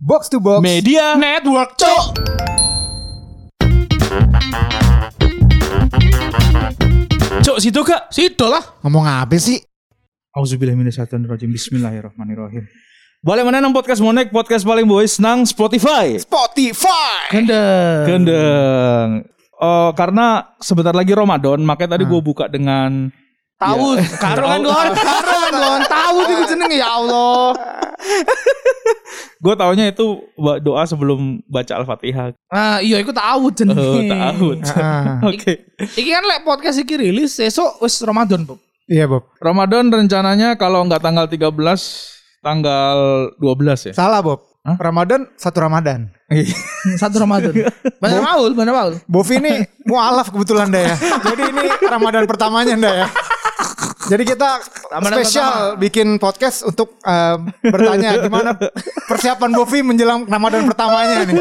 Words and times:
Box 0.00 0.28
to 0.30 0.40
box. 0.40 0.62
Media 0.62 1.14
Network, 1.16 1.76
cok. 1.76 2.04
Cok 7.40 7.58
situ 7.58 7.80
kak 7.82 8.12
Situ 8.12 8.44
lah. 8.46 8.60
Ngomong 8.84 9.06
apa 9.06 9.36
sih? 9.36 9.58
Auzubillahiminasyaitonirrajim 10.30 11.50
Bismillahirrahmanirrahim 11.50 12.64
Balik 13.20 13.44
mana 13.44 13.58
nang 13.58 13.74
podcast 13.74 14.00
Monek 14.00 14.30
Podcast 14.30 14.62
paling 14.62 14.86
boys 14.86 15.18
nang 15.18 15.42
Spotify 15.42 16.16
Spotify. 16.16 17.32
Gendeng. 17.32 18.04
Gendeng 18.06 19.08
Eh, 19.60 19.90
Karena 19.92 20.56
sebentar 20.56 20.94
lagi 20.94 21.12
Ramadan 21.12 21.60
Makanya 21.60 21.98
tadi 21.98 22.04
Ah. 22.06 22.08
gue 22.08 22.20
buka 22.22 22.46
dengan 22.46 23.10
Tahu, 23.60 23.86
karo 24.16 24.44
kan 24.48 24.60
gon, 24.60 24.88
karo 24.96 25.20
kan 25.36 25.52
gon. 25.52 25.80
Tahu 25.84 26.16
itu 26.24 26.42
jenenge 26.48 26.76
ya 26.76 26.88
Allah. 26.90 27.52
Gue 29.36 29.54
taunya 29.54 29.88
itu 29.88 30.20
doa 30.60 30.82
sebelum 30.84 31.40
baca 31.44 31.72
Al-Fatihah 31.74 32.32
Nah, 32.46 32.80
iya 32.80 33.00
iku 33.00 33.08
tahu 33.10 33.48
Oh 33.48 33.52
jenenge. 33.52 34.08
tahu 34.08 34.46
Ah, 34.74 35.20
Oke 35.24 35.64
Iki 35.76 36.10
kan 36.10 36.24
lek 36.24 36.40
podcast 36.42 36.76
iki 36.78 36.96
rilis 36.96 37.36
esok 37.36 37.80
wis 37.80 38.00
Ramadan, 38.00 38.44
Bu. 38.44 38.56
iya 38.84 39.04
Bob. 39.04 39.28
Ramadan 39.36 39.88
rencananya 39.88 40.56
kalau 40.56 40.84
nggak 40.84 41.00
tanggal 41.00 41.24
13 41.24 41.52
Tanggal 42.40 42.96
12 43.36 43.88
ya 43.88 43.92
Salah 43.92 44.20
Bob. 44.20 44.40
Hah? 44.60 44.76
Ramadan 44.76 45.24
satu 45.36 45.56
Ramadan. 45.58 46.12
Satu 46.96 47.16
Ramadan. 47.16 47.52
Banyak 48.02 48.20
maul, 48.20 48.52
banyak 48.52 48.72
maul. 48.72 48.92
Bovi 49.04 49.36
ini 49.36 49.64
mualaf 49.84 50.28
kebetulan 50.28 50.68
dah 50.68 50.84
ya. 50.84 50.94
Jadi 51.32 51.42
ini 51.48 51.64
Ramadan 51.82 52.24
pertamanya 52.24 52.76
ndak 52.76 52.94
ya. 52.94 53.06
Jadi 54.10 54.22
kita 54.26 54.48
Ramadan 54.90 55.16
spesial 55.22 55.52
bikin 55.78 56.18
podcast 56.18 56.66
untuk 56.66 56.98
eh, 57.00 57.36
bertanya 57.62 58.18
gimana 58.18 58.50
persiapan 59.06 59.50
Bovi 59.54 59.86
menjelang 59.86 60.26
Ramadan 60.26 60.66
pertamanya 60.66 61.22
nih. 61.22 61.38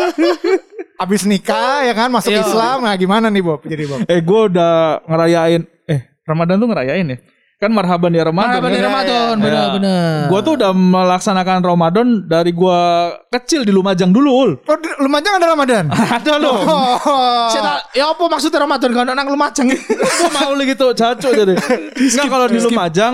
Abis 1.00 1.26
nikah 1.26 1.82
ya 1.82 1.98
kan 1.98 2.14
masuk 2.14 2.30
Iya. 2.30 2.45
Islam, 2.45 2.86
nah 2.86 2.94
gimana 2.94 3.34
nih 3.34 3.42
Bob? 3.42 3.66
Jadi 3.66 3.84
Bob. 3.89 4.06
Eh 4.06 4.22
gue 4.22 4.42
udah 4.53 5.02
ngerayain 5.08 5.64
Eh 5.88 6.00
Ramadan 6.28 6.61
tuh 6.61 6.67
ngerayain 6.70 7.08
ya 7.09 7.17
Kan 7.59 7.75
marhaban 7.75 8.15
ya 8.15 8.23
Ramadan 8.23 8.63
Ramadan 8.63 8.71
kan? 8.71 8.88
Ramadan, 8.88 9.33
Ya. 9.35 9.43
bener-bener. 9.43 10.19
Gue 10.31 10.39
tuh 10.47 10.53
udah 10.55 10.71
melaksanakan 10.71 11.59
Ramadan 11.59 12.07
dari 12.23 12.55
gue 12.55 12.79
kecil 13.27 13.67
di 13.67 13.75
Lumajang 13.75 14.15
dulu 14.15 14.31
ul. 14.31 14.52
Oh, 14.63 14.77
di- 14.79 14.95
Lumajang 15.03 15.43
ada 15.43 15.47
Ramadan. 15.52 15.91
Ada 16.15 16.39
loh. 16.39 16.55
Oh. 16.55 17.52
Saya 17.52 17.59
tak- 17.61 17.83
ya 17.91 18.15
apa 18.15 18.23
maksudnya 18.25 18.63
Ramadan 18.63 18.89
kan 18.95 19.11
nang 19.11 19.27
Lumajang. 19.27 19.67
Gue 20.23 20.30
mau 20.31 20.55
gitu 20.55 20.87
caco 20.95 21.30
jadi. 21.35 21.52
Enggak 21.99 22.27
kalau 22.31 22.47
di 22.47 22.63
Lumajang, 22.63 23.13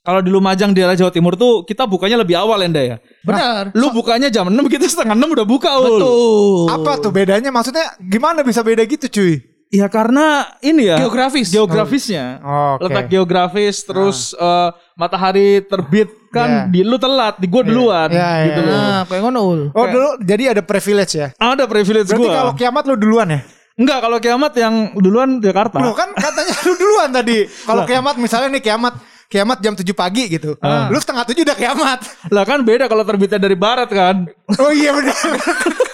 kalau 0.00 0.20
di 0.24 0.30
Lumajang 0.32 0.72
daerah 0.72 0.96
Jawa 0.96 1.12
Timur 1.12 1.36
tuh 1.36 1.68
kita 1.68 1.84
bukanya 1.84 2.16
lebih 2.16 2.40
awal 2.40 2.64
Enda 2.64 2.80
ya. 2.80 2.96
Benar. 3.28 3.76
Lu 3.76 3.92
bukanya 3.92 4.32
jam 4.32 4.48
6 4.48 4.56
kita 4.72 4.88
setengah 4.88 5.12
6 5.12 5.36
udah 5.36 5.44
buka 5.44 5.68
ul. 5.76 6.00
Betul. 6.00 6.64
Apa 6.80 6.92
tuh 6.96 7.12
bedanya? 7.12 7.52
Maksudnya 7.52 7.92
gimana 8.00 8.40
bisa 8.40 8.64
beda 8.64 8.88
gitu 8.88 9.04
cuy? 9.12 9.51
Ya 9.72 9.88
karena 9.88 10.52
ini 10.60 10.84
ya. 10.84 11.00
Geografis. 11.00 11.48
Geografisnya. 11.48 12.44
Oh, 12.44 12.76
oke. 12.76 12.84
Letak 12.86 13.08
geografis 13.08 13.80
terus 13.80 14.36
eh, 14.36 14.68
matahari 14.94 15.64
terbit 15.64 16.12
kan 16.28 16.48
Ya. 16.48 16.62
di 16.68 16.80
lu 16.80 16.96
telat, 16.96 17.40
di 17.40 17.48
gua 17.48 17.64
duluan 17.64 18.08
Ya, 18.08 18.20
ya, 18.40 18.44
gitu 18.46 18.60
ya. 18.60 18.68
loh. 18.68 18.76
Nah, 18.76 19.00
kayak 19.08 19.22
ngono 19.24 19.40
ul. 19.42 19.60
Oh 19.72 19.86
dulu 19.88 20.08
jadi 20.20 20.52
ada 20.52 20.60
privilege 20.60 21.16
ya? 21.16 21.32
Ada 21.34 21.64
privilege 21.64 22.08
Berarti 22.08 22.20
gua. 22.20 22.36
kalau 22.36 22.52
kiamat 22.52 22.84
lu 22.84 22.94
duluan 22.96 23.28
ya? 23.28 23.40
Enggak, 23.72 23.98
kalau 24.04 24.18
kiamat 24.20 24.52
yang 24.54 24.74
duluan 24.94 25.40
Jakarta. 25.40 25.80
Loh 25.80 25.96
kan 25.96 26.12
katanya 26.12 26.52
lu 26.62 26.72
duluan 26.76 27.08
tadi. 27.08 27.38
Kalau 27.48 27.82
kiamat 27.82 28.14
misalnya 28.20 28.48
nih 28.52 28.62
kiamat 28.62 28.94
kiamat 29.24 29.58
jam 29.58 29.72
7 29.72 29.88
pagi 29.96 30.28
gitu. 30.28 30.52
Lu 30.92 30.98
setengah 31.00 31.24
7 31.24 31.40
udah 31.40 31.56
kiamat. 31.56 31.98
Lah 32.28 32.44
kan 32.44 32.60
beda 32.60 32.84
kalau 32.84 33.00
terbitnya 33.02 33.40
dari 33.40 33.56
barat 33.56 33.88
kan. 33.88 34.28
Oh 34.60 34.68
iya 34.68 34.92
benar. 34.92 35.16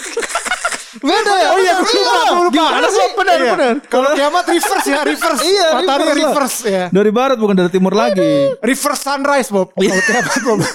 Beda 0.97 1.35
ya. 1.35 1.49
Oh 1.53 1.59
iya 1.59 1.73
gue 1.77 1.91
lupa, 1.91 2.21
gue 2.25 2.45
lupa. 2.45 2.55
Gimana 2.57 2.89
sih? 2.89 3.07
Benar, 3.13 3.37
benar. 3.45 3.75
Kalau 3.87 4.09
kiamat 4.13 4.45
reverse 4.47 4.87
ya, 4.87 5.01
reverse. 5.03 5.43
Iya, 5.43 5.67
Matahari 5.77 6.05
reverse 6.17 6.59
ya. 6.65 6.85
Dari 6.89 7.11
barat 7.11 7.37
bukan 7.37 7.55
dari 7.55 7.69
timur 7.69 7.93
lagi. 7.93 8.57
Reverse 8.59 9.03
sunrise, 9.03 9.49
Bob. 9.49 9.69
Iya. 9.77 9.93
Kalau 9.93 10.03
kiamat, 10.03 10.41
Bob. 10.43 10.59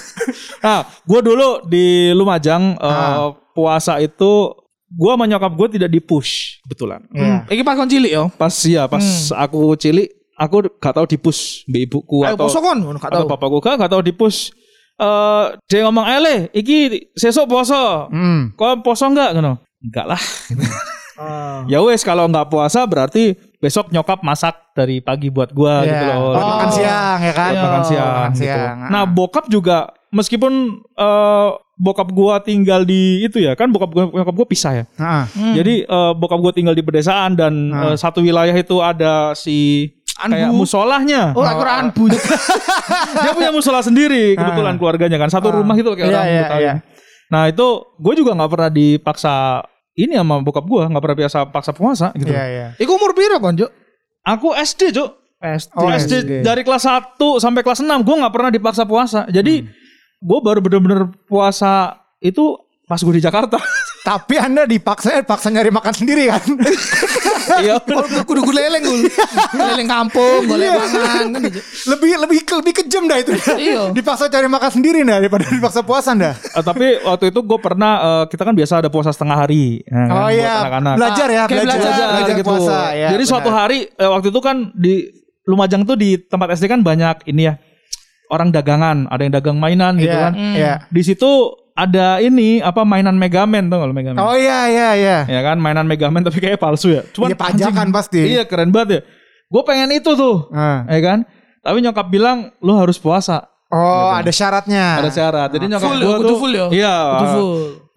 Nah, 0.64 0.80
gua 1.04 1.20
dulu 1.20 1.48
di 1.64 1.84
Lumajang 2.10 2.74
eh, 2.74 2.88
Ah. 2.88 3.36
puasa 3.52 4.00
itu 4.00 4.56
gua 4.88 5.12
sama 5.12 5.26
nyokap 5.26 5.52
gua 5.52 5.68
tidak 5.68 5.90
di-push 5.90 6.62
kebetulan. 6.62 7.04
Iya. 7.12 7.44
Iki 7.46 7.60
pas 7.60 7.74
kon 7.74 7.84
cilik 7.84 8.08
yo. 8.08 8.24
Pas 8.32 8.54
ya, 8.64 8.88
pas 8.88 9.04
aku 9.30 9.76
cilik, 9.76 10.08
aku 10.34 10.64
gak 10.78 10.94
tahu 10.94 11.04
di-push 11.04 11.68
mbak 11.68 11.80
ibuku 11.84 12.24
Ayo 12.24 12.38
atau 12.38 12.48
ngono 12.48 12.96
gak 12.96 13.12
atau 13.12 13.20
tahu. 13.26 13.30
bapakku 13.30 13.58
gak, 13.60 13.76
gak 13.76 13.90
tahu 13.92 14.02
di-push. 14.02 14.54
Eh 14.94 15.44
dia 15.66 15.84
ngomong, 15.84 16.06
"Eh, 16.06 16.18
Le, 16.22 16.36
iki 16.54 16.78
sesok 17.12 17.44
poso. 17.44 18.08
Hmm. 18.08 18.54
Kau 18.54 18.78
poso 18.80 19.04
enggak?" 19.04 19.34
ngono. 19.34 19.58
Enggak 19.84 20.06
lah. 20.08 20.22
Ya 21.64 21.78
wes 21.80 22.02
kalau 22.02 22.26
nggak 22.26 22.50
puasa 22.50 22.82
berarti 22.84 23.32
besok 23.56 23.88
nyokap 23.88 24.20
masak 24.20 24.50
dari 24.74 24.98
pagi 24.98 25.30
buat 25.30 25.48
gua 25.48 25.80
Iya. 25.80 25.86
gitu 25.86 26.04
loh. 26.10 26.18
Buat 26.34 26.46
makan 26.50 26.70
siang 26.72 27.18
ya 27.20 27.32
kan? 27.32 27.52
Makan 27.54 27.82
siang. 27.82 28.10
Makan 28.10 28.32
gitu. 28.32 28.40
siang. 28.42 28.76
Nah 28.90 29.02
bokap 29.06 29.44
juga 29.46 29.76
meskipun 30.10 30.52
eh, 30.90 31.48
bokap 31.76 32.08
gua 32.10 32.38
tinggal 32.38 32.82
di 32.82 33.22
itu 33.22 33.38
ya 33.38 33.54
kan 33.54 33.70
bokap 33.70 33.90
gua 33.90 34.04
bokap 34.10 34.34
gua 34.34 34.46
pisah 34.46 34.72
ya. 34.74 34.84
Nah, 34.96 35.24
Jadi 35.30 35.86
eh, 35.86 36.12
bokap 36.12 36.38
gua 36.40 36.50
tinggal 36.50 36.72
di 36.72 36.82
pedesaan 36.82 37.34
dan 37.34 37.52
Hmm. 37.70 37.94
eh, 37.94 37.96
satu 37.96 38.18
wilayah 38.18 38.52
itu 38.52 38.76
ada 38.78 39.32
si 39.32 39.88
kayak 40.16 40.50
Anbu. 40.50 40.62
musolahnya. 40.62 41.30
Oh, 41.32 41.42
aku 41.42 41.60
ora 41.60 41.74
anbu. 41.80 42.06
Dia 43.22 43.32
punya 43.32 43.50
musola 43.50 43.80
sendiri 43.80 44.34
kebetulan 44.34 44.76
keluarganya 44.76 45.16
kan 45.16 45.26
satu 45.28 45.50
rumah 45.52 45.74
itu 45.74 45.90
kayak 45.90 46.04
Iya, 46.04 46.10
orang 46.12 46.26
iya, 46.26 46.42
Betawi. 46.42 46.60
iya. 46.60 46.74
Nah 47.24 47.42
itu 47.48 47.66
gue 47.96 48.14
juga 48.14 48.30
nggak 48.32 48.50
pernah 48.50 48.70
dipaksa 48.70 49.34
ini 49.94 50.14
sama 50.14 50.42
bokap 50.42 50.64
gua 50.64 50.86
nggak 50.86 51.02
pernah 51.02 51.18
biasa 51.20 51.38
paksa 51.48 51.72
puasa 51.72 52.06
gitu. 52.14 52.30
Iya, 52.30 52.44
iya. 52.46 52.66
Iku 52.76 52.94
umur 52.94 53.14
piro 53.14 53.38
kon, 53.38 53.54
Juk? 53.54 53.70
Aku 54.22 54.50
SD, 54.52 54.90
Cuk. 54.90 55.10
SD. 55.38 55.76
Oh, 55.76 55.92
SD, 55.92 56.12
SD. 56.24 56.32
dari 56.40 56.64
kelas 56.64 56.88
1 56.88 57.20
sampai 57.36 57.60
kelas 57.60 57.84
6 57.84 58.00
gue 58.00 58.14
nggak 58.16 58.32
pernah 58.32 58.48
dipaksa 58.48 58.82
puasa. 58.82 59.28
Jadi 59.28 59.60
Hmm. 59.60 59.68
gue 60.18 60.38
baru 60.40 60.58
bener-bener 60.58 61.12
puasa 61.28 62.00
itu 62.18 62.56
pas 62.84 62.96
gue 62.96 63.14
di 63.14 63.22
Jakarta. 63.22 63.60
Tapi 64.04 64.36
Anda 64.36 64.68
dipaksa 64.68 65.24
paksa 65.24 65.48
nyari 65.48 65.72
makan 65.72 65.96
sendiri 65.96 66.28
kan? 66.28 66.44
Iya. 67.56 67.80
Kudu 68.28 68.44
kudu 68.44 68.52
leleng 68.52 68.84
ul. 68.84 69.00
Leleng 69.50 69.88
kampung, 69.88 70.44
golek 70.44 70.68
mangan 70.70 71.24
kan 71.32 71.40
gitu. 71.42 71.60
lebih 71.88 72.12
lebih 72.18 72.38
lebih 72.44 72.72
kejam 72.74 73.04
dah 73.04 73.16
itu. 73.16 73.32
Iya. 73.54 73.96
dipaksa 73.96 74.28
cari 74.28 74.44
makan 74.44 74.70
sendiri 74.70 75.00
dah 75.02 75.16
daripada 75.18 75.48
dipaksa 75.48 75.80
puasa 75.80 76.12
dah. 76.12 76.36
Eh, 76.36 76.60
tapi 76.60 77.00
waktu 77.00 77.32
itu 77.32 77.40
gue 77.40 77.58
pernah 77.58 77.92
eh, 77.96 78.24
kita 78.28 78.44
kan 78.44 78.52
biasa 78.52 78.84
ada 78.84 78.92
puasa 78.92 79.08
setengah 79.08 79.40
hari. 79.40 79.80
ya 79.80 79.96
kan, 79.98 80.08
Oh 80.10 80.20
buat 80.22 80.36
iya, 80.36 80.54
anak-anak. 80.62 80.94
belajar 80.94 81.28
ya, 81.28 81.42
Kayak 81.44 81.48
belajar, 81.56 81.78
belajar, 81.80 82.06
belajar, 82.12 82.34
gitu. 82.34 82.48
puasa 82.48 82.78
ya. 82.92 83.08
Jadi 83.08 83.24
suatu 83.24 83.48
benar. 83.48 83.60
hari 83.62 83.78
eh, 83.88 84.10
waktu 84.10 84.28
itu 84.28 84.40
kan 84.40 84.56
di 84.74 84.94
Lumajang 85.44 85.84
tuh 85.84 85.96
di 85.96 86.16
tempat 86.18 86.56
SD 86.56 86.68
kan 86.68 86.80
banyak 86.80 87.24
ini 87.24 87.42
ya 87.44 87.56
orang 88.28 88.48
dagangan, 88.48 89.08
ada 89.08 89.20
yang 89.20 89.32
dagang 89.32 89.56
mainan 89.56 89.96
gitu 89.96 90.08
Iya, 90.10 90.20
kan. 90.22 90.32
Iya. 90.36 90.72
Di 90.88 91.00
situ 91.00 91.30
ada 91.74 92.22
ini 92.22 92.62
apa 92.62 92.86
mainan 92.86 93.18
Megaman 93.18 93.66
tuh 93.66 93.78
kalau 93.78 93.90
Megaman. 93.90 94.18
Oh 94.18 94.32
iya 94.32 94.70
iya 94.70 94.88
iya. 94.94 95.18
Ya 95.26 95.40
kan 95.42 95.58
mainan 95.58 95.84
Megaman 95.84 96.22
tapi 96.26 96.38
kayak 96.38 96.56
palsu 96.56 96.94
ya. 96.94 97.02
Cuman 97.10 97.34
Iya 97.34 97.36
pajakan 97.36 97.74
anjing, 97.84 97.90
pasti. 97.90 98.20
Iya 98.22 98.42
keren 98.46 98.70
banget 98.70 98.88
ya. 98.88 99.00
Gue 99.44 99.62
pengen 99.62 99.90
itu 99.92 100.10
tuh, 100.14 100.48
Ah. 100.50 100.86
ya 100.86 101.00
kan. 101.02 101.18
Tapi 101.60 101.78
nyokap 101.80 102.06
bilang 102.08 102.54
lu 102.58 102.74
harus 102.74 102.96
puasa. 102.96 103.50
Oh 103.68 104.10
ada 104.10 104.30
syaratnya. 104.30 105.02
Ada 105.02 105.10
syarat. 105.10 105.48
Jadi 105.50 105.66
nyokap 105.66 105.88
Full 105.88 105.98
gue 105.98 106.06
ya, 106.06 106.16
kudu 106.16 106.28
tuh, 106.28 106.38
full 106.38 106.52
ya? 106.54 106.66
Iya. 106.70 106.94
Full. 107.34 107.54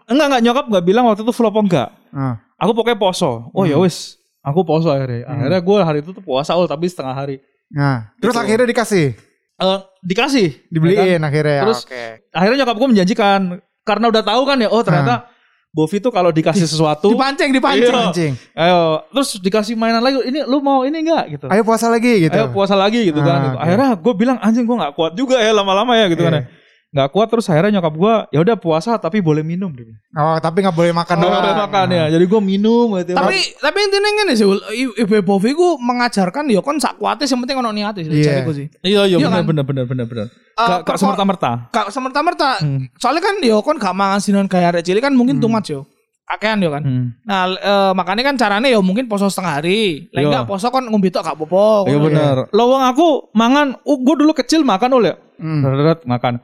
Enggak 0.07 0.25
enggak 0.31 0.41
nyokap 0.43 0.66
nggak 0.71 0.85
bilang 0.85 1.03
waktu 1.05 1.21
itu 1.21 1.31
full 1.31 1.47
apa 1.47 1.59
enggak. 1.61 1.89
Ah. 2.09 2.35
Aku 2.57 2.73
pokoknya 2.73 2.97
poso. 2.97 3.53
Oh 3.53 3.63
ya 3.63 3.77
wis, 3.77 4.17
aku 4.41 4.66
poso 4.66 4.89
akhirnya. 4.89 5.29
Akhirnya 5.29 5.61
gue 5.61 5.77
hari 5.77 5.99
itu 6.01 6.09
tuh 6.09 6.23
puasa 6.25 6.57
ul 6.57 6.66
tapi 6.66 6.89
setengah 6.89 7.13
hari. 7.13 7.37
Nah, 7.69 8.09
terus 8.17 8.33
Gitu. 8.33 8.41
akhirnya 8.41 8.66
dikasih, 8.66 9.07
Eh 9.57 9.79
dikasih, 10.01 10.47
ya 10.47 10.55
kan? 10.55 10.71
dibeliin 10.71 11.21
akhirnya. 11.21 11.61
Terus 11.67 11.79
Oke. 11.83 12.05
akhirnya 12.31 12.57
nyokap 12.63 12.75
gue 12.79 12.87
menjanjikan 12.87 13.41
karena 13.87 14.11
udah 14.11 14.23
tahu 14.27 14.41
kan 14.43 14.59
ya, 14.59 14.67
oh 14.67 14.83
ternyata 14.83 15.31
Bovi 15.77 16.01
tuh 16.01 16.09
kalau 16.09 16.34
dikasih 16.34 16.66
sesuatu, 16.66 17.13
Dipancing, 17.13 17.53
dipancing. 17.53 18.34
Iya. 18.34 18.66
Ayo 18.66 18.79
terus 19.13 19.37
dikasih 19.37 19.78
mainan 19.78 20.01
lagi, 20.01 20.17
ini 20.25 20.41
lu 20.47 20.57
mau 20.57 20.81
ini 20.81 21.05
enggak 21.05 21.37
gitu. 21.37 21.45
Ayo 21.53 21.61
puasa 21.61 21.85
lagi 21.85 22.25
gitu. 22.25 22.34
ayo 22.34 22.49
puasa 22.49 22.73
lagi 22.73 23.05
gitu 23.05 23.22
kan. 23.22 23.37
Ah, 23.37 23.43
gitu. 23.45 23.55
oke. 23.55 23.63
Akhirnya 23.63 23.89
gue 23.93 24.13
bilang 24.17 24.37
anjing 24.41 24.66
gue 24.66 24.73
nggak 24.73 24.93
kuat 24.97 25.13
juga 25.13 25.37
ya 25.37 25.53
lama-lama 25.53 25.93
ya 25.93 26.09
gitu 26.09 26.25
kan. 26.25 26.34
Iya. 26.34 26.41
ya. 26.43 26.66
Nggak 26.97 27.14
kuat 27.14 27.29
terus 27.29 27.46
akhirnya 27.46 27.78
nyokap 27.78 27.94
gue 27.94 28.14
ya 28.34 28.40
udah 28.41 28.58
puasa 28.58 28.97
tapi 28.97 29.22
boleh 29.22 29.46
minum. 29.46 29.70
Dia 29.70 29.85
bilang. 29.85 30.02
Oh 30.11 30.38
tapi 30.38 30.66
nggak 30.66 30.73
boleh 30.73 30.90
makan 30.91 31.14
Nggak 31.16 31.29
boleh 31.32 31.58
makan 31.61 31.88
ya. 31.88 32.05
Jadi 32.09 32.26
gue 32.26 32.41
minum 32.41 32.88
gitu. 32.97 33.14
Tapi 33.14 33.38
tapi 33.55 33.78
intinya 33.79 34.09
ngene 34.11 34.34
sih, 34.34 34.47
Ibu 34.97 35.14
Bovi 35.22 35.53
ku 35.53 35.78
mengajarkan 35.78 36.49
ya 36.49 36.58
kon 36.59 36.78
sak 36.78 36.97
kuate 36.97 37.23
yang 37.23 37.38
penting 37.40 37.55
ono 37.55 37.70
niate 37.70 38.02
sih 38.02 38.09
Iya. 38.09 38.41
sih. 38.49 38.66
iya 38.82 39.05
iya 39.05 39.16
Iya 39.16 39.17
benar 39.23 39.38
kan? 39.38 39.46
benar 39.46 39.64
benar 39.64 39.85
benar 39.85 40.05
benar. 40.05 40.26
Eh, 40.26 40.34
Gak 40.58 40.66
gak 40.66 40.82
perko- 40.88 40.97
semerta-merta. 40.99 41.52
Gak 41.70 41.88
semerta-merta. 41.91 42.49
Hmm. 42.58 42.90
Soalnya 42.97 43.22
kan 43.22 43.35
ya 43.40 43.61
kon 43.61 43.78
gak 43.78 43.93
mangan 43.93 44.17
sinon 44.17 44.50
kayak 44.50 44.73
arek 44.73 44.84
cilik 44.84 45.00
kan 45.00 45.14
mungkin 45.14 45.38
too 45.38 45.46
much 45.47 45.70
yo. 45.70 45.85
Akean 46.26 46.59
yo 46.59 46.67
kan. 46.67 46.82
Hmm. 46.82 47.05
Nah, 47.23 47.46
eh, 47.47 47.91
makanya 47.93 48.26
kan 48.26 48.35
caranya 48.35 48.67
ya 48.67 48.82
mungkin 48.82 49.05
poso 49.05 49.29
setengah 49.29 49.61
hari. 49.61 50.09
Lah 50.11 50.20
Iya. 50.20 50.28
enggak 50.28 50.46
poso 50.46 50.67
kon 50.67 50.84
ngombe 50.84 51.08
tok 51.08 51.23
gak 51.23 51.38
apa-apa. 51.38 51.88
Iya 51.88 51.96
ngono. 51.96 52.08
benar. 52.09 52.35
Lowong 52.52 52.84
aku 52.84 53.08
mangan, 53.32 53.78
uh, 53.79 53.97
gue 53.97 54.16
dulu 54.17 54.34
kecil 54.34 54.66
makan 54.66 54.90
ul 54.91 55.05
ya. 55.05 55.16
Hmm. 55.38 55.61
Deret, 55.61 56.02
makan. 56.03 56.41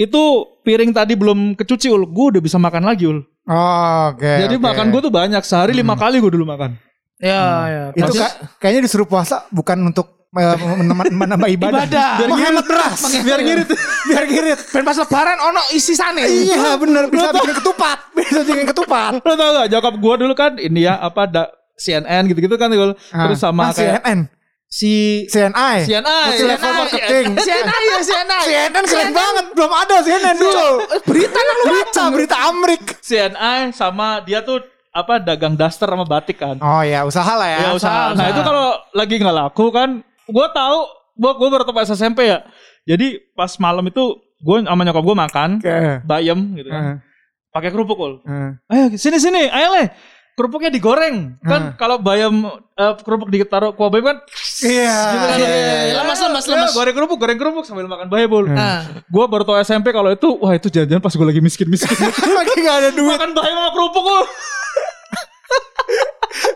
Itu 0.00 0.22
piring 0.64 0.96
tadi 0.96 1.12
belum 1.12 1.52
kecuci 1.60 1.92
ul, 1.92 2.08
gue 2.08 2.26
udah 2.36 2.40
bisa 2.40 2.56
makan 2.56 2.88
lagi 2.88 3.04
ul. 3.04 3.20
Oh, 3.44 4.16
oke. 4.16 4.24
Jadi 4.24 4.56
oke. 4.56 4.64
makan 4.64 4.88
gue 4.88 5.00
tuh 5.04 5.12
banyak 5.12 5.42
sehari 5.44 5.76
lima 5.76 5.92
kali 5.92 6.24
gue 6.24 6.32
dulu 6.32 6.48
makan. 6.48 6.80
Ya, 7.20 7.44
ya. 7.68 7.84
itu 7.92 8.16
ka- 8.16 8.56
kayaknya 8.56 8.88
disuruh 8.88 9.04
puasa 9.04 9.44
bukan 9.52 9.76
untuk 9.92 10.24
eh, 10.32 10.56
menambah 11.20 11.48
ibadah. 11.52 11.84
Ibadah. 11.84 12.10
Biar 12.16 12.28
menghemat 12.32 12.64
beras. 12.64 13.00
Biar 13.20 13.40
ngirit. 13.44 13.68
Biar 14.08 14.24
ngirit. 14.24 14.58
Ben 14.72 14.84
pas 14.88 14.96
lebaran 14.96 15.36
ono 15.36 15.60
isi 15.76 15.92
sane. 15.92 16.24
Iya 16.24 16.80
bener 16.80 17.12
bisa 17.12 17.28
bikin 17.36 17.54
ketupat. 17.60 17.98
Bisa 18.16 18.40
bikin 18.40 18.64
ketupat. 18.72 19.20
Lo 19.20 19.34
tau 19.36 19.50
gak 19.60 19.68
nyokap 19.68 19.94
gue 20.00 20.14
dulu 20.24 20.32
kan 20.32 20.52
ini 20.56 20.88
ya 20.88 20.96
apa 20.96 21.28
da, 21.28 21.44
CNN 21.76 22.24
gitu-gitu 22.28 22.56
kan 22.56 22.72
Ul. 22.72 22.92
terus 22.96 23.40
sama 23.40 23.68
ah, 23.68 23.76
kayak 23.76 24.00
CNN. 24.00 24.39
Si 24.70 25.26
CNI. 25.26 25.82
CNI, 25.82 26.26
CNI. 26.32 26.62
marketing. 26.62 27.26
CNN 27.44 27.82
ya 27.84 27.98
CNN. 28.00 28.42
CNN 28.46 28.84
keren 28.86 29.10
banget. 29.10 29.44
Belum 29.52 29.72
ada 29.74 29.96
CNN 30.00 30.36
dulu. 30.38 30.68
Berita 31.04 31.34
kan 31.36 31.54
lu 31.58 31.64
Berita, 31.66 32.02
berita 32.08 32.36
Amrik. 32.46 32.82
CNI 33.02 33.74
sama 33.74 34.22
dia 34.22 34.40
tuh 34.40 34.62
apa 34.90 35.18
dagang 35.18 35.54
daster 35.54 35.86
sama 35.86 36.06
batik 36.06 36.38
kan. 36.38 36.56
Oh 36.58 36.80
ya 36.80 37.02
usaha 37.02 37.34
lah 37.34 37.46
ya. 37.46 37.58
Ya 37.60 37.70
usaha. 37.74 38.10
Nah 38.10 38.14
usaha. 38.14 38.30
itu 38.30 38.40
kalau 38.40 38.66
lagi 38.92 39.14
nggak 39.18 39.36
laku 39.36 39.66
kan, 39.70 39.90
gue 40.24 40.46
tahu, 40.50 40.78
gue 41.14 41.32
gue 41.36 41.48
baru 41.50 41.64
pas 41.68 41.86
SMP 41.86 42.26
ya. 42.26 42.46
Jadi 42.86 43.18
pas 43.34 43.50
malam 43.58 43.82
itu 43.84 44.02
gue 44.40 44.56
sama 44.62 44.82
nyokap 44.82 45.02
gue 45.04 45.16
makan 45.18 45.50
Oke. 45.60 45.78
bayam 46.02 46.38
gitu 46.56 46.66
Eh, 46.66 46.72
kan, 46.72 46.84
pakai 47.50 47.70
kerupuk 47.70 47.98
ul. 47.98 48.12
eh. 48.24 48.54
Ayo 48.66 48.84
sini 48.94 49.18
sini, 49.18 49.46
ayo 49.46 49.74
leh. 49.74 49.90
Kerupuknya 50.40 50.72
digoreng 50.72 51.36
kan 51.38 51.76
kalau 51.76 52.00
bayam 52.00 52.48
eh, 52.72 52.92
kerupuk 52.98 53.28
ditaruh 53.28 53.76
kuah 53.76 53.92
bayam 53.92 54.08
kan 54.08 54.18
Iya. 54.58 54.96
gitu 55.12 55.16
kan. 55.22 55.36
iya, 55.36 55.44
ya. 55.44 55.52
iya, 55.52 55.76
iya. 55.84 55.94
Lemas, 56.00 56.16
lemas, 56.18 56.44
Ya, 56.44 56.52
lemas. 56.56 56.72
goreng 56.72 56.94
kerupuk, 56.94 57.18
goreng 57.18 57.36
kerupuk 57.36 57.64
sambil 57.64 57.84
makan 57.84 58.08
bayam 58.08 58.30
ul. 58.30 58.44
Nah, 58.46 59.04
Gue 59.04 59.24
baru 59.26 59.44
tahu 59.44 59.60
SMP 59.60 59.90
kalau 59.90 60.08
itu, 60.08 60.28
wah 60.34 60.52
itu 60.52 60.66
jangan-jangan 60.66 61.02
pas 61.02 61.12
gue 61.12 61.26
lagi 61.26 61.40
miskin-miskin. 61.40 61.92
Lagi 62.40 62.56
gak 62.58 62.76
ada 62.78 62.90
duit. 62.90 63.12
makan 63.12 63.30
bayam 63.30 63.52
sama 63.54 63.70
kerupuk 63.70 64.00
ul. 64.02 64.24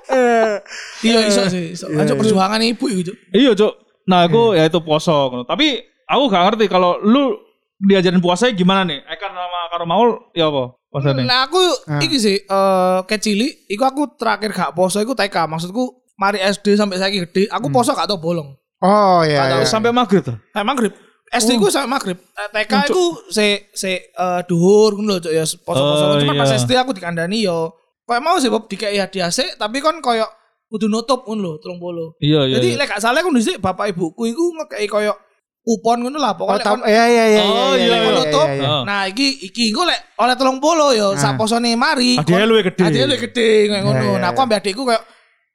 Eh, 0.06 0.54
iya 1.02 1.26
iso 1.26 1.42
sih, 1.46 1.74
iso. 1.74 1.90
Aja 1.90 2.14
perjuangan 2.14 2.60
ibu 2.62 2.86
gitu. 2.88 3.12
Iya, 3.28 3.52
Cok. 3.52 3.72
Nah, 4.06 4.24
aku 4.24 4.54
ya 4.54 4.64
itu 4.64 4.78
poso. 4.80 5.44
Tapi 5.44 5.80
aku 6.06 6.22
gak 6.28 6.44
ngerti 6.48 6.64
kalau 6.68 6.96
lu 7.00 7.36
diajarin 7.76 8.22
puasanya 8.22 8.54
gimana 8.54 8.86
nih? 8.86 9.02
Ekan 9.04 9.28
sama 9.28 9.60
Karo 9.68 9.84
Maul 9.84 10.08
ya 10.32 10.48
apa? 10.48 10.72
Puasanya. 10.94 11.26
Nah, 11.26 11.50
aku 11.50 11.58
iki 11.98 12.22
sih 12.22 12.38
eh 12.38 12.98
kecili, 13.10 13.66
iku 13.66 13.82
aku 13.82 14.14
terakhir 14.14 14.54
gak 14.54 14.78
poso 14.78 15.02
iku 15.02 15.10
TK. 15.18 15.50
Maksudku 15.50 16.14
mari 16.14 16.38
SD 16.38 16.78
sampai 16.78 17.02
saya 17.02 17.10
gede, 17.10 17.50
aku 17.50 17.66
poso 17.74 17.90
gak 17.98 18.06
tau 18.06 18.22
bolong. 18.22 18.54
Oh 18.78 19.26
iya. 19.26 19.58
Iya. 19.58 19.66
sampai 19.66 19.90
maghrib 19.90 20.22
tuh. 20.22 20.38
Eh 20.54 20.62
maghrib. 20.62 20.94
SD 21.34 21.58
ku 21.58 21.66
sampai 21.66 21.90
maghrib. 21.90 22.14
Eh, 22.14 22.48
TK 22.54 22.94
ku 22.94 23.18
se 23.26 23.74
se 23.74 24.06
eh, 24.06 24.40
duhur 24.46 24.94
ngono 24.94 25.18
lho 25.18 25.26
Cuk, 25.26 25.34
ya 25.34 25.42
poso-poso. 25.66 26.04
Oh, 26.14 26.18
Cuma 26.22 26.38
iya. 26.38 26.40
pas 26.46 26.54
SD 26.54 26.70
aku 26.78 26.94
dikandani 26.94 27.42
yo 27.42 27.74
kayak 28.06 28.22
mau 28.22 28.38
sih 28.38 28.46
Bob 28.46 28.70
dikei 28.70 28.94
hadiah 28.94 29.34
sik, 29.34 29.58
tapi 29.58 29.82
kon 29.82 29.98
koyo 29.98 30.30
kudu 30.70 30.86
nutup 30.86 31.26
ngono 31.26 31.58
lho 31.58 32.14
30. 32.22 32.22
Iya, 32.22 32.40
iya. 32.46 32.54
Jadi 32.62 32.68
iya. 32.70 32.78
lek 32.78 32.86
gak 32.94 33.02
salah 33.02 33.18
aku 33.18 33.34
dhisik 33.34 33.58
bapak 33.58 33.90
ibuku 33.90 34.30
iku 34.30 34.54
ngekei 34.62 34.86
koyo 34.86 35.18
kupon 35.64 36.04
ngono 36.04 36.20
lah 36.20 36.36
Oh, 36.36 36.44
pokoknya 36.44 36.60
tam- 36.60 36.76
kon 36.76 36.80
iya 36.84 37.04
iya 37.08 37.24
iya. 37.26 37.42
Oh, 37.42 37.72
iya, 37.72 37.96
iya, 37.96 38.10
nutup. 38.12 38.46
iya, 38.46 38.54
iya. 38.60 38.68
Oh. 38.68 38.82
Nah, 38.84 39.08
iki 39.08 39.26
iki 39.42 39.72
engko 39.72 39.88
lek 39.88 39.96
oleh 40.20 40.34
30 40.36 40.60
yo 40.92 41.08
sak 41.16 41.40
posone 41.40 41.72
mari. 41.72 42.20
Hadiahnya 42.20 42.44
luwih 42.44 42.62
gede. 42.62 42.84
Hadiahnya 42.84 43.08
luwih 43.08 43.22
gede 43.24 43.48
ngono. 43.72 43.88
Iya, 43.90 44.04
iya, 44.04 44.18
Nah, 44.20 44.28
aku 44.30 44.40
ambek 44.44 44.60
adikku 44.60 44.84
kayak 44.84 45.02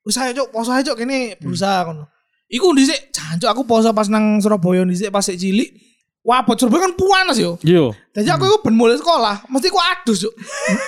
wis 0.02 0.18
ayo 0.18 0.32
cuk, 0.34 0.48
poso 0.50 0.74
aja 0.74 0.82
cuk 0.84 0.98
kene 0.98 1.38
berusaha 1.38 1.86
ngono. 1.86 2.10
Iku 2.50 2.74
dhisik 2.74 3.14
jancuk 3.14 3.46
aku 3.46 3.62
poso 3.64 3.94
pas 3.94 4.10
nang 4.10 4.42
Surabaya 4.42 4.82
dhisik 4.82 5.14
pas 5.14 5.22
sik 5.22 5.38
cilik. 5.38 5.70
Wah, 6.26 6.42
bocor 6.42 6.66
Surabaya 6.66 6.90
kan 6.90 6.94
panas 6.98 7.38
yo. 7.38 7.62
Iya. 7.62 7.94
Jadi 8.12 8.34
aku 8.34 8.44
iku 8.44 8.58
ben 8.66 8.74
mulai 8.74 8.98
sekolah, 8.98 9.46
mesti 9.46 9.70
ku 9.70 9.78
adus 9.78 10.26
cuk. 10.26 10.34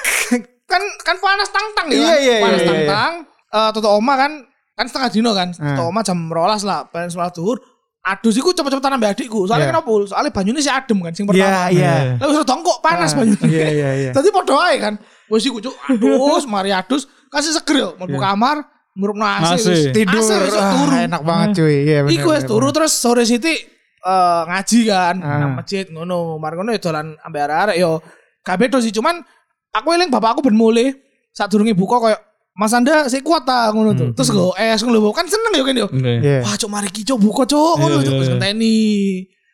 kan 0.72 0.82
kan 1.00 1.18
panas 1.18 1.50
tang-tang 1.54 1.88
ya. 1.94 2.18
Iya, 2.18 2.36
panas 2.42 2.62
tang-tang. 2.64 3.14
Eh 3.52 3.70
Toto 3.70 3.90
Oma 3.92 4.18
kan 4.18 4.32
kan 4.74 4.86
setengah 4.90 5.10
dino 5.12 5.32
kan. 5.32 5.54
Hmm. 5.54 5.78
Toto 5.78 5.84
Oma 5.86 6.02
jam 6.02 6.18
rolas 6.26 6.66
lah, 6.66 6.90
pengen 6.90 7.14
sholat 7.14 7.32
zuhur. 7.32 7.62
Adus 8.02 8.34
iku 8.34 8.50
cepet-cepetan 8.50 8.98
ambek 8.98 9.14
adikku. 9.14 9.46
Soalnya 9.46 9.70
Iya. 9.70 9.74
kenapa? 9.78 9.90
Soalnya 10.10 10.32
banyune 10.34 10.58
sih 10.58 10.74
adem 10.74 10.98
kan 11.00 11.14
sing 11.14 11.26
Iya 11.26 11.30
pertama. 11.30 11.70
iya. 11.70 11.94
Lah 12.18 12.26
wis 12.28 12.38
dongkok 12.42 12.78
panas 12.82 13.14
Ah, 13.14 13.18
banyune. 13.22 13.46
Iya 13.46 13.68
iya 13.70 13.90
iya. 13.94 14.10
Tadi 14.10 14.28
podo 14.34 14.58
ae 14.58 14.82
kan. 14.82 14.98
Wis 15.30 15.46
iku 15.46 15.62
cuk, 15.62 15.76
adus, 15.86 16.44
mari 16.50 16.74
adus, 16.74 17.06
kasih 17.30 17.54
seger 17.54 17.76
yo, 17.78 17.90
mlebu 17.96 18.18
kamar, 18.18 18.66
ngurupno 18.98 19.22
AC 19.22 19.54
AC. 19.54 19.66
wis. 19.70 19.82
Tidur. 19.94 20.18
Wis 20.18 20.58
ah, 20.58 20.74
turu. 20.74 20.98
enak 20.98 21.22
banget 21.22 21.50
cuy. 21.62 21.76
Iya 21.86 22.00
bener. 22.04 22.14
Iku 22.18 22.28
wis 22.34 22.44
turu 22.44 22.68
terus 22.74 22.92
sore 22.92 23.22
siti 23.22 23.54
eh, 24.02 24.42
ngaji 24.50 24.80
kan 24.90 25.16
Ah. 25.22 25.38
nang 25.38 25.54
masjid 25.56 25.86
ngono. 25.86 26.42
Mari 26.42 26.58
ngono 26.58 26.74
ya 26.74 26.82
dolan 26.82 27.14
ambek 27.22 27.42
arek-arek 27.46 27.78
yo. 27.78 28.02
Beda 28.42 28.82
sih 28.82 28.90
cuman 28.90 29.22
aku 29.70 29.88
eling 29.94 30.10
bapak 30.10 30.36
aku 30.36 30.42
ben 30.42 30.58
mulai 30.58 30.90
saat 31.30 31.48
durunge 31.48 31.78
buka 31.78 32.02
koyo 32.02 32.18
Mas 32.62 32.70
Anda 32.72 33.10
sik 33.10 33.26
kuat 33.26 33.42
ta 33.42 33.74
ngono 33.74 33.98
tuh. 33.98 34.14
Terus 34.14 34.30
go 34.30 34.54
es 34.54 34.78
ngono 34.80 35.02
lho. 35.02 35.10
kan 35.10 35.26
seneng 35.26 35.50
yo 35.58 35.66
kan 35.66 35.74
yo. 35.74 35.88
Oke. 35.90 35.98
Iya. 36.22 36.46
Wah, 36.46 36.54
cuk 36.54 36.70
mari 36.70 36.88
ki 36.88 37.02
cuk 37.02 37.18
buka 37.18 37.50
cuk 37.50 37.74
ngono 37.76 37.98
Iya, 37.98 38.06
cuk 38.06 38.14
iya, 38.14 38.20
wis 38.22 38.28
iya. 38.28 38.34
ngenteni. 38.38 38.80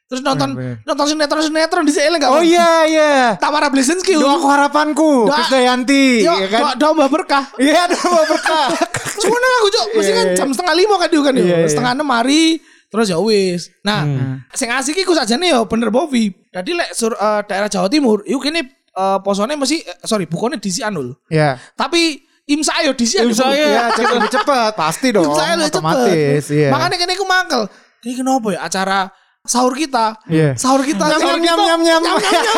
Terus 0.07 0.24
nonton 0.24 0.50
Bener, 0.56 0.80
nonton 0.83 1.06
sinetron-sinetron 1.06 1.83
di 1.83 1.92
eling 1.94 2.19
gak? 2.19 2.31
Oh 2.31 2.39
iya 2.39 2.83
iya. 2.83 3.12
Tamara 3.36 3.68
Blesinski. 3.68 4.15
Doaku 4.15 4.48
harapanku. 4.48 5.27
Doa- 5.27 5.36
Krisdayanti. 5.38 6.24
Yo, 6.24 6.31
ya 6.36 6.48
kan? 6.48 6.59
doa, 6.59 6.71
doa 6.75 6.92
Mbak 6.95 7.09
berkah. 7.12 7.44
Iya 7.56 7.92
doa 7.92 8.21
berkah. 8.24 8.68
Cuma 9.24 9.36
nang 9.36 9.54
aku 9.57 9.68
cok, 9.69 9.86
mesti 9.95 10.07
Iya, 10.07 10.15
kan 10.15 10.25
iya. 10.25 10.36
jam 10.36 10.48
setengah 10.51 10.75
lima 10.75 10.95
kan 10.95 11.07
dia 11.07 11.21
kan 11.21 11.33
yo. 11.33 11.44
Iya, 11.44 11.56
iya. 11.57 11.68
Setengah 11.68 11.92
enam 11.92 12.07
hari 12.07 12.44
terus 12.88 13.07
ya 13.07 13.19
wis. 13.19 13.68
Nah, 13.81 14.00
Hmm. 14.04 14.36
sing 14.51 14.71
asik 14.71 14.95
iku 14.95 15.12
sajane 15.12 15.48
yo 15.48 15.63
bener 15.63 15.92
Bovi. 15.92 16.31
Jadi 16.51 16.71
lek 16.71 16.92
sur, 16.92 17.12
eh, 17.12 17.42
daerah 17.44 17.68
Jawa 17.68 17.88
Timur, 17.88 18.24
iku 18.24 18.39
kene 18.39 18.63
eh, 18.95 19.19
posone 19.19 19.54
mesti 19.54 19.77
eh, 19.77 19.98
sorry, 20.01 20.24
bukone 20.24 20.56
disian 20.56 20.95
lho. 20.95 21.19
Iya. 21.27 21.59
Tapi 21.75 22.24
imsa 22.48 22.74
yo 22.88 22.92
disian. 22.96 23.28
Imsa 23.28 23.52
Bovi. 23.52 23.60
ya. 23.60 23.92
Iya 23.92 24.12
lebih 24.18 24.32
cepat 24.32 24.72
pasti 24.74 25.08
dong. 25.12 25.28
Imsa 25.28 25.44
lebih 25.54 25.70
Otomatis. 25.70 26.44
cepet. 26.48 26.56
Iya. 26.56 26.70
Makanya 26.72 26.96
kene 26.96 27.12
iku 27.14 27.26
mangkel. 27.28 27.62
Ini 28.08 28.14
kenapa 28.24 28.48
ya 28.56 28.60
acara 28.64 29.00
sahur 29.44 29.74
kita? 29.76 30.16
Iya. 30.32 30.56
Sahur 30.56 30.82
kita 30.88 31.04
Nyam 31.12 31.40
nyam 31.44 31.60
nyam 31.60 31.80
nyam. 31.84 32.02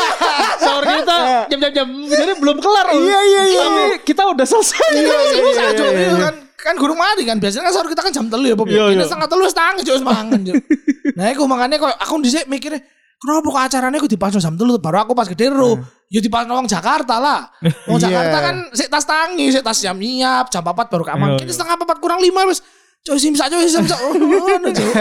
Sahur 0.63 0.83
kita 0.86 1.18
jam-jam 1.50 1.88
jadi 2.06 2.31
belum 2.38 2.57
kelar. 2.62 2.88
Iya 2.94 3.19
iya 3.25 3.41
iya. 3.50 3.62
Tapi 3.65 3.83
kita 4.06 4.21
udah 4.30 4.45
selesai. 4.45 4.89
Iya, 4.94 5.01
iya, 5.01 5.19
iya, 5.41 5.68
iya, 5.74 5.89
iya. 5.89 6.13
kan 6.30 6.35
kan 6.59 6.75
guru 6.75 6.92
mati 6.92 7.24
kan 7.24 7.39
biasanya 7.39 7.71
kan 7.71 7.74
sahur 7.74 7.88
kita 7.88 8.03
kan 8.03 8.12
jam 8.12 8.25
telu 8.27 8.45
ya 8.45 8.56
Bob. 8.59 8.68
Iya, 8.68 8.92
Ini 8.94 9.00
iya. 9.00 9.06
setengah 9.07 9.27
telu 9.31 9.44
wis 9.47 9.56
mangan 10.03 10.39
Cuk. 10.45 10.56
Nah, 11.18 11.35
iku 11.35 11.44
makanya 11.51 11.81
kok 11.83 11.92
aku 12.00 12.24
dhisik 12.24 12.47
mikirnya 12.47 12.80
Kenapa 13.19 13.48
kok 13.51 13.63
acaranya 13.68 13.98
aku 14.00 14.07
dipasno 14.07 14.39
jam 14.39 14.56
telu 14.56 14.80
baru 14.80 15.04
aku 15.04 15.12
pas 15.12 15.27
gede 15.27 15.51
ro. 15.51 15.75
Ya 16.07 16.24
dipasno 16.24 16.56
wong 16.56 16.71
Jakarta 16.71 17.19
lah. 17.19 17.51
Wong 17.83 18.00
Iya. 18.00 18.07
Jakarta 18.07 18.38
kan 18.39 18.56
sik 18.71 18.88
tas 18.88 19.04
tangi, 19.04 19.51
sik 19.51 19.60
tas 19.60 19.75
siap 19.75 20.00
nyiap, 20.00 20.47
jam 20.47 20.64
4 20.64 20.88
baru 20.88 21.04
kamar. 21.04 21.28
Iya, 21.35 21.44
Kini 21.44 21.52
setengah 21.52 21.76
4 21.83 21.99
kurang 21.99 22.23
5 22.23 22.31
wis 22.47 22.59
Coy 22.99 23.16
sim 23.16 23.31
sak 23.31 23.47
coy 23.47 23.64
sim 23.64 23.88
sak. 23.88 23.99
Oh, 24.04 24.11
Cuk. 24.11 24.92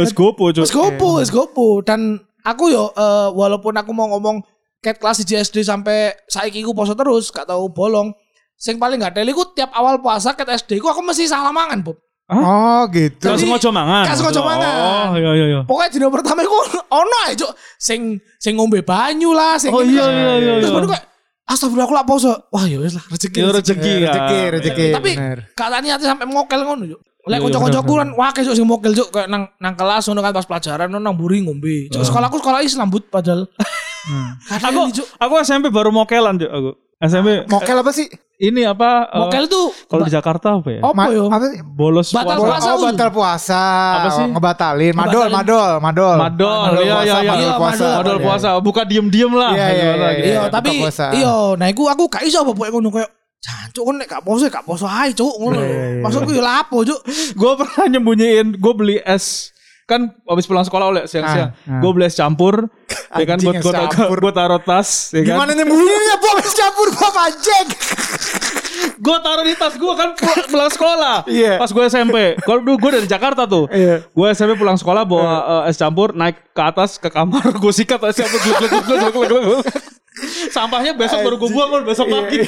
Wes 0.00 0.10
gopo, 0.16 0.48
Cuk. 0.48 0.64
Wis 0.64 0.72
gopo, 0.72 1.08
wis 1.20 1.28
gopo 1.28 1.84
dan 1.84 2.16
aku 2.40 2.72
yo 2.72 2.88
eh, 2.96 3.28
walaupun 3.36 3.76
aku 3.76 3.92
mau 3.92 4.08
ngomong 4.16 4.40
cat 4.80 4.96
kelas 4.96 5.22
di 5.22 5.36
SD 5.36 5.62
sampai 5.62 6.12
saiki 6.26 6.64
ku 6.64 6.72
poso 6.72 6.96
terus, 6.96 7.28
gak 7.28 7.48
tau 7.48 7.68
bolong. 7.68 8.12
Sing 8.56 8.80
paling 8.80 9.00
gak 9.00 9.14
teli 9.14 9.36
ku 9.36 9.44
tiap 9.52 9.70
awal 9.76 10.00
puasa 10.00 10.32
cat 10.32 10.48
SD 10.48 10.80
ku 10.80 10.88
aku 10.88 11.04
mesti 11.04 11.28
salah 11.28 11.52
mangan, 11.52 11.84
Bob. 11.84 12.00
Oh 12.30 12.82
gitu. 12.88 13.26
Jadi- 13.28 13.42
sengaja 13.44 13.68
mangan. 13.68 14.04
Gak 14.06 14.16
sengaja 14.16 14.40
mangan. 14.40 14.74
Oh, 14.78 15.08
iya 15.18 15.30
iya 15.34 15.46
iya. 15.50 15.60
Pokoknya 15.66 15.90
dino 15.90 16.08
pertama 16.08 16.40
iku 16.40 16.54
ono 16.88 17.16
ae, 17.26 17.34
Cuk. 17.34 17.50
Sing 17.76 18.00
sing 18.38 18.54
ngombe 18.54 18.80
banyu 18.80 19.34
lah, 19.34 19.58
sing 19.58 19.74
Oh 19.74 19.82
iya 19.82 20.06
iya 20.06 20.32
iya. 20.38 20.52
Terus 20.62 20.70
iya. 20.70 20.76
baru 20.78 20.86
kayak 20.88 21.04
Astagfirullah 21.42 21.86
aku 21.90 21.94
lak 21.98 22.06
poso. 22.06 22.32
Wah 22.48 22.64
ya 22.64 22.78
wis 22.78 22.94
lah 22.94 23.04
rezeki. 23.10 23.36
Ya 23.36 23.50
rezeki 23.50 23.92
Iya, 23.98 24.08
kan. 24.08 24.14
rezeki, 24.14 24.40
rezeki. 24.54 24.86
Tapi 24.94 25.10
bener. 25.18 25.38
kata 25.52 25.76
niatnya 25.82 26.08
sampai 26.08 26.26
mokel 26.26 26.60
ngono 26.62 26.84
Cuk. 26.86 27.00
Lek 27.22 27.38
Iya, 27.38 27.44
kanca-kancaku 27.46 27.92
bener, 27.92 28.00
kan 28.00 28.08
wah 28.16 28.30
kesuk 28.32 28.54
sing 28.54 28.66
mokel 28.66 28.92
Cuk 28.94 29.08
kayak 29.10 29.28
nang 29.28 29.50
nang 29.58 29.74
kelas 29.74 30.06
ngono 30.06 30.20
kan 30.22 30.32
pas 30.32 30.46
pelajaran 30.46 30.88
ngono 30.88 31.02
nang 31.02 31.16
buri 31.18 31.42
ngombe. 31.42 31.90
Cuk 31.90 32.00
sekolahku 32.00 32.38
sekolah 32.38 32.62
Islam 32.62 32.88
but 32.88 33.10
padahal. 33.10 33.44
Kadang 34.50 34.90
Aku 34.90 35.02
aku 35.20 35.34
SMP 35.42 35.70
baru 35.70 35.94
mokelan, 35.94 36.34
Cuk, 36.34 36.50
aku. 36.50 36.70
SMP 37.02 37.28
Mokel 37.50 37.76
apa 37.76 37.90
sih? 37.90 38.06
ini 38.38 38.62
apa? 38.62 39.06
eh, 39.06 39.18
Mokel 39.18 39.46
tuh 39.46 39.70
kalau 39.86 40.02
di 40.02 40.10
Jakarta 40.10 40.58
apa 40.58 40.70
ya? 40.70 40.80
apa 40.82 40.94
Ma- 40.94 41.10
yo? 41.10 41.26
Apa 41.26 41.46
sih? 41.46 41.62
Bolos 41.62 42.10
Batal 42.10 42.38
puasa. 42.38 42.46
puasa. 42.48 42.68
Oh 42.68 42.78
batal 42.80 43.10
puasa. 43.10 43.64
Apa 43.94 44.08
sih? 44.10 44.24
Oh, 44.24 44.28
ngebatalin. 44.34 44.94
Madol, 44.94 45.26
madol, 45.30 45.72
madol. 45.78 46.16
Madol, 46.18 46.70
iya, 46.78 46.94
puasa, 46.96 47.06
iya, 47.06 47.14
iya. 47.14 47.30
madol 47.30 47.38
Iya, 47.38 47.54
puasa. 47.54 47.86
madol. 47.92 48.16
Iya. 48.16 48.24
puasa, 48.24 48.48
buka 48.58 48.82
diem-diem 48.82 49.30
lah. 49.30 49.50
Iya, 49.52 49.66
iya, 49.68 49.84
iya, 49.92 50.08
gitu. 50.12 50.26
Iya, 50.26 50.40
buka 50.40 50.54
tapi 50.54 50.70
puasa. 50.80 51.06
iya, 51.14 51.34
nah 51.54 51.66
iku 51.70 51.82
aku 51.86 52.02
gak 52.08 52.22
iso 52.26 52.40
apa 52.40 52.50
ngono 52.50 52.90
koyo 52.90 53.06
Jancuk 53.42 53.82
kan 53.82 53.94
nek 53.98 54.06
gak 54.06 54.22
poso 54.22 54.46
gak 54.46 54.62
poso 54.62 54.86
ae 54.86 55.10
cuk 55.12 55.34
ngono. 55.36 55.58
Iya, 55.58 55.66
iya, 55.66 55.86
iya. 55.92 56.02
Maksudku 56.02 56.30
yo 56.30 56.42
lapo 56.42 56.82
cuk. 56.82 57.00
Gue 57.34 57.52
pernah 57.54 57.86
nyembunyiin, 57.90 58.54
gue 58.54 58.72
beli 58.72 58.96
es 59.02 59.51
kan 59.92 60.00
habis 60.24 60.44
pulang 60.44 60.64
sekolah 60.64 60.86
oleh 60.88 61.02
siang-siang, 61.04 61.52
Ah, 61.52 61.68
ah. 61.68 61.80
gue 61.80 61.90
beli 61.92 62.06
es 62.06 62.14
campur, 62.14 62.72
ya 63.12 63.24
kan 63.24 63.36
buat 63.38 63.54
gue 63.54 63.72
campur. 63.72 64.16
gue 64.18 64.32
taruh 64.32 64.58
tas, 64.58 64.88
ya 65.10 65.20
kan. 65.20 65.36
Gimana 65.36 65.50
nyembunyiinnya 65.52 66.16
Bob 66.18 66.36
es 66.40 66.52
campur 66.52 66.88
Bob 66.90 67.14
anjing. 67.14 67.68
gue 68.94 69.16
taruh 69.18 69.42
di 69.42 69.54
tas 69.54 69.74
gue 69.74 69.92
kan 69.92 70.08
pul- 70.14 70.46
pulang 70.48 70.70
sekolah. 70.70 71.16
Iya. 71.26 71.58
Pas 71.58 71.68
gue 71.68 71.84
SMP. 71.84 72.16
Kalau 72.38 72.58
dulu 72.60 72.76
gue 72.80 72.90
dari 72.96 73.06
Jakarta 73.06 73.44
tuh. 73.44 73.66
Iya. 73.68 74.06
Gue 74.08 74.26
SMP 74.30 74.54
pulang 74.54 74.74
sekolah 74.74 75.02
bawa 75.02 75.26
eh, 75.60 75.70
es 75.70 75.76
campur 75.76 76.10
naik 76.12 76.40
ke 76.48 76.62
atas 76.62 76.96
ke 76.96 77.06
kamar 77.06 77.42
gue 77.52 77.72
sikat 77.72 77.98
es 78.04 78.16
campur 78.16 78.38
gluk, 78.38 78.56
gluk, 78.58 78.70
gluk, 78.80 79.12
gluk, 79.12 79.42
gluk. 79.42 79.62
Sampahnya 80.48 80.92
besok 80.92 81.20
baru 81.20 81.36
gue 81.36 81.50
buang 81.50 81.82
besok 81.82 82.06
pagi. 82.06 82.40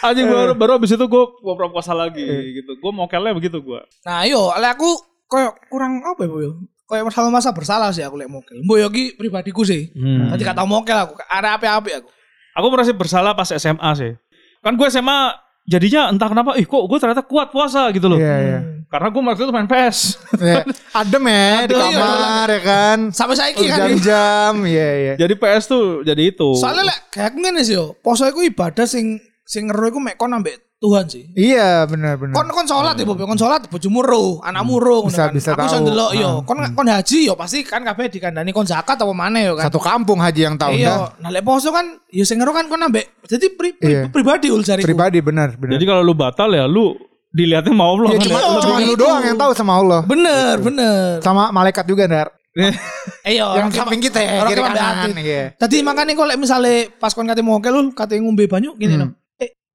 Anjing 0.00 0.24
baru 0.24 0.52
baru 0.54 0.72
abis 0.76 0.92
itu 0.92 1.04
gue 1.04 1.24
pura 1.38 1.68
puasa 1.68 1.92
lagi 1.92 2.24
gitu. 2.54 2.76
Gue 2.76 2.92
mokelnya 2.92 3.32
begitu 3.32 3.60
gue. 3.60 3.80
Nah, 4.02 4.24
yo, 4.24 4.48
oleh 4.48 4.68
aku 4.68 4.88
koyo 5.30 5.54
kurang 5.70 6.02
apa 6.02 6.26
ya, 6.26 6.28
Bu? 6.28 6.38
yo? 6.42 6.52
Koyo 6.90 7.06
masalah 7.06 7.30
masa 7.30 7.54
bersalah 7.54 7.94
sih 7.94 8.02
aku 8.02 8.18
lek 8.18 8.26
mokel. 8.26 8.58
Mbok 8.66 8.76
yo 8.82 8.88
ki 8.90 9.14
pribadiku 9.14 9.62
sih. 9.62 9.94
Hmm. 9.94 10.34
Tadi 10.34 10.42
kata 10.42 10.66
mokel 10.66 10.98
aku, 10.98 11.14
ada 11.30 11.54
apa-apa 11.54 12.02
aku. 12.02 12.10
Aku 12.58 12.66
merasa 12.66 12.90
bersalah 12.90 13.32
pas 13.38 13.46
SMA 13.54 13.90
sih. 13.94 14.12
Kan 14.58 14.74
gue 14.74 14.90
SMA 14.90 15.38
jadinya 15.70 16.10
entah 16.10 16.26
kenapa, 16.26 16.58
ih 16.58 16.66
kok 16.66 16.82
gue 16.82 16.98
ternyata 16.98 17.22
kuat 17.22 17.54
puasa 17.54 17.86
gitu 17.94 18.10
loh. 18.10 18.18
Iya, 18.18 18.36
iya. 18.42 18.58
Karena 18.90 19.06
gue 19.06 19.22
waktu 19.22 19.42
itu 19.46 19.54
main 19.54 19.70
PS. 19.70 20.18
Ya, 20.34 20.66
Adem 20.98 21.24
ya 21.30 21.70
di 21.70 21.74
Adem, 21.78 21.94
iya, 21.94 22.00
kamar 22.02 22.48
ya 22.50 22.60
kan. 22.66 22.98
Sampai 23.14 23.38
saiki 23.38 23.70
kan. 23.70 23.86
Jam-jam, 23.86 24.52
iya 24.66 24.88
iya. 24.98 25.14
Jadi 25.14 25.38
PS 25.38 25.64
tuh 25.70 26.02
jadi 26.02 26.34
itu. 26.34 26.58
Soalnya 26.58 26.90
lek 26.90 27.14
kayak 27.14 27.38
ngene 27.38 27.62
sih 27.62 27.78
yo, 27.78 27.94
poso 28.02 28.26
iku 28.26 28.42
ibadah 28.42 28.82
sing 28.90 29.22
sing 29.46 29.70
ngeru 29.70 29.94
iku 29.94 29.98
mek 30.02 30.18
kon 30.18 30.34
ambek 30.34 30.58
Tuhan 30.80 31.04
sih. 31.04 31.28
Iya 31.36 31.84
benar 31.84 32.16
benar. 32.16 32.32
Kon 32.32 32.48
kon 32.48 32.64
salat 32.64 32.96
ya, 32.96 33.04
Bob. 33.04 33.20
Kon 33.20 33.36
salat 33.36 33.68
bojomu 33.68 34.00
ro, 34.00 34.40
anakmu 34.40 34.80
ro 34.80 35.04
ngono 35.04 35.12
Bisa- 35.12 35.28
kan. 35.28 35.36
bisa 35.36 35.50
Aku 35.52 35.60
tahu. 35.60 35.84
ndelok 35.84 36.10
yo. 36.16 36.30
Kon 36.42 36.56
kon 36.72 36.88
haji 36.88 37.28
yo 37.28 37.36
pasti 37.36 37.60
kan 37.60 37.84
kabeh 37.84 38.08
dikandani 38.08 38.48
kon 38.48 38.64
zakat 38.64 38.96
apa 38.96 39.12
maneh 39.12 39.44
yo 39.44 39.54
kan. 39.54 39.68
Satu 39.68 39.76
kampung 39.76 40.16
haji 40.18 40.40
yang 40.40 40.56
tahu. 40.56 40.72
Iya, 40.72 41.12
nah 41.20 41.28
lek 41.28 41.44
poso 41.44 41.68
kan 41.68 41.84
yo 42.08 42.24
sing 42.24 42.40
ngeru 42.40 42.50
kan 42.50 42.64
kon 42.66 42.80
ambek 42.80 43.12
jadi 43.22 43.52
pri, 43.52 43.76
pri- 43.76 43.92
Iya. 43.92 44.00
pribadi 44.08 44.48
ul 44.48 44.64
jariku. 44.64 44.88
Pribadi 44.88 45.20
benar 45.20 45.52
benar. 45.54 45.76
Jadi 45.76 45.84
kalau 45.84 46.00
lu 46.00 46.16
batal 46.16 46.48
ya 46.48 46.64
lu 46.64 46.96
dilihatnya 47.28 47.70
mau 47.70 47.92
Allah. 47.94 48.10
Ya 48.10 48.18
kan? 48.18 48.24
cuma, 48.24 48.40
Iya, 48.40 48.58
cuma 48.58 48.76
lu 48.80 48.86
itu. 48.88 48.96
doang 48.96 49.22
yang 49.22 49.36
tahu 49.36 49.52
sama 49.52 49.72
Allah. 49.76 50.00
Bener, 50.02 50.54
bener. 50.58 51.20
Sama 51.20 51.52
malaikat 51.52 51.84
juga 51.84 52.08
Dar. 52.08 52.28
Eh 53.20 53.36
yo, 53.36 53.52
yang 53.52 53.68
samping 53.68 54.00
kita 54.00 54.16
ya, 54.16 54.42
orang 54.42 54.48
kiri 54.48 54.62
kanan. 54.64 54.80
hati. 54.80 55.10
Iya. 55.14 55.44
Tadi 55.54 55.76
makanya 55.84 56.16
kalau 56.16 56.32
misalnya 56.34 56.88
pas 56.96 57.12
kon 57.12 57.22
kate 57.22 57.38
mokel 57.40 57.68
lu 57.70 57.92
kate 57.92 58.16
ngombe 58.16 58.48
banyu 58.48 58.72
gini 58.74 58.96
Hmm. 58.96 59.12
no. 59.12 59.19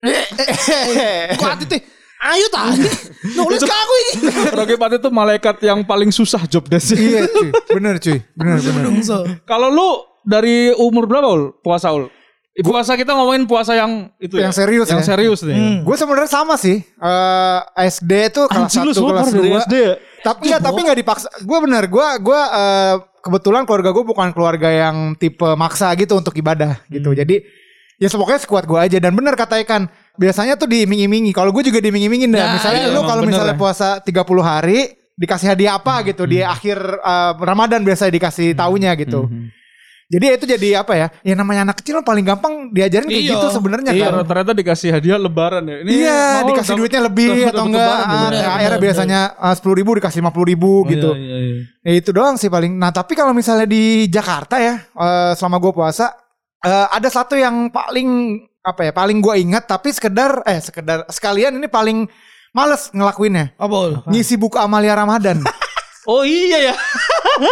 Eh, 0.06 0.26
eh, 0.38 1.34
eh, 1.34 1.36
kok 1.36 1.50
hati 1.50 1.66
teh 1.66 1.82
ayo 2.26 2.46
ta. 2.50 2.70
Nulis 3.38 3.62
ke 3.62 3.70
aku 3.70 3.94
iki. 4.02 4.14
Rocky 4.54 4.76
Pat 4.78 4.92
itu 4.98 5.10
malaikat 5.10 5.58
yang 5.62 5.82
paling 5.82 6.10
susah 6.10 6.46
job 6.46 6.66
desk. 6.66 6.98
iya 6.98 7.26
cuy, 7.26 7.50
bener 7.70 7.98
cuy, 7.98 8.18
bener 8.34 8.58
bener. 8.62 8.86
Kalau 9.46 9.70
lu 9.70 9.90
dari 10.26 10.74
umur 10.74 11.06
berapa 11.06 11.26
ul 11.30 11.44
puasa 11.62 11.94
ul? 11.94 12.10
Eh, 12.56 12.64
Puasa 12.64 12.96
kita 12.96 13.12
ngomongin 13.12 13.44
puasa 13.52 13.76
yang 13.76 14.08
itu 14.16 14.40
Yang 14.40 14.56
ya? 14.56 14.60
serius 14.64 14.88
yang 14.88 15.04
ya? 15.04 15.08
serius 15.12 15.40
nih. 15.44 15.58
Hmm. 15.60 15.78
Gue 15.84 15.96
sebenarnya 16.00 16.32
sama 16.32 16.56
sih. 16.56 16.80
Eh 16.80 17.60
SD 17.92 18.12
itu 18.32 18.42
kelas 18.48 18.72
Anjing 18.72 18.88
lu 18.88 18.92
1 18.94 18.96
semua 18.96 19.12
kelas 19.20 19.34
2. 19.36 19.66
SD 19.68 19.76
ya? 19.76 19.94
Tapi 20.24 20.42
enggak, 20.48 20.62
tapi 20.64 20.80
enggak 20.88 21.00
dipaksa. 21.04 21.28
Gue 21.44 21.58
bener, 21.60 21.84
gue 21.92 22.08
gue 22.24 22.42
eh, 22.56 22.96
kebetulan 23.20 23.68
keluarga 23.68 23.92
gue 23.92 24.04
bukan 24.08 24.30
keluarga 24.32 24.70
yang 24.72 25.20
tipe 25.20 25.44
maksa 25.60 25.92
gitu 26.00 26.16
untuk 26.16 26.32
ibadah 26.32 26.80
gitu. 26.88 27.12
Hmm. 27.12 27.20
Jadi 27.20 27.44
ya 27.96 28.08
pokoknya 28.10 28.42
sekuat 28.42 28.64
gue 28.64 28.76
aja 28.78 28.98
dan 28.98 29.12
bener 29.12 29.34
kata 29.34 29.62
Ikan. 29.62 29.88
Biasanya 30.16 30.56
tuh 30.56 30.66
diiming-imingi. 30.66 31.32
Kalau 31.32 31.52
gue 31.52 31.64
juga 31.64 31.80
diiming-imingin 31.80 32.32
dah. 32.32 32.40
Ya, 32.40 32.48
misalnya 32.54 32.82
iya, 32.84 32.96
lu 32.96 33.02
kalau 33.04 33.22
misalnya 33.22 33.52
ya. 33.52 33.60
puasa 33.60 34.00
30 34.00 34.16
hari 34.40 34.80
dikasih 35.16 35.48
hadiah 35.50 35.76
apa 35.76 36.04
gitu 36.04 36.24
di 36.24 36.40
akhir 36.40 36.76
eh, 36.80 37.32
Ramadan 37.36 37.84
biasa 37.84 38.08
dikasih 38.08 38.52
taunya 38.54 38.96
gitu. 38.96 39.28
Jadi 40.06 40.26
itu 40.38 40.46
jadi 40.46 40.86
apa 40.86 40.94
ya? 40.94 41.08
Ya 41.26 41.34
namanya 41.34 41.66
anak 41.66 41.82
kecil 41.82 41.98
paling 42.00 42.22
gampang 42.22 42.70
diajarin 42.70 43.10
kayak 43.10 43.26
Iya. 43.26 43.32
gitu 43.36 43.48
sebenarnya 43.50 43.90
Iya, 43.90 44.14
kan. 44.14 44.22
ternyata 44.24 44.54
dikasih 44.54 44.90
hadiah 44.94 45.18
lebaran 45.18 45.66
ya. 45.66 45.78
Ini 45.82 45.90
Iya, 45.98 46.22
mau 46.38 46.48
dikasih 46.48 46.62
dapet- 46.70 46.80
duitnya 46.80 47.02
lebih 47.02 47.26
dapet- 47.26 47.42
atau 47.42 47.58
dapet 47.58 47.66
enggak. 47.66 47.90
lebaran 47.90 48.06
Ah, 48.06 48.22
gitu. 48.22 48.38
THR 48.38 48.74
biasanya 48.78 49.20
sepuluh 49.52 49.76
ribu 49.76 49.92
dikasih 49.98 50.20
lima 50.22 50.30
puluh 50.30 50.48
ribu 50.48 50.72
gitu. 50.86 51.10
Iya, 51.10 51.26
iya, 51.26 51.38
iya. 51.42 51.56
Ya 51.82 51.92
itu 51.98 52.10
doang 52.14 52.38
sih 52.38 52.48
paling. 52.48 52.72
Nah 52.72 52.94
tapi 52.94 53.18
kalau 53.18 53.34
misalnya 53.34 53.66
di 53.66 54.06
Jakarta 54.06 54.62
ya, 54.62 54.78
eh, 54.78 55.32
selama 55.34 55.58
gue 55.58 55.72
puasa, 55.74 56.14
eh, 56.66 56.88
ada 56.90 57.10
satu 57.14 57.38
yang 57.38 57.70
paling 57.70 58.42
apa 58.66 58.90
ya, 58.90 58.92
paling 58.92 59.22
gue 59.22 59.36
ingat 59.46 59.70
tapi 59.70 59.94
sekedar, 59.94 60.42
eh 60.50 60.58
sekedar 60.58 61.06
sekalian 61.14 61.54
ini 61.62 61.70
paling 61.70 62.10
males 62.50 62.90
ngelakuinnya. 62.90 63.54
Apa? 63.62 64.10
Ngisi 64.10 64.36
buku 64.42 64.58
Amalia 64.58 64.98
Ramadan. 64.98 65.46
Oh 66.06 66.22
iya 66.22 66.70
ya. 66.72 66.76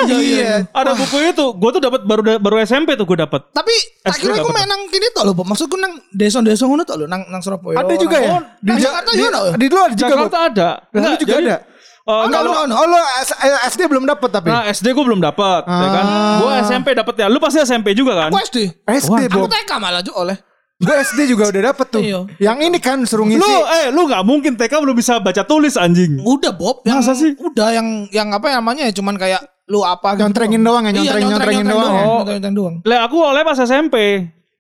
iya. 0.14 0.70
Ada 0.70 0.94
buku 0.94 1.18
itu. 1.26 1.46
Gue 1.58 1.74
tuh 1.74 1.82
dapat 1.82 2.06
baru 2.06 2.38
baru 2.38 2.62
SMP 2.62 2.94
tuh 2.94 3.10
gue 3.10 3.18
dapat. 3.18 3.50
Tapi 3.50 3.74
aku 4.06 4.30
dapat. 4.30 4.54
main 4.54 4.70
nang 4.70 4.86
kini 4.94 5.10
tok 5.10 5.26
lho, 5.26 5.34
Bob. 5.34 5.50
Maksudku 5.50 5.74
nang 5.74 5.98
desa-desa 6.14 6.70
ngono 6.70 6.86
tok 6.86 7.04
lho, 7.04 7.06
nang 7.10 7.26
nang 7.34 7.42
Surabaya. 7.42 7.82
Ada 7.82 7.94
juga 7.98 8.18
ya? 8.22 8.30
Oh, 8.38 8.42
Di 8.62 8.72
Jakarta 8.78 9.10
di, 9.10 9.18
juga 9.18 9.30
ada. 9.34 9.52
di 9.58 9.66
lu 9.66 9.80
ada 9.82 9.96
juga. 9.98 10.02
Jakarta 10.06 10.38
Bob? 10.38 10.50
ada. 10.54 10.70
Nah, 10.94 11.02
lu 11.02 11.18
juga 11.18 11.34
jadi, 11.34 11.46
ada? 11.50 11.58
Eh, 12.04 12.12
Oh, 12.14 12.28
kalau 12.28 12.52
no, 12.52 12.62
no, 12.62 12.68
no. 12.68 12.74
Oh 12.76 12.86
lo 12.86 13.00
S- 13.18 13.38
eh, 13.38 13.60
SD 13.68 13.88
belum 13.88 14.04
dapet 14.04 14.30
tapi? 14.30 14.48
Nah 14.48 14.68
SD 14.68 14.92
gue 14.92 15.04
belum 15.04 15.20
dapat, 15.20 15.64
ya 15.64 15.88
kan? 15.90 16.06
Ah. 16.06 16.36
Gue 16.38 16.52
SMP 16.62 16.88
dapat 16.92 17.16
ya. 17.16 17.28
Lu 17.28 17.40
pasti 17.40 17.60
SMP 17.60 17.92
juga 17.92 18.14
kan? 18.18 18.30
Aku 18.30 18.40
SD. 18.40 18.58
SD 18.86 19.22
Aku 19.28 19.40
Bob. 19.40 19.50
TK 19.50 19.72
malah 19.78 20.00
juga 20.00 20.18
oleh. 20.22 20.38
Gue 20.76 20.96
SD 21.00 21.20
juga 21.28 21.48
udah 21.48 21.64
dapet 21.66 21.88
tuh. 21.88 22.02
Iya. 22.02 22.20
Yang 22.42 22.58
ini 22.62 22.78
kan 22.78 22.98
suruh 23.04 23.24
ngisi. 23.24 23.40
Lu 23.40 23.54
eh 23.64 23.88
lu 23.90 24.04
nggak 24.04 24.20
mungkin 24.22 24.52
TK 24.54 24.74
belum 24.76 24.94
bisa 24.94 25.18
baca 25.18 25.44
tulis 25.44 25.74
anjing. 25.74 26.20
Udah 26.20 26.52
Bob, 26.52 26.84
yang 26.84 27.00
Masa 27.00 27.16
sih? 27.16 27.32
Udah 27.34 27.72
yang 27.72 27.88
yang 28.10 28.28
apa 28.30 28.48
ya 28.48 28.60
namanya 28.60 28.84
ya 28.84 28.94
cuman 28.94 29.16
kayak 29.16 29.40
lu 29.64 29.80
apa 29.80 30.14
gitu. 30.14 30.28
Nyontrengin 30.28 30.60
doang 30.60 30.84
ya, 30.84 30.92
Iya, 30.92 31.00
nyontreng- 31.16 31.24
nyontrengin 31.30 31.66
doang 31.66 31.94
ya. 31.94 32.04
Oh. 32.04 32.22
Nyontreng 32.22 32.52
doang. 32.54 32.76
Lah 32.84 33.00
aku 33.08 33.16
oleh 33.18 33.42
pas 33.42 33.56
SMP. 33.56 33.96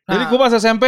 Jadi 0.04 0.16
Nah. 0.18 0.28
gue 0.28 0.40
pas 0.40 0.52
SMP 0.54 0.86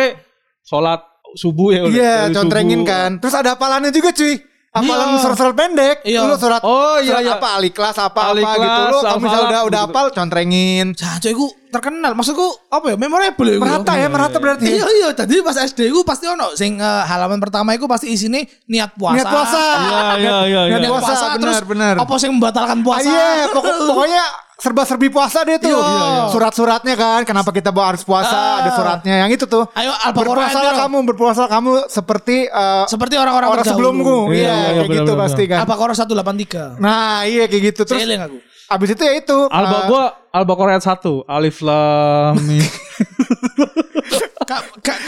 sholat 0.62 1.04
subuh 1.36 1.70
ya. 1.70 1.82
udah. 1.84 1.92
Iya, 1.92 2.16
contrengin 2.32 2.80
subuh. 2.80 2.88
kan. 2.88 3.10
Terus 3.20 3.36
ada 3.36 3.50
hafalannya 3.54 3.92
juga 3.92 4.16
cuy. 4.16 4.40
Hafalan 4.76 5.08
Iya. 5.08 5.20
surat-surat 5.20 5.56
pendek. 5.56 5.98
Iya. 6.04 6.20
Lu 6.22 6.36
surat 6.36 6.60
Oh, 6.62 7.00
iya, 7.00 7.08
surat 7.10 7.24
iya. 7.24 7.34
apa 7.34 7.48
aliklas 7.56 7.96
apa 7.96 8.20
Aliklas, 8.28 8.52
apa 8.52 8.60
gitu. 8.60 8.82
Lu 8.86 8.98
kalau 9.00 9.20
misalnya 9.20 9.48
udah 9.48 9.62
udah 9.66 9.80
hafal 9.88 10.06
contrengin. 10.12 10.86
Jancuk 10.92 11.32
iku 11.32 11.46
terkenal. 11.70 12.12
Maksudku 12.12 12.44
apa 12.68 12.86
ya? 12.92 12.96
Memorable 12.96 13.48
ya. 13.48 13.58
Merata 13.58 13.94
ya, 13.94 14.08
merata 14.08 14.38
berarti. 14.38 14.68
Iya 14.70 14.88
iya 14.92 15.10
tadi 15.12 15.40
pas 15.40 15.56
SD 15.56 15.88
ku 15.90 16.04
pasti 16.04 16.26
ono 16.26 16.52
sing 16.54 16.76
eh, 16.78 17.04
halaman 17.04 17.40
pertama 17.40 17.72
iku 17.72 17.86
pasti 17.86 18.10
isine 18.10 18.44
niat 18.66 18.92
puasa. 18.94 19.16
Niat 19.16 19.28
puasa. 19.28 19.64
Iya 19.80 20.00
iya 20.14 20.36
iya. 20.44 20.62
Niat 20.68 20.70
iya. 20.70 20.78
Niat 20.78 20.92
puasa, 20.92 21.08
puasa, 21.08 21.26
benar, 21.30 21.40
terus 21.40 21.60
benar. 21.66 21.94
apa 21.98 22.14
sing 22.18 22.32
membatalkan 22.32 22.78
Ah, 22.78 22.84
puasa? 22.84 23.08
Iya, 23.08 23.28
pokok- 23.50 23.80
pokoknya 23.86 24.24
serba-serbi 24.56 25.12
puasa 25.12 25.44
deh 25.44 25.60
tuh. 25.60 25.68
Iya, 25.68 25.78
iya, 25.78 26.06
iya. 26.08 26.24
Surat-suratnya 26.32 26.96
kan, 26.96 27.22
kenapa 27.24 27.52
kita 27.52 27.70
bawa 27.70 27.92
harus 27.92 28.02
puasa, 28.02 28.32
Ah. 28.32 28.64
ada 28.64 28.72
suratnya 28.72 29.16
yang 29.22 29.30
itu 29.30 29.44
tuh. 29.46 29.68
Ayo 29.76 29.92
Berpuasalah 30.12 30.74
kamu, 30.82 30.98
berpuasalah 31.12 31.50
kamu 31.52 31.72
seperti 31.88 32.48
eh, 32.48 32.86
Seperti 32.88 33.20
orang-orang 33.20 33.50
orang 33.52 33.66
sebelumku. 33.66 34.32
Iya, 34.32 34.40
Iya, 34.40 34.54
iya, 34.56 34.70
kayak 34.80 34.88
benar, 34.88 35.04
gitu 35.04 35.12
pasti 35.20 35.44
kan. 35.46 35.60
Al-Baqarah 35.68 35.96
183. 35.96 36.80
Nah, 36.80 37.28
iya 37.28 37.44
kayak 37.46 37.64
gitu. 37.76 37.82
Terus 37.84 38.00
Seling 38.02 38.22
aku. 38.24 38.38
abis 38.66 38.90
itu 38.96 39.02
ya 39.04 39.14
itu. 39.14 39.38
Alba 39.52 39.78
eh, 39.78 39.82
gua 39.92 40.04
Al-Baqarah 40.32 40.72
ayat 40.80 40.86
1, 40.88 41.28
Alif 41.28 41.58
Lam 41.62 42.36
Kak 44.86 45.00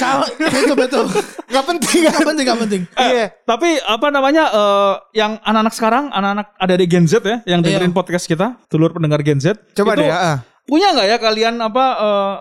betul 0.42 0.76
betul. 0.76 1.06
Gak 1.48 1.64
penting 1.64 2.00
kan. 2.04 2.12
Gak 2.12 2.26
penting 2.26 2.46
gak 2.46 2.60
penting. 2.60 2.82
Iya. 2.92 3.26
Tapi 3.44 3.70
apa 3.80 4.08
namanya 4.10 4.44
eh, 4.50 4.94
yang 5.16 5.38
anak-anak 5.40 5.74
sekarang, 5.74 6.04
anak-anak 6.10 6.48
ada 6.56 6.74
di 6.74 6.86
Gen 6.86 7.06
Z 7.06 7.22
ya, 7.22 7.38
yang 7.46 7.62
dengerin 7.62 7.92
Iya. 7.92 7.96
podcast 7.96 8.26
kita, 8.26 8.58
dulur 8.68 8.92
pendengar 8.92 9.22
Gen 9.22 9.38
Z. 9.38 9.54
Coba 9.72 9.94
itu 9.94 10.02
deh 10.02 10.10
ya. 10.10 10.18
ah. 10.18 10.38
Punya 10.64 10.92
nggak 10.92 11.08
ya 11.08 11.18
kalian 11.18 11.56
apa 11.60 11.86
eh, 11.96 12.36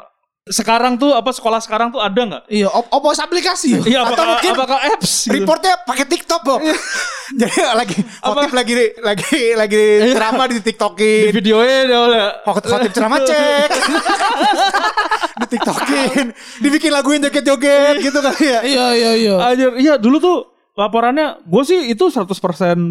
sekarang 0.47 0.95
tuh 0.95 1.11
apa 1.11 1.35
sekolah 1.35 1.59
sekarang 1.59 1.91
tuh 1.91 1.99
ada 1.99 2.15
nggak? 2.23 2.43
Iya, 2.47 2.71
op 2.71 2.87
opos 2.95 3.19
aplikasi. 3.19 3.83
Iya 3.83 4.07
Atau 4.07 4.23
mungkin 4.23 4.55
apakah 4.55 4.79
apps? 4.95 5.27
gitu? 5.27 5.35
Reportnya 5.35 5.75
pakai 5.83 6.07
TikTok, 6.07 6.41
Bob. 6.47 6.63
Jadi 7.43 7.59
lagi 7.75 7.99
khotib 8.23 8.55
lagi 8.55 8.75
lagi 9.03 9.43
lagi 9.59 9.83
ceramah 10.15 10.47
di 10.47 10.55
di 10.55 10.71
TikTokin. 10.71 11.35
videonya 11.35 11.79
dia 11.91 11.99
udah. 11.99 12.27
Khotib 12.47 12.71
khotib 12.71 12.93
ceramah 12.95 13.19
cek. 13.27 13.71
di 15.43 15.47
TikTokin. 15.51 16.27
Dibikin 16.63 16.91
laguin 16.95 17.27
joget-joget 17.27 17.99
gitu 17.99 18.19
kali 18.23 18.47
ya. 18.47 18.61
Iya 18.63 18.87
iya 18.95 19.11
iya. 19.19 19.35
Anjir, 19.51 19.71
iya 19.83 19.95
dulu 19.99 20.23
tuh 20.23 20.37
laporannya 20.79 21.43
gue 21.43 21.63
sih 21.67 21.91
itu 21.91 22.07
100% 22.07 22.31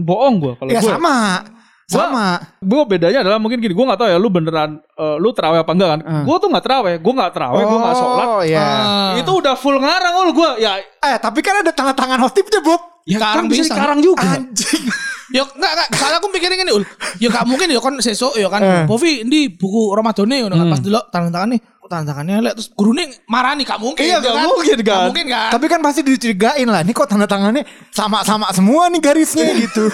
bohong 0.04 0.36
gue 0.44 0.54
kalau 0.60 0.70
Ya 0.76 0.84
gue. 0.84 0.92
sama. 0.92 1.40
Sama. 1.86 2.42
Gue 2.60 2.82
bedanya 2.84 3.22
adalah 3.22 3.38
mungkin 3.38 3.62
gini, 3.62 3.70
gue 3.72 3.86
nggak 3.86 4.00
tahu 4.00 4.10
ya 4.10 4.18
lu 4.18 4.27
beneran 4.27 4.82
eh, 4.82 5.15
lu 5.22 5.30
terawih 5.32 5.62
apa 5.62 5.72
enggak 5.72 5.89
kan? 5.94 6.00
Gue 6.25 6.36
tuh 6.38 6.50
nggak 6.50 6.63
terawih, 6.63 6.96
gue 6.98 7.13
nggak 7.13 7.32
terawih, 7.32 7.63
gue 7.63 7.80
nggak 7.80 7.96
sholat. 7.96 8.27
Oh 8.27 8.42
iya. 8.42 8.62
Ah. 8.62 9.13
Itu 9.15 9.32
udah 9.38 9.54
full 9.54 9.77
ngarang 9.77 10.13
ul 10.18 10.30
gue. 10.34 10.50
Ya, 10.60 10.82
Eh, 10.82 11.18
tapi 11.18 11.39
kan 11.39 11.62
ada 11.62 11.70
tanda 11.70 11.94
tangan 11.94 12.18
khotibnya, 12.20 12.60
Bob. 12.60 12.82
Ya, 13.06 13.22
sekarang 13.22 13.46
kan 13.46 13.54
bisa 13.54 13.63
sekarang 13.70 14.00
juga. 14.01 14.25
Anjing. 14.25 14.84
Yo 15.36 15.42
enggak 15.44 15.72
enggak, 15.74 15.88
soalnya 15.94 16.18
aku 16.18 16.30
mikirin 16.30 16.56
gini. 16.56 16.72
Yo 17.18 17.27
gak 17.27 17.46
mungkin 17.46 17.68
yo 17.68 17.77
kan 17.77 17.94
sesuk 17.98 18.34
yo 18.34 18.46
Eh. 18.46 18.50
kan. 18.50 18.89
Bovi 18.89 19.22
ini 19.22 19.50
buku 19.50 19.94
Ramadhani 19.94 20.42
ngono 20.42 20.56
kan 20.56 20.68
pas 20.70 20.82
delok 20.82 21.06
tanda 21.10 21.30
tangan 21.30 21.50
nih. 21.54 21.60
Kok 21.75 21.89
tanda 21.92 22.06
tangannya 22.08 22.36
lek 22.42 22.54
terus 22.56 22.70
gurune 22.72 23.04
marani 23.27 23.62
gak 23.62 23.77
mungkin. 23.77 24.01
Iya, 24.01 24.18
yo 24.18 24.25
gak 24.25 24.42
mungkin, 24.44 24.77
kan? 24.80 24.86
Gak 24.86 25.01
mungkin 25.06 25.25
kan. 25.30 25.50
Tapi 25.54 25.65
kan 25.68 25.80
pasti 25.82 26.01
dicurigain 26.01 26.65
lah. 26.65 26.82
Ini 26.82 26.94
kok 26.94 27.06
tanda 27.06 27.25
tangannya 27.25 27.62
sama-sama 27.92 28.50
semua 28.50 28.89
nih 28.89 29.01
garisnya 29.01 29.54
gitu. 29.65 29.86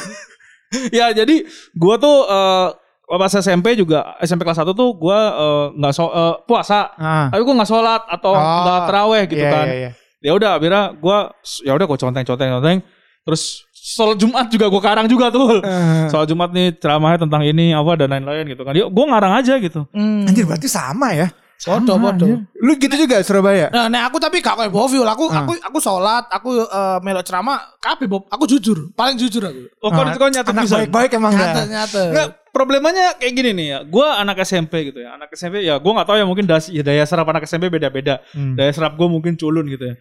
ya 1.00 1.12
jadi 1.12 1.36
gue 1.74 1.96
tuh 2.00 2.18
eh, 2.28 2.68
pas 3.12 3.34
SMP 3.36 3.76
juga 3.76 4.16
SMP 4.24 4.48
kelas 4.48 4.64
1 4.64 4.72
tuh 4.72 4.90
gue 4.96 5.20
eh, 5.20 5.66
nggak 5.76 5.94
so, 5.94 6.08
eh, 6.08 6.36
puasa. 6.48 6.96
Ah. 6.96 7.28
Tapi 7.28 7.42
gue 7.44 7.56
nggak 7.56 7.70
sholat 7.70 8.02
atau 8.08 8.32
Oh, 8.32 8.60
nggak 8.64 8.80
terawih 8.88 9.24
gitu 9.28 9.44
iya, 9.44 9.52
kan. 9.52 9.66
iya, 9.68 9.76
iya. 9.76 9.92
Ya 10.22 10.32
udah 10.38 10.56
akhirnya 10.56 10.84
gue 10.96 11.18
ya 11.66 11.72
udah 11.76 11.86
gue 11.90 11.98
conteng 12.00 12.24
conteng 12.24 12.50
conteng. 12.60 12.80
Terus 13.22 13.68
sholat 13.74 14.18
Jumat 14.18 14.48
juga 14.48 14.66
gue 14.70 14.82
karang 14.82 15.08
juga 15.10 15.28
tuh. 15.34 15.60
Eh, 15.60 16.08
Sholat 16.14 16.28
Jumat 16.30 16.50
nih 16.54 16.78
ceramahnya 16.78 17.26
tentang 17.28 17.42
ini 17.44 17.74
apa 17.74 17.92
dan 17.98 18.14
lain-lain 18.14 18.46
gitu 18.48 18.62
kan. 18.64 18.74
Yuk 18.78 18.90
gue 18.94 19.06
ngarang 19.10 19.34
aja 19.42 19.58
gitu. 19.60 19.84
Hmm. 19.92 20.30
Anjir 20.30 20.46
berarti 20.48 20.70
sama 20.70 21.12
ya. 21.12 21.28
Podo, 21.62 21.94
podo. 21.94 22.26
anjir. 22.26 22.38
Lu 22.58 22.72
gitu 22.74 22.96
juga 22.98 23.22
Surabaya? 23.22 23.70
Nah, 23.70 23.86
nah 23.86 24.02
aku 24.10 24.18
tapi 24.18 24.42
gak 24.42 24.58
kayak 24.58 24.74
Boviul. 24.74 25.06
Aku 25.06 25.30
Ah. 25.30 25.46
aku 25.46 25.54
aku 25.62 25.78
sholat, 25.78 26.26
aku 26.34 26.50
eh, 26.58 26.98
melok 27.06 27.22
ceramah, 27.22 27.62
kabeh 27.78 28.10
Bob. 28.10 28.26
Aku 28.34 28.50
jujur, 28.50 28.90
paling 28.98 29.14
jujur 29.14 29.46
aku. 29.46 29.70
Oh 29.78 29.94
kau 29.94 30.02
Ah, 30.02 30.18
kau 30.18 30.26
nyata 30.26 30.50
Anak 30.50 30.66
baik-baik 30.66 31.12
emang 31.14 31.34
Nyata 31.38 31.62
nyata. 31.70 32.02
Enggak, 32.10 32.28
problemanya 32.50 33.14
kayak 33.16 33.34
gini 33.38 33.50
nih 33.54 33.68
ya. 33.70 33.80
Gue 33.86 34.08
anak 34.10 34.42
SMP 34.42 34.90
gitu 34.90 35.06
ya. 35.06 35.14
Anak 35.14 35.30
SMP 35.34 35.62
ya 35.62 35.78
gue 35.78 35.92
nggak 35.94 36.08
tahu 36.10 36.18
ya 36.18 36.26
mungkin 36.26 36.50
dasi, 36.50 36.74
ya, 36.74 36.82
daya 36.82 37.06
serap 37.06 37.30
anak 37.30 37.46
SMP 37.46 37.70
beda-beda. 37.70 38.26
Hmm. 38.34 38.58
Daya 38.58 38.74
serap 38.74 38.98
gue 38.98 39.06
mungkin 39.06 39.38
culun 39.38 39.70
gitu 39.70 39.86
ya. 39.86 39.96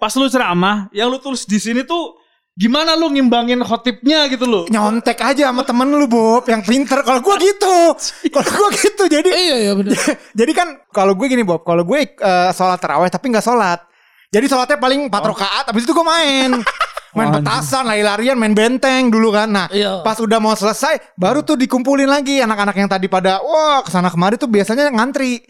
Pas 0.00 0.10
lu 0.16 0.26
ceramah, 0.26 0.88
yang 0.90 1.12
lu 1.12 1.20
tulis 1.20 1.44
di 1.44 1.60
sini 1.60 1.84
tuh 1.84 2.18
gimana 2.52 2.92
lu 2.92 3.08
ngimbangin 3.08 3.64
khotibnya 3.64 4.28
gitu 4.28 4.44
loh. 4.44 4.64
Nyontek 4.68 5.16
aja 5.18 5.48
sama 5.48 5.64
temen 5.64 5.88
lu 5.88 6.04
Bob 6.04 6.44
yang 6.48 6.60
pinter. 6.60 7.00
Kalau 7.00 7.20
gua 7.24 7.36
gitu. 7.40 7.76
Kalau 8.34 8.50
gua 8.52 8.68
gitu 8.76 9.02
jadi 9.08 9.28
Iya 9.28 9.56
iya 9.68 9.72
bener. 9.72 9.96
jadi 10.40 10.52
kan 10.52 10.68
kalau 10.92 11.16
gue 11.16 11.26
gini 11.32 11.40
Bob, 11.42 11.64
kalau 11.64 11.82
gue 11.82 12.04
eh, 12.04 12.50
sholat 12.52 12.76
terawih 12.76 13.08
tapi 13.08 13.32
nggak 13.32 13.44
sholat. 13.44 13.80
Jadi 14.32 14.48
sholatnya 14.48 14.80
paling 14.80 15.12
4 15.12 15.12
rakaat, 15.12 15.64
habis 15.68 15.84
itu 15.84 15.92
gue 15.92 16.04
main. 16.04 16.56
main 17.16 17.28
Oh, 17.28 17.36
petasan, 17.36 17.84
lari-larian, 17.84 18.36
main 18.40 18.56
benteng 18.56 19.12
dulu 19.12 19.28
kan. 19.28 19.44
Nah, 19.44 19.68
Iya. 19.68 20.00
pas 20.00 20.16
udah 20.16 20.40
mau 20.40 20.56
selesai, 20.56 21.12
baru 21.20 21.44
tuh 21.44 21.60
dikumpulin 21.60 22.08
lagi 22.08 22.40
anak-anak 22.40 22.72
yang 22.72 22.88
tadi 22.88 23.12
pada 23.12 23.44
wah 23.44 23.84
ke 23.84 23.92
sana 23.92 24.08
kemari 24.08 24.40
tuh 24.40 24.48
biasanya 24.48 24.88
ngantri 24.88 25.44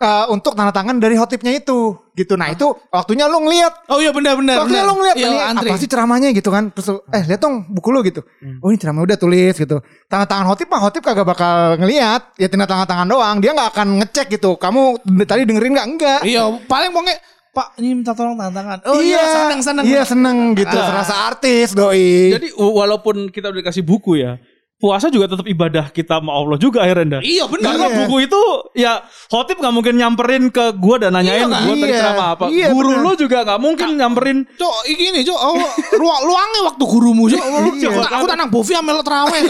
eh, 0.00 0.26
untuk 0.32 0.56
tanda 0.56 0.72
tangan 0.72 0.96
dari 0.96 1.14
hotipnya 1.14 1.52
itu, 1.52 1.94
gitu. 2.16 2.34
Nah 2.40 2.48
itu 2.48 2.72
waktunya 2.88 3.28
lu 3.28 3.40
ngeliat 3.44 3.88
Oh 3.92 4.00
iya 4.00 4.10
benar 4.10 4.36
benar. 4.40 4.64
Waktunya 4.64 4.82
benar. 4.84 4.90
lu 4.90 4.94
ngeliat 5.00 5.16
iya, 5.16 5.28
ini 5.28 5.38
antri. 5.40 5.68
apa 5.68 5.76
sih 5.76 5.88
ceramahnya 5.88 6.28
gitu 6.32 6.48
kan. 6.48 6.72
Terus 6.72 6.86
lu, 6.92 6.98
eh 7.12 7.22
lihat 7.28 7.40
dong 7.40 7.68
buku 7.68 7.88
lu 7.92 8.00
gitu. 8.04 8.20
Oh 8.64 8.72
ini 8.72 8.78
ceramah 8.80 9.04
udah 9.04 9.16
tulis 9.20 9.54
gitu. 9.56 9.76
Tanda 10.08 10.24
tangan 10.24 10.46
hotip 10.48 10.66
mah 10.72 10.80
hotip 10.80 11.02
kagak 11.04 11.28
bakal 11.28 11.76
ngeliat. 11.76 12.34
Ya 12.40 12.48
tanda 12.48 12.64
tangan 12.64 12.86
tangan 12.88 13.06
doang. 13.08 13.36
Dia 13.44 13.52
nggak 13.52 13.70
akan 13.76 13.88
ngecek 14.04 14.26
gitu. 14.40 14.56
Kamu 14.56 15.04
tadi 15.28 15.44
dengerin 15.44 15.72
nggak? 15.76 15.86
Enggak. 15.86 16.20
Iya, 16.24 16.42
paling 16.64 16.90
pokoknya 16.92 17.16
Pak 17.50 17.82
ini 17.82 17.98
minta 17.98 18.14
tolong 18.14 18.38
tangan. 18.38 18.78
Oh 18.86 19.02
iya, 19.02 19.26
seneng 19.26 19.60
seneng. 19.60 19.84
Iya 19.84 20.02
seneng 20.06 20.54
gitu. 20.54 20.70
Serasa 20.70 21.34
artis 21.34 21.74
doi. 21.74 22.30
Jadi 22.30 22.54
walaupun 22.54 23.26
kita 23.34 23.50
udah 23.50 23.58
dikasih 23.58 23.82
buku 23.82 24.22
ya, 24.22 24.38
puasa 24.80 25.06
juga 25.06 25.28
tetap 25.28 25.44
ibadah 25.44 25.92
kita 25.92 26.16
sama 26.16 26.32
Allah 26.32 26.56
juga 26.56 26.80
akhirnya. 26.80 27.20
dah. 27.20 27.20
Iya 27.20 27.44
benar. 27.46 27.68
Karena 27.68 27.86
Iya. 27.86 27.96
buku 28.00 28.16
itu 28.24 28.42
ya 28.72 28.92
khotib 29.28 29.60
nggak 29.60 29.70
mungkin 29.70 29.94
nyamperin 29.94 30.48
ke 30.48 30.72
gua 30.74 30.96
dan 30.96 31.12
nanyain 31.12 31.44
Iya, 31.44 31.60
gua 31.60 31.74
tadi 31.76 31.84
iya. 31.86 32.00
ceramah 32.00 32.28
apa. 32.32 32.44
Iya, 32.48 32.66
Guru 32.72 32.90
bener. 32.90 33.04
lu 33.04 33.10
juga 33.14 33.38
nggak 33.44 33.60
mungkin 33.60 33.88
nyamperin 33.94 34.38
Cok, 34.50 34.76
iki 34.86 35.04
nih, 35.12 35.22
Cok. 35.22 35.36
Oh, 35.38 35.56
ruang 35.94 36.20
luangnya 36.24 36.60
waktu 36.64 36.84
gurumu, 36.86 37.24
Cok. 37.26 37.44
Iya. 37.76 37.88
Cok, 37.92 38.08
aku 38.10 38.24
tak 38.24 38.36
nang 38.36 38.48
Bovi 38.48 38.72
amel 38.72 38.98
terawih. 39.04 39.40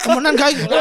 Kemenan 0.00 0.34
kayak 0.34 0.54
gitu. 0.56 0.74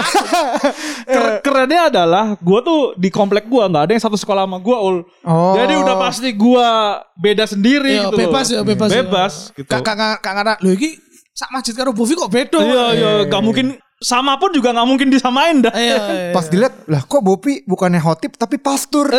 Ker- 1.05 1.39
kerennya 1.41 1.81
adalah 1.87 2.25
gua 2.37 2.59
tuh 2.61 2.79
di 2.95 3.09
komplek 3.09 3.45
gua 3.45 3.67
nggak 3.67 3.83
ada 3.85 3.91
yang 3.91 4.03
satu 4.03 4.15
sekolah 4.15 4.47
sama 4.47 4.57
gua 4.57 4.77
ul. 4.79 4.97
Oh. 5.21 5.53
Jadi 5.53 5.73
udah 5.75 5.95
pasti 5.99 6.29
gua 6.31 6.69
beda 7.13 7.43
sendiri 7.43 7.91
Iya, 7.93 8.07
gitu. 8.07 8.15
loh. 8.15 8.19
bebas 8.23 8.45
ya, 8.47 8.61
bebas. 8.61 8.89
ya. 8.89 8.95
Bebas 9.01 9.33
gitu. 9.51 9.67
Kak 9.67 9.81
kak 9.81 9.95
kak 9.95 10.17
kak 10.21 10.33
kak 10.33 10.57
lho 10.61 10.71
iki 10.71 10.89
sak 11.31 11.49
masjid 11.49 11.73
karo 11.73 11.91
Bovi 11.91 12.13
kok 12.13 12.29
beda. 12.29 12.59
Iya 12.59 12.85
iya 12.93 13.09
nggak 13.25 13.43
mungkin 13.43 13.67
sama 14.01 14.33
pun 14.41 14.49
juga 14.49 14.73
nggak 14.73 14.87
mungkin 14.89 15.07
disamain 15.13 15.61
dah. 15.61 15.71
Iya, 15.71 15.97
iya. 16.11 16.33
Pas 16.33 16.49
dilihat 16.49 16.73
lah 16.89 17.05
kok 17.05 17.21
Bopi 17.21 17.63
bukannya 17.63 18.01
hotip 18.01 18.35
tapi 18.35 18.57
pastur. 18.57 19.07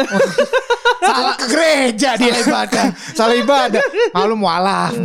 salah 1.03 1.35
ke 1.35 1.47
gereja 1.51 2.15
dia. 2.15 2.31
salah 2.31 2.43
ibadah. 2.47 2.85
Salah 3.15 3.37
ibadah. 3.37 3.83
Malu 4.15 4.35
mualaf. 4.39 4.95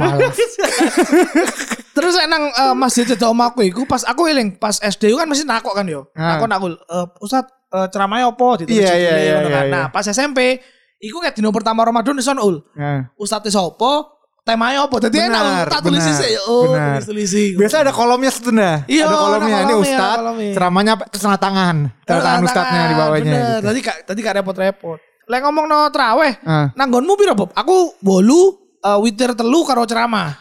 Terus 1.98 2.14
enang 2.22 2.54
eh, 2.54 2.76
masjid 2.78 3.10
cedok 3.10 3.34
omahku 3.34 3.66
iku 3.66 3.82
pas 3.90 4.06
aku 4.06 4.30
eling 4.30 4.54
pas 4.54 4.78
SD 4.78 5.10
itu 5.10 5.18
kan 5.18 5.26
mesti 5.26 5.46
nakok 5.46 5.74
kan 5.74 5.86
yo. 5.90 6.06
Ah. 6.14 6.38
Nakok 6.38 6.48
nakul 6.50 6.74
eh, 6.78 7.06
Ustaz 7.18 7.50
eh, 7.74 7.88
ceramahnya 7.90 8.30
opo 8.30 8.62
ditulis 8.62 8.86
Iya, 8.86 8.94
iya, 8.94 9.14
iya, 9.18 9.36
kan. 9.42 9.66
iya, 9.66 9.74
Nah, 9.74 9.84
iya. 9.90 9.94
pas 9.94 10.06
SMP 10.06 10.62
iku 11.02 11.18
kayak 11.18 11.34
dino 11.38 11.50
pertama 11.50 11.82
Ramadan 11.82 12.22
ison 12.22 12.38
ul. 12.38 12.62
Nah. 12.78 13.10
Ustadz 13.18 13.50
sopo 13.50 14.16
temanya 14.48 14.80
opo 14.82 14.96
dadi 14.98 15.20
enak 15.20 15.44
Benar, 15.44 15.66
tak 15.68 15.82
tulis 15.84 16.00
benar, 16.00 16.16
sih 16.16 16.34
oh 16.48 16.72
benar. 16.72 16.88
tulis 16.96 17.06
tulisi 17.06 17.44
Biasa 17.54 17.75
ada 17.84 17.91
kolomnya 17.91 18.32
setunda. 18.32 18.71
Iya, 18.88 19.04
ada 19.06 19.17
kolomnya. 19.19 19.56
ada 19.60 19.65
Ini 19.67 19.74
Ustad, 19.76 20.17
ceramahnya 20.56 20.91
apa? 20.95 21.04
Terus 21.12 21.21
tanda 21.21 21.36
tangan. 21.38 21.76
Tanda 22.02 22.21
tangan 22.24 22.41
Ustadnya 22.48 22.82
di 22.88 22.95
bawahnya. 22.95 23.28
Bener. 23.28 23.43
gitu. 23.43 23.65
Tadi 23.67 23.80
kak 23.84 23.95
tadi 24.08 24.19
kak 24.24 24.34
repot-repot. 24.39 25.00
Lek 25.28 25.41
ngomong 25.43 25.65
no 25.67 25.91
traweh, 25.91 26.39
Ah. 26.41 26.71
nanggonmu 26.71 27.13
piro 27.13 27.36
Bob? 27.36 27.52
Aku 27.52 28.00
bolu 28.00 28.56
eh, 28.80 29.00
witir 29.04 29.36
telu 29.36 29.67
karo 29.67 29.84
ceramah. 29.84 30.32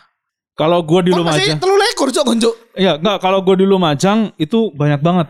Kalau 0.54 0.80
gua 0.80 1.02
di 1.02 1.10
masih 1.10 1.20
Lumajang, 1.20 1.58
telu 1.58 1.74
lekor 1.74 2.08
cok 2.08 2.24
gonjuk. 2.24 2.54
iya 2.72 2.96
nggak 2.96 3.18
kalau 3.18 3.42
gua 3.42 3.58
di 3.58 3.66
Lumajang 3.66 4.30
itu 4.36 4.70
banyak 4.72 5.02
banget 5.02 5.26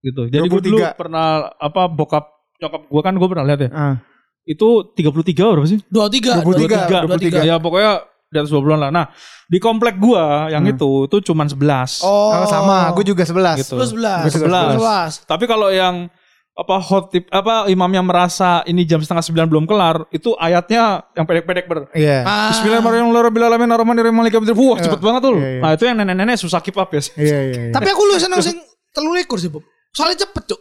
gitu. 0.00 0.24
Jadi 0.26 0.46
gua 0.46 0.60
dulu 0.62 0.78
23. 0.80 0.94
pernah 0.94 1.26
apa 1.52 1.82
bokap 1.84 2.24
nyokap 2.56 2.82
gua 2.86 3.02
kan 3.02 3.12
gua 3.14 3.28
pernah 3.28 3.44
lihat 3.44 3.60
ya. 3.66 3.70
Ah. 3.74 3.94
Itu 4.40 4.88
33 4.94 5.12
berapa 5.52 5.68
sih? 5.68 5.78
Dua 5.84 6.08
tiga, 6.08 6.40
23, 6.40 7.04
23. 7.04 7.44
Ya 7.44 7.60
pokoknya 7.60 8.08
di 8.30 8.38
atas 8.38 8.48
20-an 8.48 8.78
lah. 8.80 8.90
Nah, 8.90 9.06
di 9.44 9.58
komplek 9.58 9.98
gua 9.98 10.46
yang 10.46 10.62
Hmm. 10.62 10.72
itu 10.72 10.90
itu 11.04 11.16
cuman 11.26 11.50
11. 11.50 11.98
Oh, 12.00 12.30
Oh, 12.32 12.46
sama, 12.46 12.94
gue 12.94 13.02
juga 13.04 13.26
11. 13.26 13.58
Gitu. 13.58 13.74
Lu 13.74 13.82
sebelas. 13.84 14.22
Gua 14.22 14.30
juga 14.30 14.46
Sebelas. 14.70 15.12
Tapi 15.26 15.44
kalau 15.44 15.68
yang 15.68 16.06
apa 16.52 16.76
khotib 16.78 17.24
apa 17.28 17.66
imam 17.66 17.88
yang 17.88 18.04
merasa 18.04 18.60
ini 18.64 18.84
jam 18.84 19.00
setengah 19.00 19.24
sembilan 19.24 19.46
belum 19.48 19.64
kelar 19.64 20.04
itu 20.10 20.34
ayatnya 20.36 21.08
yang 21.10 21.24
pendek-pendek 21.24 21.64
ber 21.64 21.88
Iya. 21.90 22.20
Ah. 22.22 22.52
Bismillahirrahmanirrahim 22.52 23.66
Ar-Rahmanirrahim 23.66 24.14
Maliki 24.14 24.36
Yaumiddin. 24.36 24.54
Wah 24.54 24.78
cepet 24.78 25.00
banget 25.00 25.20
tuh. 25.24 25.34
Iya, 25.34 25.48
iya. 25.48 25.60
Nah 25.60 25.70
itu 25.72 25.82
yang 25.84 25.96
nenek-nenek 25.96 26.36
susah 26.36 26.60
keep 26.60 26.76
up 26.76 26.90
ya. 26.90 27.00
Iya, 27.00 27.16
iya, 27.18 27.38
iya. 27.50 27.72
Tapi 27.72 27.88
aku 27.88 28.02
lu 28.04 28.14
seneng 28.14 28.38
sing 28.38 28.56
telu 28.92 29.10
lekor 29.10 29.40
sih 29.40 29.48
Bob. 29.48 29.64
Soalnya 29.90 30.22
cepet 30.22 30.42
cok. 30.46 30.60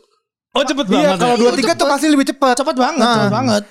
Oh 0.49 0.63
cepet 0.63 0.86
Iya, 0.88 0.93
banget. 1.13 1.17
kalau 1.19 1.36
ya. 1.36 1.41
dua 1.41 1.51
tiga 1.53 1.71
tuh 1.71 1.77
cepet. 1.77 1.91
pasti 1.91 2.08
lebih 2.08 2.25
cepat. 2.27 2.53
Cepet 2.58 2.75
banget, 2.75 2.97
Nah. 2.97 3.13
cepet 3.13 3.34
banget. 3.36 3.62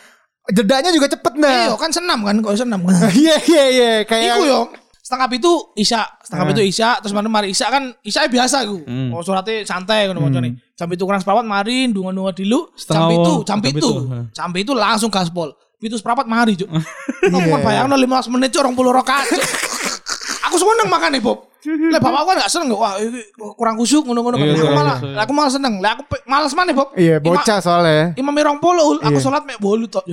Jedanya 0.48 0.88
juga 0.88 1.06
cepet 1.06 1.32
dah. 1.36 1.68
Iya 1.68 1.76
kan 1.76 1.90
senam 1.92 2.24
kan, 2.24 2.36
kalau 2.40 2.56
senam 2.56 2.80
kan. 2.80 2.94
Iya, 3.12 3.36
iya, 3.44 3.64
iya. 3.68 3.90
Kayak 4.02 4.36
Iku 4.36 4.42
yo 4.44 4.60
setengah 4.98 5.28
itu 5.32 5.52
isya, 5.74 6.04
setengah 6.20 6.44
Nah. 6.44 6.52
itu 6.52 6.62
isya, 6.62 6.88
terus 7.00 7.12
mari 7.12 7.28
mari 7.28 7.46
isya 7.48 7.72
kan 7.72 7.96
isya 8.00 8.28
biasa 8.28 8.60
gue. 8.64 8.84
Hmm. 8.84 9.08
Oh 9.10 9.24
suratnya 9.24 9.64
santai 9.64 10.04
ngono 10.04 10.20
macane. 10.22 10.60
Jam 10.72 10.88
itu 10.88 11.00
kurang 11.02 11.18
seprapat 11.18 11.44
mari 11.44 11.88
dungo-dungo 11.88 12.28
dulu, 12.30 12.60
jam 12.68 12.76
Setengah 12.76 13.08
itu, 13.10 13.32
jam 13.42 13.58
jam 13.58 13.72
itu, 13.72 13.90
jam 14.30 14.48
itu 14.52 14.72
langsung 14.72 15.08
gaspol. 15.08 15.48
Itu 15.80 15.96
seprapat 15.96 16.28
mari 16.28 16.52
cuk. 16.54 16.68
Aku 17.24 17.40
Iya. 17.40 17.56
kan 17.56 17.60
bayangno 17.64 17.96
15 17.96 18.28
menit 18.28 18.52
cuk 18.52 18.68
20 18.68 19.00
rakaat. 19.00 19.24
Cuk. 19.28 19.40
Aku 20.48 20.54
seneng 20.60 20.88
makan 20.88 21.10
nih 21.12 21.22
Bob. 21.24 21.47
Lah 21.66 21.98
bapakku 21.98 22.38
gak 22.38 22.46
seneng 22.46 22.70
wah 22.70 22.94
kurang 23.58 23.74
kusuk 23.74 24.06
ngono-ngono 24.06 24.38
kan. 24.38 24.46
Aku 24.46 24.70
malah 24.78 24.96
aku 25.26 25.32
malah 25.34 25.50
seneng. 25.50 25.74
Lah 25.82 25.98
aku 25.98 26.02
malas 26.22 26.54
maneh, 26.54 26.70
Bob. 26.70 26.94
Iya, 26.94 27.18
bocah 27.18 27.58
soalnya. 27.58 28.14
Imam 28.14 28.30
20 28.30 29.02
aku 29.02 29.18
sholat 29.18 29.42
mek 29.42 29.58
bolu 29.58 29.90
tok. 29.90 30.06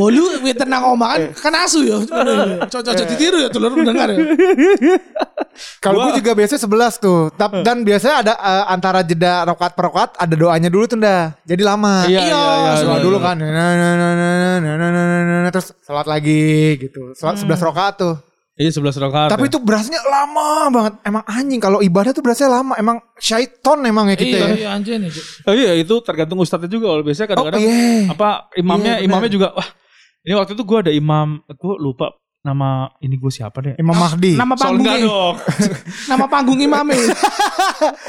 Bolu 0.00 0.40
wis 0.40 0.56
tenang 0.56 0.96
omongan 0.96 1.36
kan 1.36 1.52
asu 1.60 1.84
ya. 1.84 2.00
Cocok 2.72 3.04
ditiru 3.04 3.36
ya 3.44 3.52
dulur 3.52 3.76
mendengar 3.76 4.08
ya. 4.08 4.18
Kalau 5.84 6.08
gue 6.08 6.24
juga 6.24 6.32
biasanya 6.32 6.64
11 6.64 7.04
tuh. 7.04 7.28
dan 7.36 7.84
biasanya 7.84 8.16
ada 8.24 8.34
antara 8.64 9.04
jeda 9.04 9.44
rokat 9.44 9.76
perokat 9.76 10.16
ada 10.16 10.32
doanya 10.32 10.72
dulu 10.72 10.88
tuh 10.88 10.96
ndak 10.96 11.44
Jadi 11.44 11.62
lama. 11.62 12.08
Iya, 12.08 12.20
iya, 12.24 12.96
dulu 13.04 13.20
kan. 13.20 13.36
Terus 15.52 15.76
sholat 15.84 16.08
lagi 16.08 16.80
gitu. 16.80 17.12
Sholat 17.12 17.36
11 17.44 17.60
rokat 17.60 17.92
tuh. 18.00 18.16
Iya 18.58 18.74
11 18.74 18.98
rakaat. 18.98 19.30
Tapi 19.30 19.46
ya. 19.46 19.50
itu 19.54 19.58
berasnya 19.62 20.02
lama 20.02 20.66
banget. 20.74 20.92
Emang 21.06 21.22
anjing 21.30 21.62
kalau 21.62 21.78
ibadah 21.78 22.10
tuh 22.10 22.26
berasnya 22.26 22.50
lama. 22.50 22.74
Emang 22.74 22.98
syaiton 23.22 23.86
emang 23.86 24.10
ya 24.10 24.16
kita. 24.18 24.34
Iya, 24.34 24.46
ya. 24.50 24.56
iya 24.58 24.68
anjir 24.74 24.98
nih. 24.98 25.14
Cuk. 25.14 25.24
Oh, 25.46 25.54
iya 25.54 25.72
itu 25.78 25.94
tergantung 26.02 26.42
ustadznya 26.42 26.66
juga. 26.66 26.90
Kalau 26.90 27.06
biasanya 27.06 27.26
Oh 27.26 27.30
kadang-kadang 27.38 27.62
iya. 27.62 28.10
apa 28.10 28.50
imamnya 28.58 28.98
Iya, 28.98 29.06
benar. 29.06 29.06
imamnya 29.06 29.30
juga 29.30 29.48
wah 29.54 29.68
ini 30.26 30.34
waktu 30.34 30.52
itu 30.58 30.62
gue 30.66 30.78
ada 30.82 30.92
imam 30.92 31.38
gue 31.46 31.74
lupa 31.78 32.10
nama 32.42 32.90
ini 33.02 33.14
gue 33.18 33.30
siapa 33.30 33.58
deh. 33.62 33.74
Imam 33.76 33.94
Mahdi. 33.94 34.38
Nama 34.38 34.54
panggungnya, 34.54 34.96
dong. 35.04 35.36
nama 36.10 36.24
panggung 36.30 36.58
imamnya. 36.58 37.14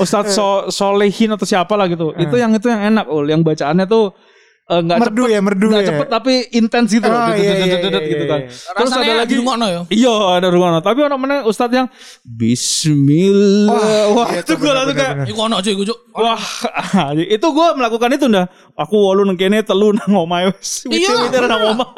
Ustadz 0.01 0.33
so, 0.33 0.69
Solehin 0.69 1.33
atau 1.33 1.45
siapa 1.45 1.73
lah 1.75 1.89
gitu. 1.89 2.13
Eh. 2.15 2.25
Itu 2.29 2.37
yang 2.37 2.53
itu 2.55 2.69
yang 2.69 2.81
enak 2.93 3.05
ul. 3.09 3.25
Yang 3.25 3.41
bacaannya 3.45 3.85
tuh 3.89 4.13
Eh, 4.69 4.81
nggak 4.85 4.97
uh, 4.97 5.01
merdu 5.01 5.23
cepet, 5.25 5.33
ya 5.33 5.39
merdu 5.41 5.65
gak 5.73 5.81
ya. 5.81 5.87
cepet 5.89 6.07
tapi 6.13 6.33
intens 6.53 6.93
gitu 6.93 7.09
loh, 7.09 7.17
oh, 7.17 7.33
iya, 7.33 7.41
iya, 7.41 7.53
iya, 7.57 7.77
gitu 8.05 8.21
iya, 8.21 8.29
kan. 8.29 8.39
Iya. 8.45 8.49
Terus 8.53 8.89
Rasanya 8.93 9.01
ada 9.09 9.21
lagi 9.25 9.33
rungono 9.41 9.65
ya. 9.65 9.81
Iya, 9.89 10.15
ada 10.37 10.47
rungono. 10.53 10.77
Tapi 10.85 10.99
orang 11.01 11.17
mana 11.17 11.35
ustad 11.49 11.73
yang 11.73 11.89
bismillah. 12.21 14.13
Wah, 14.13 14.29
iya, 14.29 14.45
itu 14.45 14.53
gue 14.53 14.69
langsung 14.69 14.93
kayak 14.93 15.13
iku 15.25 15.39
ono 15.41 15.57
cuy, 15.57 15.73
gue 15.73 15.85
Wah, 16.13 16.43
itu 17.33 17.47
gue 17.49 17.67
melakukan 17.81 18.09
itu 18.13 18.25
ndah. 18.29 18.45
Aku 18.77 18.95
walu 19.09 19.25
nengkene 19.25 19.65
telu 19.65 19.89
nang 19.89 20.13
omahe 20.13 20.53
wis. 20.53 20.85
Witir-witir 20.85 21.49
nang 21.49 21.73
omah. 21.73 21.89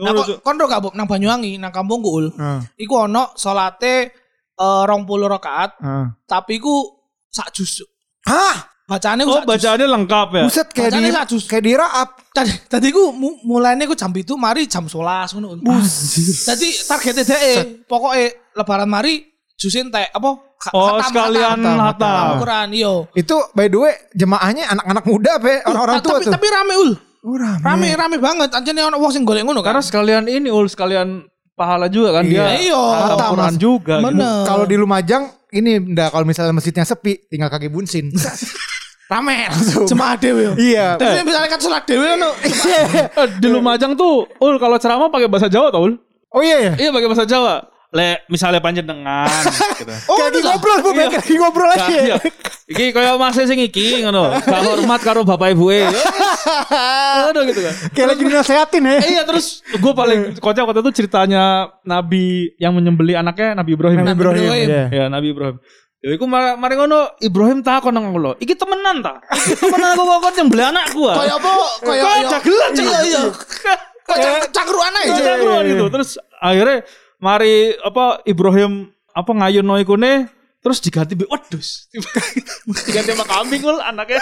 Nah, 0.00 0.16
kondo 0.40 0.64
gak 0.64 0.96
nang 0.96 1.04
Banyuwangi, 1.04 1.60
nang 1.60 1.76
kampung 1.76 2.00
ul 2.00 2.32
ah. 2.40 2.64
Iku 2.80 3.04
ono 3.04 3.36
salate 3.36 4.16
uh, 4.56 4.88
rong 4.88 5.04
puluh 5.04 5.28
rakaat, 5.28 5.76
ah. 5.84 6.08
tapi 6.24 6.56
ku 6.56 6.88
sak 7.28 7.52
juz. 7.52 7.84
Hah? 8.24 8.72
Bacaannya 8.92 9.24
Oh 9.24 9.40
bacaannya 9.42 9.88
lengkap 9.88 10.28
ya. 10.36 10.42
Buset 10.44 10.68
kayak 10.68 10.90
di 10.92 11.08
kayak 11.48 11.64
di 11.64 11.72
raap. 11.72 12.08
Tadi 12.28 12.52
tadi 12.68 12.88
ku 12.92 13.08
mu, 13.12 13.40
mulainya 13.42 13.88
ku 13.88 13.96
jam 13.96 14.12
itu 14.12 14.36
mari 14.36 14.68
jam 14.68 14.84
11 14.84 15.32
ngono. 15.32 15.56
Jadi 16.44 16.68
targetnya 16.84 17.24
deh 17.24 17.56
pokoknya 17.88 18.26
lebaran 18.52 18.88
mari 18.88 19.24
jusin 19.56 19.88
teh 19.88 20.04
apa? 20.04 20.28
Oh 20.70 21.00
sekalian 21.00 21.58
hatam. 21.58 22.36
Al-Quran 22.36 22.68
iyo. 22.70 23.08
Itu 23.12 23.40
by 23.52 23.66
the 23.66 23.78
way 23.80 23.94
jemaahnya 24.12 24.68
anak-anak 24.70 25.04
muda 25.04 25.30
apa 25.40 25.64
orang-orang 25.66 25.96
Ah, 25.96 26.02
tua 26.02 26.12
tapi, 26.20 26.24
tuh. 26.28 26.32
tapi 26.36 26.46
rame 26.52 26.74
ul. 26.76 26.90
Oh, 27.22 27.36
rame. 27.38 27.62
Rame 27.62 27.88
rame 27.94 28.16
banget. 28.18 28.50
Anjane 28.52 28.80
ono 28.82 28.96
wong 28.98 29.10
sing 29.10 29.22
golek 29.22 29.42
ngono 29.42 29.62
Karena 29.62 29.78
kan. 29.78 29.86
sekalian 29.86 30.24
ini 30.26 30.50
ul 30.50 30.66
sekalian 30.66 31.22
pahala 31.54 31.86
juga 31.86 32.20
kan 32.20 32.24
dia. 32.26 32.60
Iya. 32.60 32.76
Hatam 33.08 33.28
Quran 33.34 33.54
Mas. 33.54 33.56
juga. 33.56 33.94
gitu. 33.98 34.30
Kalau 34.44 34.64
di 34.66 34.76
Lumajang 34.76 35.22
ini 35.52 35.78
ndak 35.84 36.10
kalau 36.10 36.24
misalnya 36.24 36.54
masjidnya 36.54 36.82
sepi 36.82 37.26
tinggal 37.26 37.46
kaki 37.48 37.68
bunsin. 37.68 38.08
rame 39.12 39.36
langsung. 39.52 39.84
Dhewe. 40.16 40.42
yo. 40.42 40.52
Iya. 40.56 40.96
Terus 40.96 41.20
misalnya 41.22 41.48
kan 41.48 41.60
sholat 41.60 41.84
dhewe 41.84 42.06
ono. 42.16 42.30
Eh, 42.40 43.28
di 43.36 43.48
Lumajang 43.48 43.92
tuh, 43.92 44.24
ul 44.38 44.56
kalau 44.56 44.76
ceramah 44.76 45.08
pakai 45.08 45.28
bahasa 45.28 45.46
Jawa 45.46 45.68
tau 45.68 45.84
ul? 45.86 46.00
Oh 46.32 46.40
iya 46.40 46.72
ya. 46.72 46.72
Iya 46.78 46.90
pakai 46.90 47.08
bahasa 47.08 47.28
Jawa. 47.28 47.68
Le, 47.92 48.24
misalnya 48.24 48.56
panjenengan 48.56 49.28
gitu. 49.76 49.92
Oh, 50.08 50.16
kayak 50.16 50.32
lagi 50.32 50.40
ngobrol, 50.48 50.78
Bu. 50.80 50.88
Iya. 50.88 51.12
Kayak 51.12 51.20
lagi 51.20 51.34
ngobrol 51.36 51.68
Nah, 51.68 51.76
aja. 51.76 51.92
iya. 51.92 52.16
Iki 52.64 52.84
kaya 52.88 53.20
Mas 53.20 53.36
sing 53.36 53.60
iki 53.60 54.00
ngono. 54.00 54.32
Gak 54.32 54.60
hormat 54.64 55.00
karo 55.04 55.28
bapak 55.28 55.52
ibu 55.52 55.68
e. 55.68 55.84
Aduh 57.28 57.44
gitu 57.44 57.60
kan. 57.60 57.74
Kayak 57.92 58.08
lagi 58.16 58.22
dinasehatin 58.24 58.82
ya. 58.82 58.94
Eh, 58.96 59.08
iya 59.12 59.22
terus 59.28 59.60
gue 59.68 59.92
paling 59.92 60.40
kocak 60.40 60.64
waktu 60.64 60.80
itu 60.80 61.04
ceritanya 61.04 61.68
Nabi 61.84 62.56
yang 62.56 62.72
menyembeli 62.72 63.12
anaknya 63.12 63.60
Nabi 63.60 63.76
Ibrahim. 63.76 63.98
Nabi 64.00 64.16
Ibrahim. 64.16 64.40
Ibrahim. 64.40 64.68
iya. 64.72 64.84
Ya 64.88 65.04
Nabi 65.12 65.26
Ibrahim. 65.36 65.56
Ya 66.02 66.18
iku 66.18 66.26
mar- 66.26 66.58
mari 66.58 66.74
ngono 66.74 67.14
Ibrahim 67.22 67.62
takon 67.62 67.94
nang 67.94 68.10
kula. 68.10 68.34
Iki 68.42 68.58
temenan 68.58 69.06
ta? 69.06 69.22
Iki 69.22 69.54
temenan 69.54 69.94
aku 69.94 70.02
kok 70.02 70.34
yang 70.34 70.48
beli 70.50 70.64
anak 70.66 70.90
gua. 70.90 71.14
Kayak 71.14 71.34
apa? 71.38 71.50
Kayak 71.78 72.02
Kayak 72.02 72.24
jagelan, 72.26 72.70
Iya 72.74 72.82
Cak. 72.82 73.02
iya. 73.06 73.22
Kayak 74.02 74.40
cakruan 74.50 74.92
aja. 74.98 75.22
Cakruan 75.22 75.62
gitu. 75.70 75.84
Terus 75.94 76.10
akhirnya 76.42 76.82
mari 77.22 77.70
apa 77.78 78.18
Ibrahim 78.26 78.90
apa 79.14 79.30
ngayun 79.30 79.78
ikune 79.78 80.26
terus 80.58 80.82
diganti 80.82 81.14
be 81.14 81.22
wedus. 81.30 81.86
diganti 82.86 83.14
sama 83.14 83.22
kambing 83.22 83.62
ul 83.62 83.78
anaknya. 83.78 84.18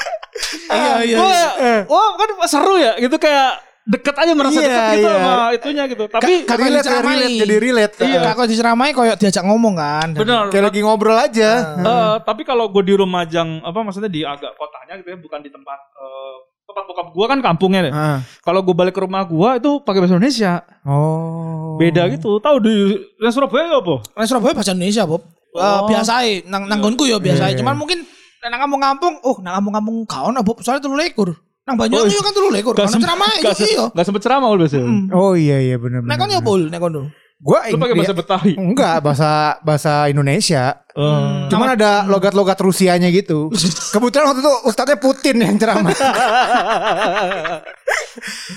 Iya 0.69 0.95
iya. 1.05 1.17
Wah, 1.17 1.33
iya. 1.33 1.77
wah 1.89 2.13
kan 2.21 2.29
seru 2.45 2.77
ya 2.77 2.93
gitu 3.01 3.17
kayak 3.17 3.57
deket 3.91 4.15
aja 4.15 4.33
merasa 4.39 4.59
Iya, 4.59 4.65
deket 4.65 4.87
gitu 4.95 5.03
iya. 5.03 5.19
sama 5.19 5.35
itunya 5.51 5.85
gitu. 5.91 6.05
Tapi 6.07 6.33
Ka- 6.47 6.55
relate, 6.55 6.71
ya, 6.71 6.83
diceramai. 6.87 7.11
relate, 7.11 7.37
jadi 7.37 7.57
relate. 7.59 7.95
Iya. 7.99 8.07
Iya. 8.07 8.21
Kalau 8.33 8.49
diceramai 8.49 8.91
kayak 8.95 9.17
diajak 9.19 9.45
ngomong 9.45 9.75
kan. 9.75 10.09
benar. 10.15 10.45
Kayak 10.49 10.65
lagi 10.71 10.81
ngobrol 10.87 11.19
aja. 11.19 11.51
Eh, 11.75 12.15
tapi 12.23 12.43
kalau 12.47 12.71
gue 12.71 12.83
di 12.87 12.95
Lumajang 12.95 13.59
apa 13.61 13.79
maksudnya 13.83 14.07
di 14.07 14.23
agak 14.23 14.55
kotanya 14.55 14.95
gitu 15.03 15.11
ya 15.11 15.19
bukan 15.19 15.43
di 15.43 15.51
tempat 15.51 15.79
eh, 15.99 16.35
tempat 16.71 16.85
bokap 16.87 17.07
gue 17.11 17.27
kan 17.27 17.39
kampungnya 17.43 17.81
deh. 17.91 17.93
Ah. 17.93 18.19
Kalau 18.47 18.63
gue 18.63 18.75
balik 18.79 18.95
ke 18.95 19.03
rumah 19.03 19.27
gue 19.27 19.51
itu 19.59 19.71
pakai 19.83 19.99
bahasa 19.99 20.15
Indonesia. 20.15 20.63
Oh. 20.87 21.75
Beda 21.75 22.07
gitu. 22.07 22.39
Tahu 22.39 22.57
di 22.63 22.75
di 22.95 23.27
Surabaya 23.35 23.75
apa? 23.75 24.07
Nah, 24.15 24.27
Surabaya 24.31 24.55
bahasa 24.55 24.71
Indonesia, 24.71 25.03
Bob. 25.03 25.27
Eh, 25.51 25.81
biasa 25.91 26.13
ae, 26.23 26.47
nang 26.47 26.71
nanggonku 26.71 27.11
ya 27.11 27.19
biasa 27.19 27.51
ae. 27.51 27.59
Cuman 27.59 27.75
mungkin 27.75 28.07
nang 28.41 28.63
kampung-kampung, 28.63 29.19
oh 29.27 29.37
nang 29.43 29.59
kampung-kampung 29.59 30.07
ono, 30.07 30.41
Bob. 30.47 30.63
Soalnya 30.63 30.87
telu 30.87 30.95
lekur. 30.95 31.35
Nang 31.71 31.79
Banyuwangi 31.79 32.11
Oh, 32.11 32.17
yo 32.19 32.21
kan 32.21 32.33
telu 32.35 32.51
Ono 32.51 32.91
sem- 32.91 32.99
ceramah 32.99 33.31
itu 33.39 33.55
se- 33.55 33.71
iya. 33.71 33.87
gak 33.95 34.03
sempet 34.03 34.23
ceramah 34.27 34.51
ul 34.51 34.59
biasanya. 34.59 34.91
Oh 35.15 35.39
iya 35.39 35.63
iya 35.63 35.79
benar 35.79 36.03
Nek 36.03 36.17
kon 36.19 36.27
ya 36.29 36.43
pul, 36.43 36.67
nek 36.67 36.83
kono. 36.83 37.07
Gua 37.41 37.65
Lu 37.73 37.81
pakai 37.81 37.97
bahasa 37.97 38.13
Betawi. 38.13 38.53
Enggak, 38.53 39.01
bahasa 39.01 39.57
bahasa 39.65 39.93
Indonesia. 40.13 40.77
Eh, 40.93 41.49
Cuman 41.49 41.73
ada 41.73 42.05
logat-logat 42.05 42.61
Rusianya 42.61 43.09
gitu. 43.09 43.49
Kebetulan 43.97 44.29
waktu 44.29 44.45
itu 44.45 44.53
ustadznya 44.69 45.01
Putin 45.01 45.41
yang 45.41 45.57
ceramah. 45.57 45.89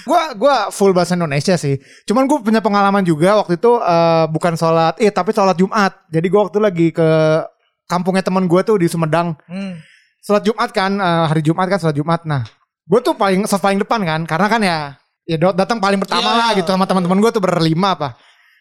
gua 0.04 0.36
gua 0.36 0.56
full 0.68 0.92
bahasa 0.92 1.16
Indonesia 1.16 1.56
sih. 1.56 1.80
Cuman 2.04 2.28
gua 2.28 2.44
punya 2.44 2.60
pengalaman 2.60 3.04
juga 3.04 3.40
waktu 3.40 3.56
itu 3.56 3.72
eh, 3.80 4.26
bukan 4.28 4.54
sholat, 4.56 5.00
eh 5.00 5.08
tapi 5.10 5.32
sholat 5.32 5.56
Jumat. 5.56 6.04
Jadi 6.10 6.28
gua 6.28 6.50
waktu 6.50 6.60
lagi 6.60 6.88
ke 6.92 7.08
kampungnya 7.88 8.24
teman 8.26 8.46
gua 8.46 8.64
tuh 8.64 8.76
di 8.76 8.92
Sumedang. 8.92 9.38
Hmm. 9.48 9.80
Sholat 10.20 10.44
Jumat 10.44 10.70
kan, 10.72 10.92
eh, 10.96 11.24
hari 11.28 11.40
Jumat 11.40 11.68
kan 11.68 11.80
sholat 11.80 11.96
Jumat. 11.96 12.24
Nah, 12.24 12.44
gua 12.84 13.00
tuh 13.00 13.16
paling 13.16 13.44
soft 13.46 13.64
paling 13.64 13.80
depan 13.80 14.02
kan, 14.04 14.22
karena 14.24 14.48
kan 14.48 14.62
ya 14.62 14.78
ya 15.24 15.38
dat- 15.40 15.56
datang 15.56 15.80
paling 15.80 16.00
pertama 16.00 16.30
Iya. 16.30 16.40
lah 16.40 16.50
gitu 16.56 16.70
sama 16.70 16.84
teman-teman 16.84 17.20
gua 17.20 17.32
tuh 17.32 17.40
berlima 17.40 17.96
apa. 17.96 18.16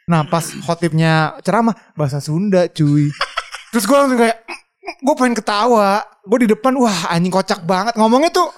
Nah 0.06 0.26
pas 0.26 0.42
khotibnya 0.62 1.38
ceramah 1.42 1.74
bahasa 1.94 2.18
Sunda 2.18 2.66
cuy. 2.66 3.06
Terus 3.72 3.86
gue 3.86 3.96
langsung 3.96 4.18
kayak 4.18 4.38
gue 4.82 5.14
pengen 5.16 5.32
ketawa. 5.32 6.02
Gue 6.22 6.44
di 6.44 6.48
depan 6.50 6.74
wah 6.76 7.08
anjing 7.08 7.30
kocak 7.30 7.62
banget 7.62 7.94
ngomongnya 7.96 8.28
tuh. 8.28 8.50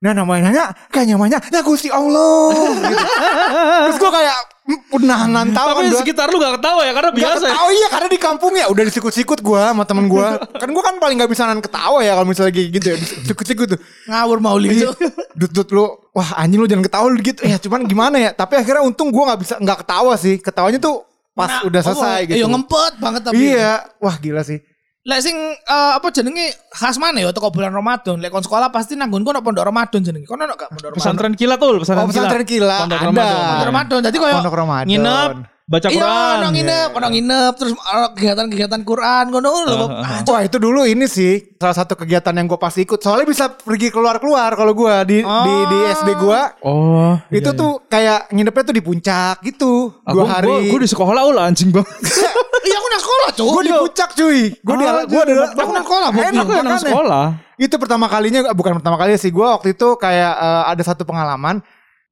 Nah 0.00 0.14
namanya 0.14 0.48
nanya 0.48 0.64
kayak 0.88 1.12
namanya 1.12 1.42
ya 1.50 1.60
Gusti 1.60 1.90
Allah 1.90 2.54
gitu. 2.78 3.04
Terus 3.90 3.98
gue 3.98 4.10
kayak 4.10 4.38
udah 4.64 5.06
nahan 5.28 5.48
tahu 5.50 5.68
Tapi 5.70 5.82
gua. 5.86 6.00
sekitar 6.00 6.26
lu 6.26 6.38
gak 6.38 6.56
ketawa 6.56 6.80
ya 6.80 6.92
karena 6.92 7.10
Gak 7.10 7.18
biasa. 7.18 7.44
ya. 7.44 7.52
ketawa 7.52 7.68
iya 7.70 7.88
karena 7.90 8.08
di 8.08 8.18
kampung 8.18 8.52
ya 8.54 8.66
udah 8.66 8.82
disikut-sikut 8.82 9.38
gue 9.38 9.60
sama 9.60 9.84
temen 9.84 10.06
gue. 10.06 10.24
kan 10.62 10.68
gue 10.68 10.82
kan 10.82 10.94
paling 10.96 11.16
gak 11.16 11.28
bisa 11.28 11.44
nahan 11.44 11.60
ketawa 11.60 12.00
ya 12.00 12.12
kalau 12.14 12.26
misalnya 12.26 12.48
kayak 12.50 12.68
gitu 12.72 12.86
ya. 12.88 12.96
Disikut-sikut 12.96 13.66
tuh. 13.70 13.80
Ngawur 14.06 14.38
mauli 14.38 14.72
Iya. 14.72 14.88
itu. 14.88 14.90
Dut 15.34 15.52
dut 15.52 15.68
lu 15.70 15.84
wah 16.10 16.28
anjing 16.38 16.56
lu 16.56 16.64
jangan 16.64 16.80
ketawa 16.82 17.06
lu 17.06 17.18
gitu 17.18 17.42
ya 17.42 17.58
cuman 17.58 17.84
gimana 17.84 18.16
ya 18.16 18.30
tapi 18.30 18.54
akhirnya 18.54 18.80
untung 18.80 19.10
gua 19.10 19.34
nggak 19.34 19.40
bisa 19.40 19.54
nggak 19.58 19.78
ketawa 19.82 20.12
sih 20.14 20.38
ketawanya 20.38 20.78
tuh 20.78 21.02
pas 21.32 21.50
Nah, 21.50 21.66
udah 21.66 21.80
selesai 21.82 22.14
apa, 22.16 22.26
gitu 22.26 22.36
Iya 22.36 22.46
ngempet 22.46 22.92
banget 22.96 23.22
tapi. 23.22 23.34
iya 23.42 23.72
wah 23.98 24.14
gila 24.14 24.40
sih 24.40 24.62
Lek 25.04 25.20
sing 25.20 25.36
eh, 25.36 25.92
apa 26.00 26.08
jenenge 26.08 26.56
khas 26.72 26.96
mana 26.96 27.20
ya 27.20 27.28
teko 27.28 27.52
bulan 27.52 27.76
Ramadan. 27.76 28.16
Lek 28.24 28.32
kon 28.32 28.40
sekolah 28.40 28.72
pasti 28.72 28.96
nanggonku 28.96 29.36
ono 29.36 29.44
pondok 29.44 29.68
Ramadan 29.68 30.00
jenenge. 30.00 30.24
Kon 30.24 30.40
ono 30.40 30.56
gak 30.56 30.72
pondok 30.72 30.96
Ramadan? 30.96 31.04
Pesantren 31.04 31.32
kilat 31.36 31.60
tuh, 31.60 31.76
pesantren, 31.76 32.04
Oh, 32.04 32.08
pesantren 32.08 32.44
kilat, 32.48 32.80
Pondok 32.88 32.96
ada. 32.96 33.06
Ramadan. 33.12 33.36
Pondok 33.36 33.68
Ramadan. 33.68 33.98
Jadi 34.08 34.16
koyo 34.16 34.34
pondok 34.40 34.56
Ramadan 34.56 34.84
Nginep, 34.88 35.30
baca 35.64 35.88
Iya, 35.88 35.96
Quran. 35.96 36.34
ono 36.36 36.48
nginep, 36.50 36.88
ono 36.92 37.06
nginep 37.08 37.52
terus 37.56 37.72
kegiatan-kegiatan 38.12 38.80
Quran 38.80 39.24
ngono 39.26 39.48
lho. 39.64 39.74
Bob. 39.78 39.90
Ah, 39.94 40.20
Wah 40.22 40.42
itu 40.42 40.56
dulu 40.56 40.84
ini 40.84 41.06
sih 41.06 41.56
salah 41.56 41.72
satu 41.74 41.94
kegiatan 41.94 42.30
yang 42.30 42.44
gue 42.44 42.56
pasti 42.56 42.84
ikut 42.84 42.98
soalnya 42.98 43.24
bisa 43.24 43.48
pergi 43.48 43.88
keluar 43.88 44.16
keluar 44.18 44.52
kalau 44.52 44.72
gue 44.72 44.92
di, 45.06 45.18
di 45.20 45.54
di 45.64 45.78
SD 45.90 46.10
gue 46.14 46.40
Oh. 46.60 47.16
itu 47.30 47.50
tuh 47.50 47.80
kayak 47.84 48.28
nginepnya 48.28 48.62
tuh 48.62 48.74
di 48.74 48.82
puncak 48.82 49.40
gitu 49.42 49.88
Aku, 50.02 50.12
dua 50.14 50.24
hari 50.30 50.68
Gue 50.68 50.80
di 50.80 50.90
sekolah 50.90 51.20
ul 51.24 51.38
anjing 51.38 51.70
banget. 51.70 51.88
Iya 52.64 52.76
aku 52.76 52.88
nang 52.88 53.02
sekolah, 53.02 53.28
Cuk. 53.30 53.48
gue 53.50 53.62
di 53.62 53.72
puncak 53.74 54.10
cuy 54.14 54.40
gue 54.54 54.74
di 54.74 54.84
Oh, 54.86 55.04
gue 55.06 55.22
di- 55.22 55.36
aku 55.36 55.70
nang 55.70 55.84
sekolah, 55.84 56.08
enak 56.10 56.32
Aku 56.34 56.50
nang 56.50 56.64
makanya. 56.66 56.80
sekolah. 56.82 57.26
itu 57.54 57.74
pertama 57.74 58.06
kalinya 58.06 58.40
bukan 58.50 58.72
pertama 58.74 58.96
kali 58.96 59.14
sih 59.14 59.28
gue 59.28 59.46
waktu 59.46 59.72
itu 59.72 59.88
kayak 59.94 60.32
eh, 60.34 60.62
ada 60.66 60.82
satu 60.82 61.02
pengalaman 61.02 61.60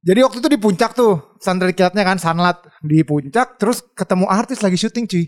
jadi 0.03 0.19
waktu 0.27 0.37
itu 0.43 0.49
di 0.51 0.59
puncak 0.59 0.91
tuh 0.91 1.33
santri 1.39 1.71
kilatnya 1.71 2.03
kan 2.03 2.19
sanlat. 2.19 2.59
Di 2.79 3.01
puncak 3.01 3.55
terus 3.55 3.79
ketemu 3.95 4.27
artis 4.27 4.59
lagi 4.59 4.75
syuting 4.75 5.07
cuy. 5.07 5.25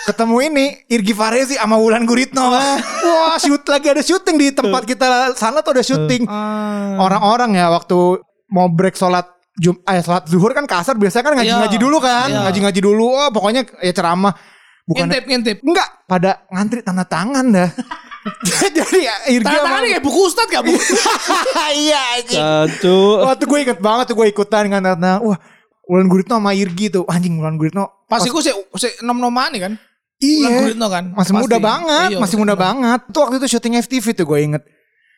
Ketemu 0.00 0.36
ini 0.42 0.64
Irgi 0.88 1.12
Farezi 1.12 1.54
sama 1.54 1.78
Wulan 1.78 2.02
Guritno. 2.02 2.50
Wah 2.50 3.36
shoot 3.38 3.62
lagi 3.64 3.86
ada 3.86 4.02
syuting 4.02 4.34
di 4.34 4.48
tempat 4.50 4.82
kita 4.82 5.36
sanlat 5.36 5.62
ada 5.62 5.78
syuting. 5.80 6.26
Orang-orang 6.96 7.54
ya 7.54 7.70
waktu 7.70 8.18
mau 8.50 8.66
break 8.66 8.98
sholat 8.98 9.30
Jum 9.60 9.76
eh 9.84 10.00
sholat 10.00 10.24
zuhur 10.24 10.56
kan 10.56 10.64
kasar 10.64 10.96
biasanya 10.96 11.24
kan 11.26 11.34
ngaji-ngaji 11.36 11.76
Iya. 11.76 11.84
dulu 11.84 11.96
kan 12.00 12.28
Iya. 12.32 12.40
ngaji-ngaji 12.48 12.80
dulu. 12.80 13.06
Oh 13.12 13.28
pokoknya 13.28 13.62
ya 13.78 13.92
ceramah. 13.92 14.32
Bukan 14.88 15.06
Ngintip, 15.06 15.24
ngintip. 15.28 15.56
enggak 15.62 15.88
pada 16.08 16.30
ngantri 16.48 16.80
tanda 16.80 17.04
tangan 17.04 17.46
dah 17.52 17.68
jadi 18.76 18.98
ya 19.00 19.14
sama- 19.40 19.64
tangan 19.64 19.82
kayak 19.86 20.02
buku 20.02 20.20
ustad 20.24 20.46
gak, 20.46 20.60
Bu? 20.60 20.72
iya 21.74 22.00
anjing. 22.14 22.40
Cacu. 22.40 22.98
Waktu 23.22 23.44
gue 23.44 23.58
inget 23.60 23.78
banget 23.78 24.04
tuh 24.08 24.16
gue 24.16 24.26
ikutan 24.28 24.64
kan 24.68 24.82
karena 24.84 25.12
wah 25.18 25.38
Wulan 25.84 26.06
Guritno 26.06 26.36
sama 26.36 26.52
Irgi 26.52 26.86
tuh 26.88 27.02
anjing 27.04 27.34
Wulan 27.34 27.56
Guritno 27.56 28.06
Pas 28.06 28.22
iku 28.22 28.38
sik 28.38 28.54
sik 28.72 29.00
nom-nomane 29.00 29.58
kan. 29.58 29.72
iya 30.16 30.46
Wulan 30.46 30.62
Guritno 30.68 30.86
kan. 30.86 31.04
masih 31.12 31.32
Pasti. 31.32 31.42
muda 31.42 31.58
banget 31.58 32.08
Iya, 32.10 32.18
masih 32.20 32.36
muda 32.36 32.54
banget 32.54 33.00
tuh 33.08 33.20
waktu 33.20 33.36
itu 33.36 33.46
syuting 33.48 33.74
FTV 33.80 34.06
tuh 34.12 34.26
gue 34.26 34.38
inget 34.42 34.62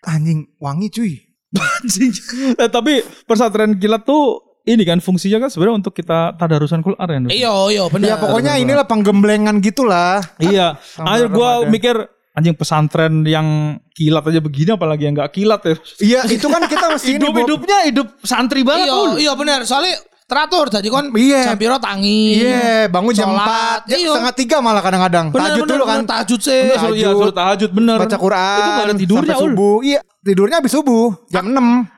anjing 0.02 0.46
wangi 0.56 0.88
cuy 0.88 1.12
Anjing. 1.76 2.12
Eh, 2.54 2.68
tapi 2.68 2.92
pesantren 3.22 3.76
kilat 3.76 4.02
tuh 4.02 4.40
ini 4.62 4.80
kan 4.80 4.96
fungsinya 4.96 5.42
kan 5.42 5.50
sebenarnya 5.50 5.76
untuk 5.76 5.92
kita 5.92 6.32
tadarusan 6.32 6.80
Quran 6.80 7.26
ya. 7.26 7.34
Iya, 7.34 7.52
iya 7.68 7.82
bener. 7.90 8.06
ya 8.06 8.16
pokoknya 8.16 8.52
inilah 8.56 8.86
penggemblengan 8.86 9.58
gitulah 9.58 10.22
Iya. 10.38 10.78
Akhir 10.96 11.28
gue 11.28 11.42
Ramadan. 11.58 11.68
mikir 11.68 11.96
anjing 12.32 12.54
pesantren 12.54 13.22
yang 13.22 13.46
kilat 13.90 14.24
aja 14.24 14.40
begini 14.40 14.70
apalagi 14.70 15.04
yang 15.04 15.14
gak 15.14 15.30
kilat 15.30 15.60
ya. 15.62 15.74
iya 16.00 16.20
itu 16.26 16.46
kan 16.46 16.64
kita 16.64 16.86
mesti 16.90 17.10
ini 17.12 17.20
Hidup 17.20 17.36
hidupnya 17.38 17.78
hidup 17.84 18.06
santri 18.22 18.60
banget 18.62 18.88
Iya, 18.88 18.94
Ul. 18.94 19.10
iya 19.18 19.32
bener. 19.32 19.62
Soalnya 19.62 20.00
teratur 20.22 20.64
jadi 20.66 20.88
kon 20.88 21.12
Iya. 21.12 21.44
jam 21.44 21.56
piro 21.56 21.76
tangi. 21.76 22.40
iya 22.40 22.88
bangun 22.88 23.12
jam 23.12 23.28
Sholat. 23.28 23.84
4 23.84 23.92
Iya. 23.92 24.08
setengah 24.08 24.34
tiga 24.34 24.56
malah 24.58 24.80
kadang-kadang 24.80 25.28
tahajud 25.28 25.60
bener, 25.60 25.70
dulu 25.70 25.84
kan 25.84 26.00
Tahajud 26.02 26.40
sih. 26.40 26.60
Bener, 26.64 26.78
suruh, 26.78 26.96
iya, 26.96 27.04
tahajud. 27.04 27.20
suruh 27.20 27.34
tahajud 27.34 27.70
bener. 27.70 27.96
baca 28.00 28.16
Quran 28.16 28.56
Itu 28.56 28.70
gak 28.70 28.80
ada 28.82 28.94
tidurnya 28.96 29.20
sampai 29.28 29.36
Ul. 29.36 29.52
subuh 29.52 29.76
iya 29.84 30.00
tidurnya 30.22 30.56
habis 30.56 30.72
subuh 30.72 31.06
jam 31.28 31.44
6 31.44 31.52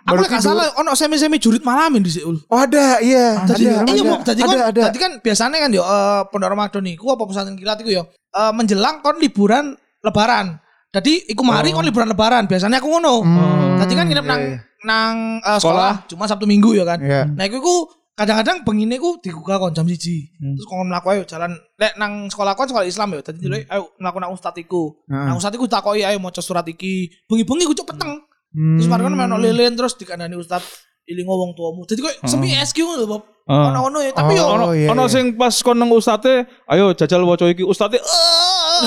Aku 0.05 0.15
lek 0.19 0.33
salah 0.41 0.67
ono 0.75 0.91
semi-semi 0.93 1.39
jurit 1.39 1.63
malamin 1.63 2.03
di 2.03 2.11
Seul. 2.11 2.43
Oh 2.45 2.59
ada 2.59 2.99
iya 2.99 3.39
Jadi 3.47 3.71
ada, 3.71 3.87
iya 3.87 4.03
ada, 4.03 4.33
ada, 4.35 4.43
kan 4.75 4.83
ada. 4.83 4.99
kan 4.99 5.13
biasanya 5.23 5.59
kan 5.61 5.71
yo 5.71 5.81
eh, 5.81 6.21
pondok 6.27 6.51
Ramadan 6.51 6.85
iku 6.89 7.07
apa 7.09 7.23
pesantren 7.23 7.55
kilat 7.55 7.79
iku 7.79 7.91
yo 7.93 8.03
eh, 8.11 8.51
menjelang 8.51 8.99
kon 8.99 9.15
liburan 9.17 9.79
lebaran. 10.05 10.61
Jadi 10.95 11.27
iku 11.27 11.43
mari 11.43 11.75
Oh. 11.75 11.81
kon 11.81 11.87
liburan 11.89 12.07
lebaran, 12.07 12.47
biasanya 12.47 12.79
aku 12.79 12.87
ngono. 12.87 13.27
Hmm, 13.27 13.83
Tadi 13.83 13.93
kan 13.99 14.07
nginep 14.07 14.23
iya, 14.23 14.31
nang 14.31 14.43
iya. 14.47 14.59
nang 14.87 15.15
eh, 15.43 15.59
sekolah, 15.59 16.07
cuma 16.07 16.31
Sabtu 16.31 16.47
Minggu 16.47 16.71
ya 16.79 16.87
kan. 16.87 17.03
Iya. 17.03 17.27
Nah 17.27 17.45
iku 17.51 17.59
iku 17.59 17.75
kadang-kadang 18.15 18.63
bengine 18.63 19.03
ku 19.03 19.19
digugah 19.19 19.59
kon 19.59 19.75
jam 19.75 19.91
siji. 19.91 20.31
Hmm. 20.39 20.55
Terus 20.55 20.67
kon 20.71 20.87
mlaku 20.87 21.11
ayo 21.11 21.27
jalan 21.27 21.51
lek 21.75 21.99
nang 21.99 22.31
sekolah 22.31 22.55
kon 22.55 22.71
sekolah 22.71 22.87
Islam 22.87 23.11
ya. 23.11 23.27
Dadi 23.27 23.43
dulu 23.43 23.59
ayo 23.59 23.91
mlaku 23.99 24.19
nang 24.23 24.31
ustad 24.31 24.55
iku. 24.55 24.95
Heeh. 25.11 25.27
Nang 25.27 25.35
ustad 25.35 25.51
iku 25.51 25.67
takoki 25.67 26.07
ayo 26.07 26.23
maca 26.23 26.39
surat 26.39 26.63
iki. 26.71 27.11
Bengi-bengi 27.27 27.67
ku 27.67 27.75
cuk 27.75 27.91
peteng. 27.91 28.23
Hmm. 28.55 28.79
Terus 28.79 28.87
mari 28.87 29.03
kon 29.03 29.19
meno 29.19 29.35
lilin 29.35 29.75
terus 29.75 29.99
dikandani 29.99 30.39
ustad 30.39 30.63
iling 31.11 31.27
ngomong 31.27 31.59
tuamu. 31.59 31.83
Jadi 31.91 32.01
koyo 32.07 32.15
semi 32.23 32.55
SQ 32.55 32.79
ngono 32.87 33.05
Bob. 33.11 33.23
Heeh. 33.45 33.67
Ono-ono 33.77 33.99
ya, 34.01 34.09
tapi 34.17 34.41
yo 34.41 34.45
Oh, 34.49 34.57
Ono 34.57 34.67
iya, 34.73 34.89
ono 34.89 35.05
sing 35.05 35.37
pas 35.37 35.53
kon 35.61 35.77
nang 35.77 35.93
ustate, 35.93 36.49
ayo 36.65 36.97
jajal 36.97 37.21
waca 37.29 37.45
iki 37.45 37.61
ustate. 37.61 38.01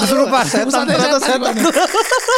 Kesurupan 0.03 0.45
setan 0.45 0.83
ternyata 0.86 1.17
setan. 1.21 1.53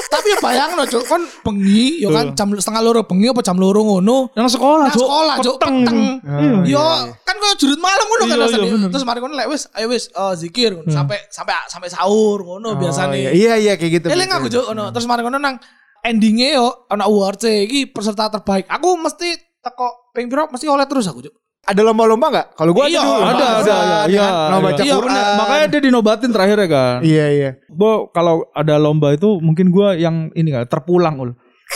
Tapi 0.10 0.28
ya 0.32 0.38
bayang 0.40 0.72
no, 0.78 0.84
Cuk. 0.88 1.04
Kon 1.06 1.24
bengi, 1.46 2.00
yo 2.00 2.10
kan 2.14 2.32
jam 2.34 2.48
setengah 2.56 2.82
loro 2.84 3.02
bengi 3.04 3.30
apa 3.30 3.42
jam 3.44 3.58
loro 3.60 3.82
ngono. 3.84 4.32
Nang 4.36 4.48
sekolah, 4.48 4.88
Cuk. 4.92 5.04
sekolah, 5.04 5.36
Cuk, 5.44 5.56
peteng. 5.60 6.00
Iya, 6.24 6.80
Yo, 6.80 6.84
kan 7.28 7.36
koyo 7.38 7.54
jurit 7.60 7.80
malam 7.80 8.06
ngono 8.06 8.24
kan 8.26 8.38
Iya, 8.40 8.48
iya. 8.66 8.88
Terus 8.90 9.06
mari 9.06 9.20
kon 9.20 9.34
lek 9.34 9.48
wis 9.50 9.68
ayo 9.76 9.88
wis 9.92 10.12
eh, 10.12 10.34
zikir 10.38 10.76
ngono. 10.76 10.90
sampai 10.92 11.18
sampai 11.30 11.54
sampai 11.68 11.90
sahur 11.92 12.40
ngono 12.44 12.76
biasanya. 12.80 13.14
Oh, 13.14 13.18
iya. 13.18 13.30
Iya 13.32 13.54
iya 13.60 13.74
kayak 13.76 13.92
gitu. 14.02 14.08
Eling 14.12 14.32
aku 14.32 14.48
Cuk 14.52 14.66
ngono. 14.72 14.92
Terus 14.92 15.06
mari 15.08 15.22
ngono 15.24 15.38
nang 15.38 15.56
endingnya 16.04 16.60
yo 16.60 16.88
ana 16.88 17.06
award 17.06 17.44
iki 17.46 17.90
peserta 17.92 18.32
terbaik. 18.32 18.66
Aku 18.68 18.96
mesti 19.00 19.36
teko 19.60 20.12
ping 20.16 20.32
piro 20.32 20.48
mesti 20.48 20.66
oleh 20.68 20.88
terus 20.88 21.06
aku 21.08 21.26
Cuk. 21.26 21.36
Ada 21.70 21.82
lomba-lomba 21.86 22.26
nggak? 22.28 22.48
Kalau 22.58 22.72
gua 22.74 22.86
Iya, 22.86 22.98
ada 22.98 23.06
dulu. 23.06 23.22
ada, 23.22 23.30
lomba 23.30 23.46
ada, 23.54 23.78
iya, 23.78 24.02
ya 24.10 24.20
kan? 24.20 24.34
Lomba 24.50 24.70
iya. 24.70 24.82
Iya, 24.82 24.96
Quran. 24.96 25.06
bener. 25.06 25.26
Makanya 25.38 25.66
dia 25.68 25.82
dinobatin 25.86 26.30
terakhir 26.34 26.58
ya 26.58 26.68
kan. 26.68 26.98
Iya 27.02 27.26
iya. 27.30 27.50
Bo 27.70 27.90
kalau 28.10 28.36
ada 28.52 28.76
lomba 28.76 29.14
itu 29.14 29.30
mungkin 29.38 29.70
gua 29.70 29.94
yang 29.94 30.34
ini 30.34 30.50
kan 30.50 30.66
terpulang 30.66 31.16
ul. 31.16 31.32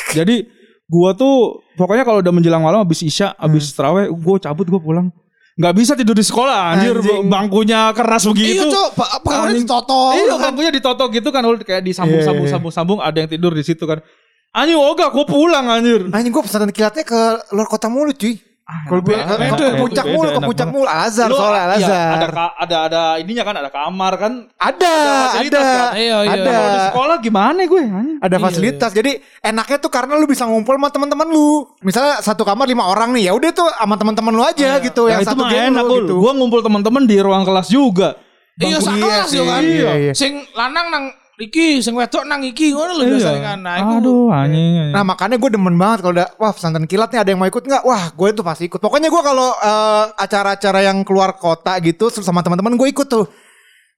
Jadi 0.10 0.50
gua 0.86 1.14
tuh 1.14 1.36
pokoknya 1.74 2.04
kalau 2.04 2.20
udah 2.20 2.34
menjelang 2.34 2.60
malam 2.60 2.82
habis 2.82 3.02
isya, 3.02 3.38
habis 3.38 3.70
terawih, 3.72 4.10
gua 4.10 4.38
cabut 4.38 4.66
gua 4.66 4.82
pulang. 4.82 5.08
Nggak 5.54 5.74
bisa 5.78 5.94
tidur 5.94 6.18
di 6.18 6.26
sekolah 6.26 6.74
anjir 6.74 6.98
Anjing. 6.98 7.30
bangkunya 7.30 7.94
keras 7.94 8.26
Iya 8.26 8.30
begitu. 8.34 8.66
Cuk, 8.68 8.90
ba- 8.98 9.22
bangunnya 9.22 9.54
Anjing. 9.54 9.66
ditoto. 9.70 10.02
Iya, 10.12 10.34
bangkunya 10.42 10.72
ditotok 10.74 11.10
gitu 11.14 11.30
kan 11.30 11.42
ul 11.46 11.62
kayak 11.62 11.86
disambung-sambung 11.86 12.42
Iya, 12.42 12.50
iya. 12.50 12.54
sambung-sambung 12.58 12.98
ada 12.98 13.18
yang 13.22 13.30
tidur 13.30 13.54
di 13.54 13.62
situ 13.62 13.86
kan. 13.86 14.02
Anjing 14.50 14.74
oga 14.74 15.14
gua 15.14 15.22
pulang 15.24 15.66
anjir. 15.68 16.10
Anjing 16.10 16.34
gua 16.34 16.42
pesantren 16.42 16.74
kilatnya 16.74 17.06
ke 17.06 17.20
luar 17.54 17.70
kota 17.70 17.86
mulu 17.86 18.10
cuy. 18.12 18.42
Kalau 18.84 19.02
gue 19.02 19.16
banget. 19.16 19.58
ke 19.58 19.64
Enak 19.64 19.80
puncak 19.80 20.06
mulu, 20.10 20.30
ke 20.30 20.42
puncak 20.44 20.68
mulu. 20.70 20.86
Lu, 20.86 21.36
soalnya 21.38 21.62
Al 21.64 21.72
iya, 21.74 21.88
Azhar. 21.88 22.10
ada 22.14 22.28
ada 22.60 22.78
ada 22.90 23.02
ininya 23.22 23.44
kan 23.48 23.56
ada 23.58 23.70
kamar 23.72 24.14
kan. 24.20 24.34
Ada, 24.60 24.94
fasilitas 25.32 25.64
ada, 25.64 25.74
kan? 25.74 25.90
Iya, 25.96 26.18
iya. 26.26 26.34
ada. 26.36 26.54
Di 26.54 26.80
sekolah 26.92 27.16
gimana 27.24 27.60
gue? 27.64 27.84
Ada 28.20 28.36
Iya, 28.38 28.44
fasilitas. 28.44 28.92
Jadi 28.92 29.12
enaknya 29.40 29.78
tuh 29.80 29.92
karena 29.94 30.14
lu 30.20 30.26
bisa 30.28 30.44
ngumpul 30.44 30.76
sama 30.76 30.90
teman-teman 30.92 31.28
lu. 31.32 31.66
Misalnya 31.80 32.20
satu 32.20 32.44
kamar 32.44 32.66
lima 32.68 32.90
orang 32.90 33.16
nih, 33.16 33.30
ya 33.30 33.34
udah 33.38 33.52
tuh 33.56 33.70
sama 33.74 33.96
teman-teman 33.96 34.34
lu 34.36 34.44
aja 34.44 34.80
gitu. 34.82 35.08
Ya, 35.08 35.18
yang 35.18 35.22
itu 35.24 35.30
satu 35.32 35.44
geng 35.48 35.74
enak 35.74 35.84
lu 35.88 35.96
gitu. 36.04 36.14
Gua 36.20 36.32
ngumpul 36.36 36.60
teman-teman 36.60 37.04
di 37.08 37.18
ruang 37.20 37.44
kelas 37.48 37.68
juga. 37.72 38.20
Iya, 38.54 38.78
sak 38.78 38.94
iya 38.94 39.18
sih, 39.26 39.42
kan. 39.42 39.62
iya, 39.66 39.92
iya. 39.98 40.14
Sing 40.14 40.46
lanang 40.54 40.94
nang 40.94 41.06
iki, 41.40 41.82
sing 41.82 41.98
wedok 41.98 42.24
nang 42.24 42.42
iki 42.42 42.72
ngono 42.72 42.94
lho 42.98 43.04
biasanya 43.10 43.42
kan. 43.42 43.60
Nah, 43.62 43.76
iku 43.82 43.94
Aduh, 44.00 44.28
anjing. 44.30 44.72
anjing. 44.80 44.92
Nah 44.94 45.04
makanya 45.04 45.36
gue 45.42 45.50
demen 45.50 45.76
banget 45.76 46.00
kalau 46.06 46.14
udah 46.14 46.28
wah 46.38 46.52
pesantren 46.54 46.86
kilat 46.86 47.10
nih 47.10 47.20
ada 47.22 47.30
yang 47.34 47.40
mau 47.42 47.50
ikut 47.50 47.64
nggak? 47.64 47.84
Wah 47.84 48.04
gue 48.14 48.28
tuh 48.32 48.46
pasti 48.46 48.64
ikut. 48.70 48.78
Pokoknya 48.78 49.10
gue 49.10 49.22
kalau 49.22 49.50
eh, 49.54 50.06
acara-acara 50.14 50.80
yang 50.86 51.02
keluar 51.02 51.34
kota 51.36 51.78
gitu 51.82 52.14
terus 52.14 52.26
sama 52.26 52.46
teman-teman 52.46 52.78
gue 52.78 52.88
ikut 52.90 53.08
tuh. 53.10 53.26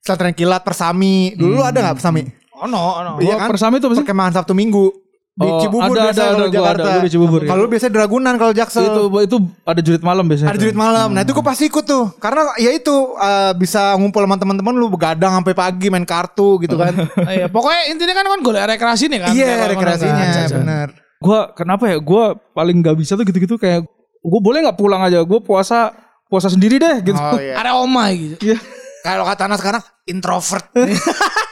Pesantren 0.00 0.32
kilat 0.32 0.62
Persami. 0.62 1.36
Dulu 1.36 1.60
ada 1.60 1.76
nggak 1.76 1.96
Persami? 2.00 2.22
ono 2.56 3.04
ono. 3.04 3.10
Gua 3.20 3.24
Iya 3.24 3.34
kan? 3.36 3.48
Persami 3.52 3.76
itu 3.78 3.86
sih? 3.92 4.00
Perkemahan 4.00 4.32
Sabtu 4.32 4.56
Minggu 4.56 4.88
di 5.36 5.44
Oh, 5.44 5.60
Cibubur 5.60 5.92
ada, 5.92 6.04
biasa 6.08 6.16
ada, 6.16 6.32
kalau 6.32 6.40
ada, 6.40 6.48
gua 6.48 6.56
Jakarta. 6.56 6.80
ada, 6.80 6.92
gua 6.96 7.04
di 7.04 7.12
Cibubur, 7.12 7.40
ya. 7.44 7.48
Kalau 7.52 7.60
lu 7.60 7.68
biasanya 7.68 7.92
di 7.92 8.00
Ragunan 8.00 8.34
kalau 8.40 8.52
Jaksel. 8.56 8.84
itu 8.88 9.02
itu 9.20 9.36
ada 9.68 9.80
jurit 9.84 10.00
malam 10.00 10.24
biasanya. 10.24 10.48
Ada 10.48 10.58
jurit 10.64 10.76
malam. 10.80 11.08
Nah 11.12 11.20
itu 11.20 11.32
gue 11.36 11.44
pasti 11.44 11.64
ikut 11.68 11.84
tuh. 11.84 12.04
Karena 12.16 12.40
ya 12.56 12.70
itu 12.72 12.94
eh, 13.20 13.52
bisa 13.52 13.92
ngumpul 14.00 14.24
sama 14.24 14.40
teman-teman 14.40 14.72
lu 14.72 14.88
begadang 14.88 15.36
sampai 15.36 15.52
pagi 15.52 15.92
main 15.92 16.08
kartu 16.08 16.56
gitu 16.64 16.80
kan. 16.80 16.96
Iya, 17.36 17.52
pokoknya 17.52 17.82
intinya 17.92 18.14
kan 18.16 18.26
kan 18.32 18.40
golek 18.40 18.64
rekreasi 18.64 19.12
nih 19.12 19.18
kan. 19.20 19.32
Iya 19.36 19.52
rekreasinya 19.76 20.24
kan, 20.24 20.48
bener. 20.64 20.88
Gua 21.20 21.52
kenapa 21.52 21.84
ya? 21.84 22.00
Gua 22.00 22.32
paling 22.56 22.80
nggak 22.80 22.96
bisa 22.96 23.12
tuh 23.12 23.28
gitu-gitu 23.28 23.60
kayak 23.60 23.84
gua 24.24 24.40
boleh 24.40 24.64
nggak 24.64 24.78
pulang 24.80 25.04
aja? 25.04 25.20
Gua 25.20 25.44
puasa 25.44 25.92
puasa 26.32 26.48
sendiri 26.48 26.80
deh 26.80 27.12
gitu. 27.12 27.20
Oh 27.20 27.36
iya. 27.36 27.54
Ada 27.60 27.76
oma 27.76 28.08
gitu. 28.08 28.40
Iya. 28.40 28.56
Kalau 29.04 29.28
kata 29.28 29.52
anak 29.52 29.60
sekarang 29.60 29.82
introvert. 30.08 30.64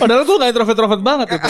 Padahal 0.00 0.24
gua 0.24 0.36
nggak 0.40 0.50
introvert-introvert 0.50 1.02
banget 1.04 1.26
gitu. 1.36 1.48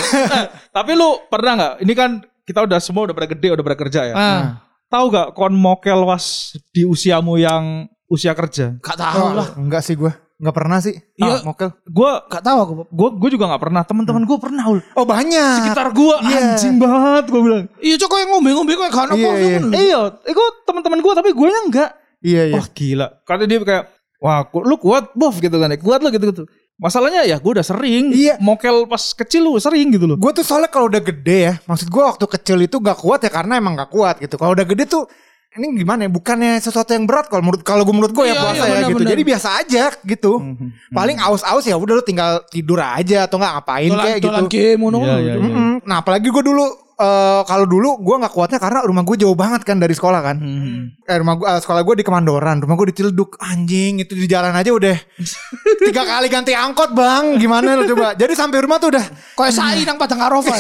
Tapi 0.75 0.91
lu 0.93 1.09
pernah 1.31 1.53
nggak? 1.55 1.73
Ini 1.87 1.93
kan 1.95 2.11
kita 2.43 2.67
udah 2.67 2.79
semua 2.83 3.07
udah 3.07 3.15
pada 3.15 3.29
gede, 3.31 3.49
udah 3.55 3.65
pada 3.65 3.79
kerja 3.79 4.01
ya. 4.11 4.15
Ah, 4.15 4.43
Tahu 4.91 5.07
gak 5.15 5.39
kon 5.39 5.55
mokel 5.55 6.03
was 6.03 6.51
di 6.75 6.83
usiamu 6.83 7.39
yang 7.39 7.87
usia 8.11 8.35
kerja? 8.35 8.75
gak 8.83 8.99
tahu 8.99 9.39
lah. 9.39 9.55
Oh, 9.55 9.63
enggak 9.63 9.87
sih 9.87 9.95
gue. 9.95 10.11
Enggak 10.41 10.57
pernah 10.57 10.83
sih. 10.83 10.97
Iya. 11.15 11.39
Ah, 11.39 11.41
mokel. 11.47 11.69
Gua 11.87 12.27
Gak 12.27 12.43
tahu 12.43 12.59
aku. 12.59 12.73
Gua 12.91 13.09
gua 13.15 13.31
juga 13.31 13.45
nggak 13.47 13.63
pernah. 13.63 13.83
Teman-teman 13.87 14.25
gua 14.27 14.39
pernah. 14.43 14.65
Ul. 14.67 14.81
Oh 14.97 15.07
banyak. 15.07 15.57
Sekitar 15.63 15.95
gua 15.95 16.19
Iya. 16.27 16.57
anjing 16.57 16.75
banget 16.81 17.25
gua 17.31 17.41
bilang. 17.45 17.65
Iya, 17.79 17.95
cok 18.03 18.15
yang 18.19 18.31
ngombe-ngombe 18.35 18.73
kok 18.75 18.83
gak 18.89 19.15
Iya, 19.15 19.31
apa 19.31 19.39
iya. 19.39 19.59
Iya, 19.79 20.01
itu 20.27 20.43
teman-teman 20.67 20.99
gua 21.05 21.13
tapi 21.15 21.31
gue 21.37 21.47
nya 21.47 21.61
enggak. 21.71 21.91
Iya 22.25 22.43
iya. 22.51 22.55
Wah 22.59 22.67
gila. 22.73 23.07
Karena 23.23 23.45
dia 23.47 23.59
kayak, 23.63 23.85
wah 24.19 24.43
lu 24.65 24.75
kuat 24.81 25.05
bof 25.15 25.39
gitu 25.39 25.55
kan. 25.55 25.71
Kuat 25.79 26.01
lu 26.03 26.09
gitu-gitu. 26.11 26.45
Masalahnya 26.81 27.29
ya 27.29 27.37
gue 27.37 27.53
udah 27.53 27.67
sering. 27.67 28.09
Iya. 28.09 28.41
Mokel 28.41 28.89
pas 28.89 29.13
kecil 29.13 29.45
lu 29.45 29.61
sering 29.61 29.93
gitu 29.93 30.09
loh. 30.09 30.17
Gue 30.17 30.33
tuh 30.33 30.41
soalnya 30.41 30.73
kalau 30.73 30.89
udah 30.89 31.05
gede 31.05 31.39
ya, 31.45 31.55
maksud 31.69 31.93
gue 31.93 32.01
waktu 32.03 32.25
kecil 32.25 32.57
itu 32.65 32.81
gak 32.81 32.97
kuat 32.97 33.21
ya 33.21 33.29
karena 33.29 33.61
emang 33.61 33.77
gak 33.77 33.93
kuat 33.93 34.17
gitu. 34.17 34.41
Kalau 34.41 34.57
udah 34.57 34.65
gede 34.65 34.89
tuh 34.89 35.05
ini 35.51 35.83
gimana 35.83 36.07
ya? 36.07 36.11
Bukannya 36.11 36.57
sesuatu 36.57 36.95
yang 36.97 37.05
berat 37.05 37.29
kalau 37.29 37.43
menurut 37.45 37.61
kalau 37.61 37.85
gue 37.85 37.93
menurut 37.93 38.15
gue 38.17 38.25
ya 38.25 38.33
Iya, 38.33 38.41
puasa 38.41 38.55
iya, 38.57 38.65
ya 38.65 38.71
benar, 38.73 38.89
gitu. 38.89 38.97
benar. 38.97 39.11
Jadi 39.13 39.23
biasa 39.29 39.49
aja 39.61 39.85
gitu. 40.09 40.33
Paling 40.89 41.17
aus-aus 41.21 41.65
ya 41.69 41.77
udah 41.77 41.95
lu 42.01 42.05
tinggal 42.07 42.31
tidur 42.49 42.81
aja 42.81 43.29
atau 43.29 43.37
nggak 43.37 43.53
ngapain 43.61 43.91
Dolan 43.93 44.01
kayak 44.07 44.17
gitu. 44.17 44.27
dolan 44.33 44.47
game. 44.49 44.81
Iya, 44.81 44.99
iya, 45.05 45.15
iya. 45.21 45.35
Mm-mm. 45.37 45.71
Nah 45.85 45.97
apalagi 46.01 46.33
gue 46.33 46.43
dulu 46.43 46.65
eh, 47.01 47.41
kalau 47.43 47.65
dulu 47.65 47.97
gue 47.99 48.17
nggak 48.21 48.31
kuatnya 48.31 48.59
karena 48.61 48.85
rumah 48.85 49.01
gue 49.01 49.17
jauh 49.17 49.33
banget 49.33 49.65
kan 49.65 49.81
dari 49.81 49.97
sekolah 49.97 50.21
kan. 50.21 50.37
Hmm. 50.37 50.93
Eh, 51.01 51.17
rumah 51.17 51.35
gua, 51.35 51.57
eh, 51.57 51.61
sekolah 51.61 51.81
gue 51.81 51.95
di 51.97 52.05
Kemandoran, 52.05 52.61
rumah 52.61 52.77
gue 52.77 52.93
di 52.93 52.97
Ciledug. 52.97 53.41
Anjing 53.41 53.99
itu 53.99 54.13
di 54.13 54.29
jalan 54.29 54.53
aja 54.53 54.69
udah 54.69 54.97
tiga 55.89 56.05
kali 56.05 56.29
ganti 56.29 56.53
angkot 56.53 56.93
bang. 56.93 57.41
Gimana 57.41 57.73
lu 57.75 57.89
coba? 57.89 58.13
Jadi 58.13 58.37
sampai 58.37 58.61
rumah 58.61 58.77
tuh 58.77 58.93
udah 58.93 59.05
Kayak 59.33 59.53
sai 59.57 59.81
nang 59.83 59.97
Padang 59.97 60.21
Arafah. 60.21 60.59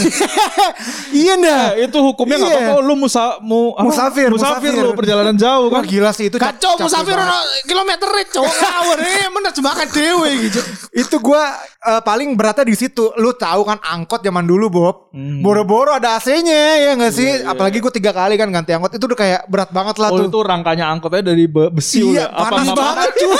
iya 1.20 1.34
dah. 1.36 1.64
Eh, 1.76 1.86
itu 1.86 1.98
hukumnya 2.00 2.36
nggak 2.40 2.50
Iya. 2.50 2.60
apa-apa. 2.72 2.86
Lu 2.86 2.94
musa, 2.96 3.36
mu, 3.42 3.76
apa? 3.76 3.84
Musafir, 3.84 4.28
musafir, 4.32 4.72
musafir. 4.72 4.82
lu 4.82 4.96
perjalanan 4.96 5.36
jauh 5.36 5.68
Wah 5.68 5.84
kan. 5.84 5.90
gila 5.90 6.10
sih 6.10 6.32
itu. 6.32 6.36
Capek 6.40 6.80
musafir 6.80 7.14
ono 7.14 7.38
kilometer 7.66 8.08
cowok 8.32 8.54
ngawur 8.56 8.98
eh 9.10 9.26
menerjemahkan 9.28 9.88
dewe 9.92 10.30
gitu. 10.48 10.60
Itu 10.94 11.16
gue 11.20 11.42
eh, 11.84 12.00
paling 12.00 12.32
beratnya 12.34 12.64
di 12.64 12.76
situ. 12.76 13.12
Lu 13.20 13.36
tahu 13.36 13.68
kan 13.68 13.78
angkot 13.80 14.24
zaman 14.24 14.48
dulu 14.48 14.66
Bob. 14.70 14.96
Hmm. 15.12 15.42
Boro-boro 15.44 15.92
ada 15.92 16.16
AC-nya 16.32 16.62
ya 16.78 16.90
nggak 16.94 17.12
sih? 17.12 17.30
Iya, 17.36 17.50
Apalagi 17.50 17.78
gue 17.78 17.92
tiga 17.92 18.10
kali 18.10 18.34
kan 18.34 18.48
ganti 18.48 18.70
angkot. 18.70 18.92
Itu 18.92 19.04
udah 19.04 19.18
kayak 19.18 19.40
berat 19.44 19.70
banget 19.70 19.96
lah 19.96 20.08
Oh 20.08 20.16
tuh. 20.16 20.26
itu 20.26 20.38
rangkanya 20.40 20.86
angkotnya 20.88 21.22
dari 21.24 21.44
be- 21.44 21.68
besi 21.68 22.00
Iya, 22.00 22.06
udah. 22.06 22.26
Apa 22.30 22.44
panas 22.46 22.64
nggak 22.64 22.78
banget 22.78 23.10
cuy. 23.16 23.38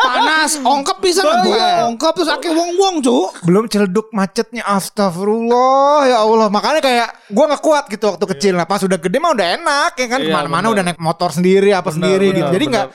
Panas, 0.00 0.50
ongkep 0.58 0.98
bisa 0.98 1.20
Oh, 1.20 1.34
iya. 1.44 1.84
ongkep 1.84 2.12
terus 2.14 2.30
akeh 2.30 2.50
wong-wong 2.50 2.94
cuk. 2.98 3.30
Belum 3.42 3.64
celeduk 3.66 4.08
macetnya 4.10 4.62
astagfirullah 4.64 6.06
ya 6.06 6.16
Allah. 6.18 6.48
Makanya 6.48 6.80
kayak 6.80 7.08
gue 7.26 7.44
nggak 7.44 7.62
kuat 7.62 7.84
gitu 7.86 8.04
waktu 8.08 8.24
kecil. 8.28 8.54
Nah 8.54 8.64
pas 8.64 8.80
udah 8.80 8.96
gede 8.96 9.18
mah 9.18 9.30
udah 9.30 9.46
enak 9.54 9.92
ya 9.94 10.06
kan. 10.08 10.20
Iya, 10.20 10.26
Ke 10.26 10.34
mana-mana 10.34 10.66
udah 10.70 10.82
naik 10.82 10.98
motor 10.98 11.30
sendiri 11.30 11.70
apa 11.70 11.84
Benar, 11.84 11.94
sendiri 11.94 12.26
benar, 12.26 12.38
gitu. 12.38 12.50
Jadi 12.52 12.64
nggak 12.66 12.86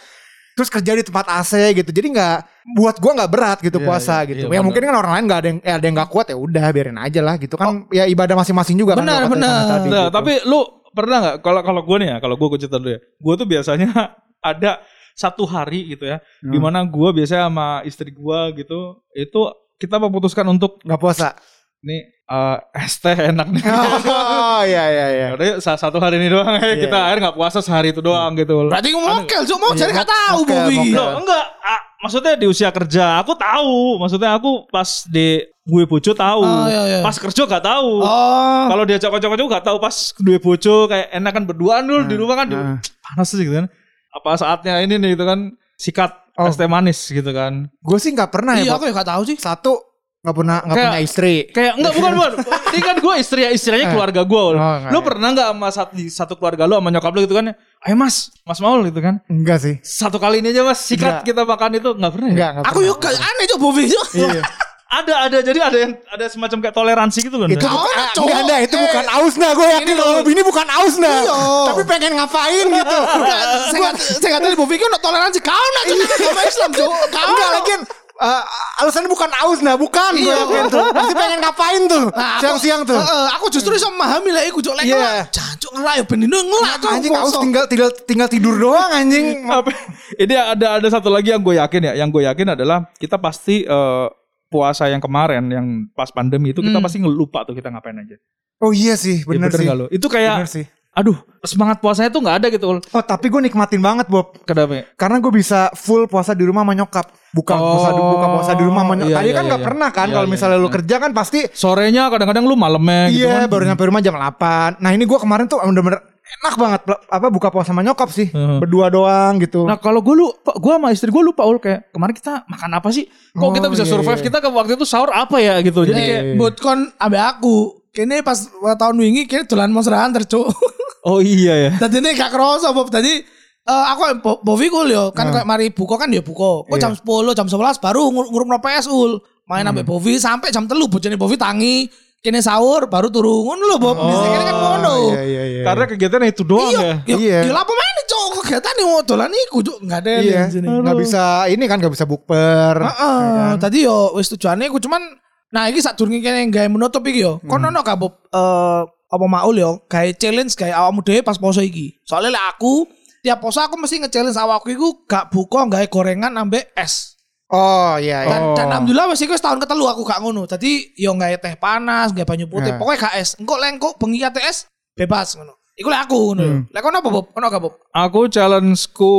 terus 0.56 0.72
kerja 0.72 0.96
di 0.96 1.04
tempat 1.04 1.28
AC 1.28 1.52
gitu. 1.76 1.91
Jadi 1.91 2.08
nggak 2.15 2.38
buat 2.74 2.96
gue 2.98 3.12
nggak 3.12 3.32
berat 3.32 3.58
gitu 3.60 3.78
Iya, 3.78 3.86
puasa 3.86 4.24
iya, 4.24 4.28
gitu. 4.32 4.46
iya, 4.48 4.48
ya 4.48 4.52
benar. 4.56 4.65
mungkin 4.65 4.82
kan 4.82 4.96
orang 4.96 5.12
lain 5.20 5.24
nggak 5.28 5.39
ada 5.39 5.48
yang 5.52 5.60
eh, 5.62 5.74
ada 5.76 5.86
yang 5.86 5.96
nggak 6.00 6.10
kuat 6.10 6.26
ya 6.32 6.38
udah 6.39 6.65
biarin 6.72 6.98
aja 6.98 7.20
lah 7.20 7.36
gitu 7.36 7.56
kan. 7.56 7.84
Ya 7.91 8.08
ibadah 8.08 8.36
masing-masing 8.36 8.80
juga 8.80 8.96
kan. 8.96 9.04
Benar, 9.04 9.22
kata 9.22 9.32
benar. 9.36 9.52
Nah, 9.68 9.80
gitu. 9.84 10.02
tapi 10.10 10.32
lu 10.48 10.60
pernah 10.89 11.18
nggak 11.20 11.36
kalau 11.44 11.62
kalau 11.62 11.82
gue 11.84 11.98
nih 12.00 12.08
ya, 12.08 12.18
kalau 12.18 12.36
gue 12.36 12.48
cerita 12.56 12.80
dulu 12.80 12.91
ya, 12.96 13.00
gue 13.04 13.34
tuh 13.36 13.48
biasanya 13.48 13.89
ada 14.56 14.72
satu 15.12 15.44
hari 15.44 15.91
gitu 15.91 16.08
ya, 16.08 16.24
Hmm. 16.39 16.52
di 16.52 16.60
mana 16.60 16.84
gue 16.84 17.10
biasanya 17.12 17.52
sama 17.52 17.68
istri 17.84 18.12
gue 18.12 18.39
gitu, 18.56 18.80
itu 19.12 19.41
kita 19.76 20.00
memutuskan 20.00 20.48
untuk 20.48 20.80
nggak 20.82 21.00
puasa. 21.00 21.36
nih 21.84 22.14
eh, 22.26 22.58
es 22.82 22.98
teh 22.98 23.14
enak 23.14 23.48
nih. 23.54 23.64
Oh 23.66 24.62
iya 24.66 24.84
iya 24.90 25.06
iya. 25.14 25.26
Ya 25.26 25.30
udah 25.38 25.46
yuk, 25.54 25.58
satu 25.62 25.98
hari 26.02 26.18
ini 26.18 26.34
doang 26.34 26.58
ya 26.58 26.76
kita 26.78 26.98
akhir 26.98 27.18
nggak 27.22 27.36
puasa 27.38 27.60
sehari 27.62 27.94
itu 27.94 28.02
doang 28.02 28.34
gitu. 28.34 28.66
Berarti 28.70 28.90
ngokel 28.94 29.42
cuk 29.46 29.58
mau 29.62 29.72
jadi 29.74 29.92
Iya, 29.94 30.00
gak 30.02 30.10
tahu 30.10 30.40
mokel, 30.42 30.58
Bobi. 30.66 30.76
mokel. 30.82 30.96
Loh, 30.98 31.10
enggak, 31.22 31.46
ah, 31.62 31.82
maksudnya 32.02 32.34
di 32.34 32.46
usia 32.50 32.70
kerja 32.74 33.06
aku 33.22 33.34
tahu, 33.38 34.02
maksudnya 34.02 34.30
aku 34.34 34.66
pas 34.70 34.90
di 35.06 35.42
gue 35.66 35.84
bojo 35.90 36.12
tahu, 36.14 36.46
Oh, 36.46 36.70
iya, 36.70 36.82
iya. 36.86 37.00
pas 37.02 37.18
kerja 37.18 37.42
gak 37.46 37.66
tahu. 37.66 37.90
Oh. 38.06 38.66
Kalau 38.70 38.84
dia 38.86 38.98
cocok-cocok 39.02 39.38
juga 39.38 39.52
gak 39.58 39.66
tahu 39.70 39.78
pas 39.82 39.96
dua 40.22 40.38
bojo 40.38 40.76
kayak 40.86 41.08
enak 41.14 41.32
kan 41.34 41.44
berduaan 41.50 41.84
dulu 41.90 42.02
di 42.06 42.16
rumah 42.18 42.36
kan 42.38 42.48
nah. 42.54 42.78
panas 43.02 43.28
sih 43.34 43.42
gitu 43.42 43.58
kan. 43.58 43.66
Apa 44.14 44.38
saatnya 44.38 44.82
ini 44.86 44.98
nih 45.02 45.18
gitu 45.18 45.26
kan 45.26 45.54
sikat 45.76 46.26
Oh. 46.36 46.52
es 46.52 46.60
teh 46.60 46.68
manis 46.68 47.00
gitu 47.08 47.32
kan. 47.32 47.72
Gue 47.80 47.96
sih 47.96 48.12
nggak 48.12 48.28
pernah 48.28 48.60
ya. 48.60 48.68
Iya 48.68 48.72
aku 48.76 48.92
ya 48.92 48.94
gak 48.94 49.08
tahu 49.08 49.24
sih. 49.24 49.40
Satu 49.40 49.85
nggak 50.26 50.36
pernah 50.36 50.58
nggak 50.60 50.74
Kayak- 50.74 50.90
punya 50.90 51.02
istri. 51.06 51.36
Kayak 51.54 51.74
enggak 51.78 51.94
bukan 51.94 52.12
bukan. 52.12 52.32
Ini 52.74 52.82
kan 52.82 52.96
gue 52.98 53.14
istri 53.16 53.42
istilahnya 53.48 53.88
keluarga 53.88 54.22
gue. 54.22 54.42
Oh, 54.42 54.52
enggak, 54.52 54.90
lu 54.90 54.98
ya. 54.98 55.04
pernah 55.06 55.28
nggak 55.32 55.48
sama 55.54 55.68
satu, 55.70 55.94
satu 56.10 56.34
keluarga 56.34 56.64
lu 56.66 56.76
sama 56.76 56.90
nyokap 56.90 57.12
lu 57.14 57.22
gitu 57.24 57.36
kan? 57.38 57.54
Ayo 57.80 57.94
mas, 57.94 58.16
mas 58.42 58.58
Maul 58.58 58.90
gitu 58.90 59.00
kan? 59.00 59.22
Enggak 59.26 59.62
sih. 59.62 59.78
Satu 59.80 60.18
kali 60.18 60.42
ini 60.42 60.50
aja 60.50 60.66
mas 60.66 60.82
sikat 60.82 61.22
Enggak. 61.22 61.30
kita 61.30 61.42
makan 61.46 61.72
itu 61.76 61.90
nggak 61.94 62.12
pernah. 62.12 62.28
Ya? 62.28 62.34
Enggak, 62.34 62.50
enggak 62.58 62.72
Aku 62.74 62.80
yuk 62.82 62.98
aneh 63.06 63.46
cok 63.46 63.60
Bovi 63.62 63.84
cok. 63.86 64.08
Iya. 64.18 64.42
Ada 64.86 65.14
ada 65.28 65.38
jadi 65.42 65.60
ada 65.60 65.78
yang 65.78 65.92
ada 66.08 66.26
semacam 66.26 66.58
kayak 66.62 66.72
toleransi 66.74 67.20
gitu 67.20 67.36
loh. 67.36 67.46
Itu 67.46 67.58
Nda. 67.58 67.68
bukan, 67.68 67.90
ah, 67.92 68.10
cowok. 68.14 68.26
enggak 68.26 68.42
ada, 68.48 68.56
itu 68.64 68.76
Eh, 68.76 68.82
bukan 68.82 69.06
ausna 69.12 69.48
gue 69.52 69.68
yakin 69.68 69.94
kalau 69.94 70.14
loh. 70.14 70.30
ini 70.30 70.42
bukan 70.42 70.68
ausna. 70.72 71.12
Iya. 71.12 71.36
Tapi 71.68 71.82
pengen 71.84 72.12
ngapain 72.16 72.66
gitu. 72.70 72.98
Saya 73.70 73.80
nggak 73.82 73.94
saya 73.98 74.38
tahu 74.40 74.56
Bovi 74.56 74.76
kan 74.78 74.90
toleransi 74.96 75.40
kau 75.42 75.52
nak 75.74 75.84
agama 75.86 76.42
Islam 76.44 76.70
cok. 76.72 76.90
Kau 77.12 77.26
Enggak 77.28 77.50
lagi 77.52 77.74
eh, 78.17 78.43
alasannya 78.78 79.08
bukan 79.08 79.30
ausna, 79.38 79.75
bukan 79.75 80.12
gue 80.13 80.23
Iya. 80.23 80.39
yakin 80.41 80.63
tuh. 80.69 80.86
Pasti 80.89 81.13
pengen 81.13 81.39
ngapain 81.39 81.82
tuh 81.86 82.06
Nah, 82.08 82.39
aku- 82.39 82.41
siang-siang 82.41 82.82
tuh. 82.84 82.95
Heeh, 82.95 83.25
aku 83.34 83.45
justru 83.49 83.71
iso 83.71 83.88
memahami 83.89 84.30
lah 84.30 84.43
iku 84.45 84.60
cok 84.60 84.75
lek 84.75 84.86
Iya. 84.86 84.95
ngelak. 84.95 85.25
Jancuk 85.32 85.71
ngelak 85.73 85.93
ya 85.95 86.04
benino 86.06 86.38
ngelak 86.38 86.75
cok. 86.78 86.91
Anjing 86.91 87.13
aus 87.13 87.34
tinggal 87.36 87.63
tinggal 87.65 87.89
tinggal 88.06 88.28
tidur 88.28 88.56
doang 88.56 88.89
anjing. 88.89 89.43
Ini 90.23 90.34
ada 90.54 90.80
ada 90.80 90.88
satu 90.88 91.08
lagi 91.08 91.30
yang 91.30 91.41
gue 91.41 91.56
yakin 91.56 91.82
ya. 91.84 91.93
Yang 91.97 92.10
gue 92.12 92.23
yakin 92.23 92.47
adalah 92.54 92.88
kita 92.95 93.17
pasti 93.17 93.63
eh, 93.63 94.08
puasa 94.45 94.88
yang 94.88 94.99
kemarin 94.99 95.43
yang 95.47 95.67
pas 95.91 96.08
pandemi 96.08 96.49
itu 96.49 96.62
kita 96.62 96.78
Hmm. 96.78 96.86
pasti 96.86 96.97
ngelupa 96.97 97.43
tuh 97.43 97.51
kita 97.51 97.67
ngapain 97.67 97.97
aja. 97.97 98.15
Oh 98.56 98.71
iya 98.71 98.95
sih, 98.95 99.19
Ya, 99.19 99.28
bener, 99.28 99.51
sih. 99.51 99.67
nggak 99.67 99.75
lo? 99.75 99.86
Itu 99.91 100.08
kayak 100.08 100.36
Bener 100.39 100.47
sih. 100.47 100.65
Aduh 100.95 101.13
semangat 101.43 101.77
puasanya 101.77 102.08
tuh 102.08 102.23
nggak 102.23 102.38
ada 102.39 102.47
gitu. 102.47 102.65
Oh 102.71 103.03
tapi 103.03 103.27
gue 103.27 103.41
nikmatin 103.41 103.77
banget 103.77 104.08
Bob. 104.08 104.31
Kenapa? 104.41 104.88
Karena 104.95 105.19
gue 105.19 105.29
bisa 105.29 105.67
full 105.75 106.08
puasa 106.08 106.31
di 106.31 106.41
rumah 106.41 106.63
sama 106.63 106.73
nyokap. 106.73 107.05
Buka 107.29 107.53
Oh, 107.53 107.75
puasa 107.75 107.89
buka 107.91 108.27
puasa 108.31 108.51
di 108.53 108.63
rumah 108.63 108.81
sama 108.81 108.93
nyokap. 108.95 109.12
iya, 109.12 109.17
Tadi 109.19 109.27
iya, 109.27 109.36
kan 109.36 109.43
iya, 109.43 109.49
nggak 109.49 109.60
iya. 109.60 109.67
pernah 109.67 109.89
kan 109.91 110.08
Iya, 110.08 110.15
kalau 110.15 110.25
iya, 110.25 110.34
misalnya 110.34 110.55
lu 110.55 110.63
iya. 110.63 110.73
kerja 110.73 110.95
kan 110.97 111.12
pasti 111.12 111.39
Sorenya 111.51 112.03
kadang-kadang 112.08 112.43
lu 112.43 112.55
malamnya 112.55 113.12
gitu 113.12 113.27
iya 113.27 113.43
kan. 113.43 113.51
baru 113.51 113.63
nyampe 113.67 113.84
rumah 113.84 114.01
jam 114.01 114.15
8. 114.15 114.79
Nah 114.79 114.89
ini 114.89 115.03
gue 115.03 115.19
kemarin 115.19 115.45
tuh 115.45 115.60
bener-bener 115.60 115.99
enak 116.25 116.55
banget 116.58 116.81
apa 117.05 117.27
buka 117.27 117.47
puasa 117.49 117.69
sama 117.69 117.84
nyokap 117.84 118.10
sih. 118.10 118.31
Heeh. 118.31 118.58
Berdua 118.58 118.88
doang 118.88 119.36
gitu. 119.38 119.62
Nah 119.63 119.75
kalau 119.75 119.99
gue 119.99 120.15
lu, 120.15 120.31
gue 120.31 120.73
sama 120.73 120.89
istri 120.89 121.12
gue 121.12 121.21
lupa 121.21 121.43
ul 121.43 121.60
kayak 121.60 121.91
kemarin 121.91 122.15
kita 122.15 122.34
makan 122.45 122.71
apa 122.73 122.88
sih? 122.89 123.03
Kok 123.29 123.43
Oh, 123.43 123.51
kita 123.51 123.67
bisa 123.67 123.84
iya, 123.84 123.91
survive? 123.91 124.17
iya. 124.17 124.25
Kita 124.25 124.38
ke 124.39 124.47
waktu 124.47 124.73
itu 124.73 124.88
sahur 124.88 125.12
apa 125.12 125.38
ya 125.38 125.60
gitu. 125.60 125.84
Jadi 125.84 125.93
Eh, 125.93 126.08
kayak 126.08 126.23
Buat 126.36 126.55
kon 126.58 126.79
ambil 126.95 127.21
aku. 127.27 127.84
Kini 127.91 128.19
pas 128.21 128.36
tahun 128.73 128.95
wingi 128.97 129.23
kini 129.23 129.43
dolan 129.43 129.69
Monster 129.69 129.91
Hunter 129.93 130.23
cok. 130.23 130.47
oh 131.06 131.20
iya 131.20 131.54
ya. 131.56 131.72
Tadi 131.78 131.98
ini 131.98 132.12
gak 132.12 132.30
kerasa 132.30 132.70
Bob. 132.70 132.89
Tadi 132.89 133.22
eh, 133.63 133.86
aku 133.88 134.02
Bo- 134.20 134.41
Bovi 134.41 134.68
kul 134.68 134.89
yo 134.89 135.10
kan 135.10 135.30
kayak 135.30 135.46
mari 135.46 135.70
buka 135.70 135.96
kan 135.96 136.10
dia 136.10 136.20
buka. 136.20 136.65
Kok 136.65 136.74
Iya. 136.74 136.82
jam 136.82 136.94
10 136.94 137.06
jam 137.34 137.48
11 137.48 137.78
baru 137.80 138.10
ngur 138.10 138.26
ngurung 138.28 138.50
PS 138.56 138.86
ul. 138.88 139.18
Main 139.46 139.62
sampai 139.63 139.84
Bovi 139.84 140.13
sampai 140.18 140.50
jam 140.50 140.65
telu 140.65 140.86
bojone 140.86 141.15
Bovi 141.15 141.36
tangi. 141.36 141.86
Kini 142.18 142.41
sahur 142.41 142.89
baru 142.89 143.08
turun 143.08 143.46
ngono 143.46 143.63
lho 143.63 143.78
Bob. 143.78 143.96
Bisa 143.96 144.26
kini 144.28 144.44
kan 144.44 144.56
ngono. 144.56 144.94
Iya 145.08 145.22
iya 145.24 145.44
iya. 145.46 145.62
Karena 145.63 145.84
kegiatannya 145.86 146.28
itu 146.28 146.41
doang 146.41 146.74
Iya, 146.74 146.82
ya. 146.82 146.96
iya. 147.06 147.15
Iya. 147.15 147.39
Iya, 147.46 147.54
apa 147.54 147.70
mana 147.70 148.02
cok 148.04 148.26
kegiatan 148.36 148.74
nih 148.74 148.86
mau 148.88 149.02
dolan 149.02 149.30
iku 149.39 149.58
cok 149.62 149.78
enggak 149.80 150.00
ada 150.00 150.12
Iya, 150.18 150.41
di 150.41 150.52
sini. 150.52 150.65
nggak 150.65 150.98
bisa 150.98 151.24
ini 151.46 151.63
kan 151.63 151.78
nggak 151.78 151.94
bisa 151.94 152.06
bukber. 152.06 152.76
Heeh, 152.82 153.50
tadi 153.56 153.86
yo 153.86 154.13
wis 154.13 154.26
tujuane 154.28 154.65
aku 154.65 154.78
cuman 154.80 155.06
nah 155.48 155.70
iki 155.70 155.78
sak 155.80 155.94
durunge 155.96 156.18
kene 156.20 156.50
gawe 156.50 156.65
menutup 156.65 157.06
iki 157.06 157.22
yo. 157.22 157.38
Kono 157.46 157.70
ono 157.70 157.80
gak 157.80 157.94
Bob 157.96 158.18
eh 158.28 158.82
apa 159.15 159.25
maul 159.25 159.56
yo 159.56 159.71
gawe 159.88 160.10
challenge 160.19 160.54
gawe 160.54 160.71
awakmu 160.71 161.01
dhewe 161.01 161.23
pas 161.23 161.39
poso 161.39 161.63
iki. 161.63 161.95
Soalnya 162.04 162.36
lek 162.36 162.45
aku 162.56 162.86
tiap 163.23 163.39
poso 163.41 163.63
aku 163.63 163.80
mesti 163.80 164.04
nge-challenge 164.04 164.38
awakku 164.38 164.69
iku 164.69 165.08
gak 165.08 165.32
buka 165.34 165.65
gawe 165.65 165.86
gorengan 165.88 166.36
ambek 166.36 166.69
es. 166.75 167.15
Oh 167.49 167.95
iya 168.01 168.25
iya. 168.25 168.30
Dan, 168.36 168.41
Oh. 168.41 168.56
dan 168.58 168.65
alhamdulillah 168.73 169.06
wis 169.13 169.21
iku 169.21 169.38
setahun 169.38 169.62
ketelu 169.62 169.86
aku 169.86 170.01
gak 170.01 170.19
ngono. 170.21 170.49
Tadi 170.49 170.97
yo 170.97 171.13
gawe 171.13 171.38
teh 171.38 171.56
panas, 171.58 172.10
gawe 172.12 172.25
banyu 172.25 172.49
putih, 172.49 172.73
Nah. 172.73 172.80
pokoknya 172.82 172.99
gak 173.10 173.15
es. 173.21 173.38
Engko 173.38 173.56
lek 173.62 173.78
engko 173.78 173.89
bengi 174.01 174.21
es 174.21 174.65
bebas 174.97 175.38
ngono. 175.38 175.58
Iku 175.76 175.92
lek 175.92 176.08
aku 176.08 176.16
ngono. 176.32 176.44
Hmm. 176.44 176.62
Lek 176.72 176.82
kono 176.82 177.04
apa 177.04 177.10
Bob? 177.12 177.26
Kono 177.36 177.46
gak 177.52 177.62
Bob? 177.68 177.74
Aku 177.92 178.32
challengeku 178.32 179.16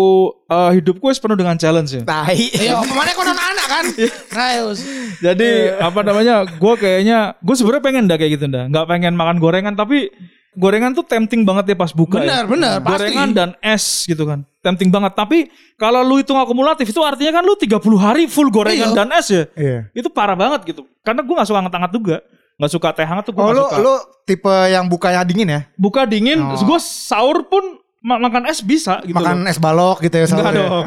eh, 0.49 0.71
hidupku 0.81 1.05
wis 1.13 1.21
penuh 1.21 1.37
dengan 1.37 1.61
challenge 1.61 2.01
ya. 2.01 2.03
Tai. 2.09 2.33
Iya, 2.65 2.81
pemane 2.81 3.13
kono 3.13 3.33
anak 3.37 3.67
kan. 3.69 3.85
Iya. 3.93 4.11
Nah, 4.33 4.51
yos. 4.65 4.79
Jadi 5.21 5.51
apa 5.77 6.01
namanya? 6.01 6.49
Gue 6.49 6.75
kayaknya 6.81 7.37
gue 7.45 7.55
sebenarnya 7.61 7.85
pengen 7.85 8.05
dah 8.09 8.17
kayak 8.17 8.33
gitu 8.41 8.47
dah. 8.49 8.65
Nggak 8.73 8.87
pengen 8.89 9.13
makan 9.21 9.37
gorengan 9.37 9.77
tapi 9.77 10.09
gorengan 10.57 10.97
tuh 10.97 11.05
tempting 11.05 11.45
banget 11.45 11.73
ya 11.73 11.77
pas 11.77 11.93
buka. 11.93 12.25
Bener, 12.25 12.49
ya. 12.49 12.81
pasti. 12.81 12.89
Gorengan 13.05 13.29
dan 13.37 13.51
es 13.61 14.09
gitu 14.09 14.25
kan. 14.25 14.41
Tempting 14.65 14.89
banget. 14.89 15.13
Tapi 15.13 15.53
kalau 15.77 16.01
lu 16.01 16.17
hitung 16.17 16.41
akumulatif 16.41 16.89
itu 16.89 17.05
artinya 17.05 17.39
kan 17.39 17.45
lu 17.45 17.53
30 17.53 17.77
hari 18.01 18.25
full 18.33 18.49
gorengan 18.49 18.91
Iya. 18.91 18.97
dan 18.97 19.09
es 19.13 19.27
ya. 19.29 19.45
Iya. 19.53 19.79
Itu 19.93 20.09
parah 20.09 20.33
banget 20.33 20.65
gitu. 20.73 20.89
Karena 21.05 21.21
gue 21.21 21.35
gak 21.37 21.49
suka 21.53 21.61
hangat-hangat 21.61 21.93
juga. 21.93 22.17
Gak 22.57 22.71
suka 22.71 22.89
teh 22.91 23.05
hangat 23.05 23.23
tuh 23.23 23.33
gue 23.33 23.39
Oh 23.39 23.47
gak 23.47 23.55
lu 23.55 23.63
suka. 23.63 23.77
lu 23.79 23.95
tipe 24.25 24.55
yang 24.67 24.85
bukanya 24.87 25.21
dingin 25.23 25.45
ya? 25.47 25.61
Buka 25.75 26.03
dingin, 26.03 26.41
Oh. 26.41 26.57
gue 26.57 26.79
sahur 26.79 27.45
pun 27.45 27.61
ma- 28.01 28.17
makan 28.19 28.47
es 28.47 28.61
bisa 28.61 28.99
gitu 29.03 29.13
Makan 29.13 29.43
loh. 29.43 29.51
es 29.51 29.59
balok 29.59 30.01
gitu 30.01 30.15
ya 30.15 30.25
Enggak 30.25 30.41
sahur 30.41 30.55
ya? 30.55 30.65
dong. 30.65 30.85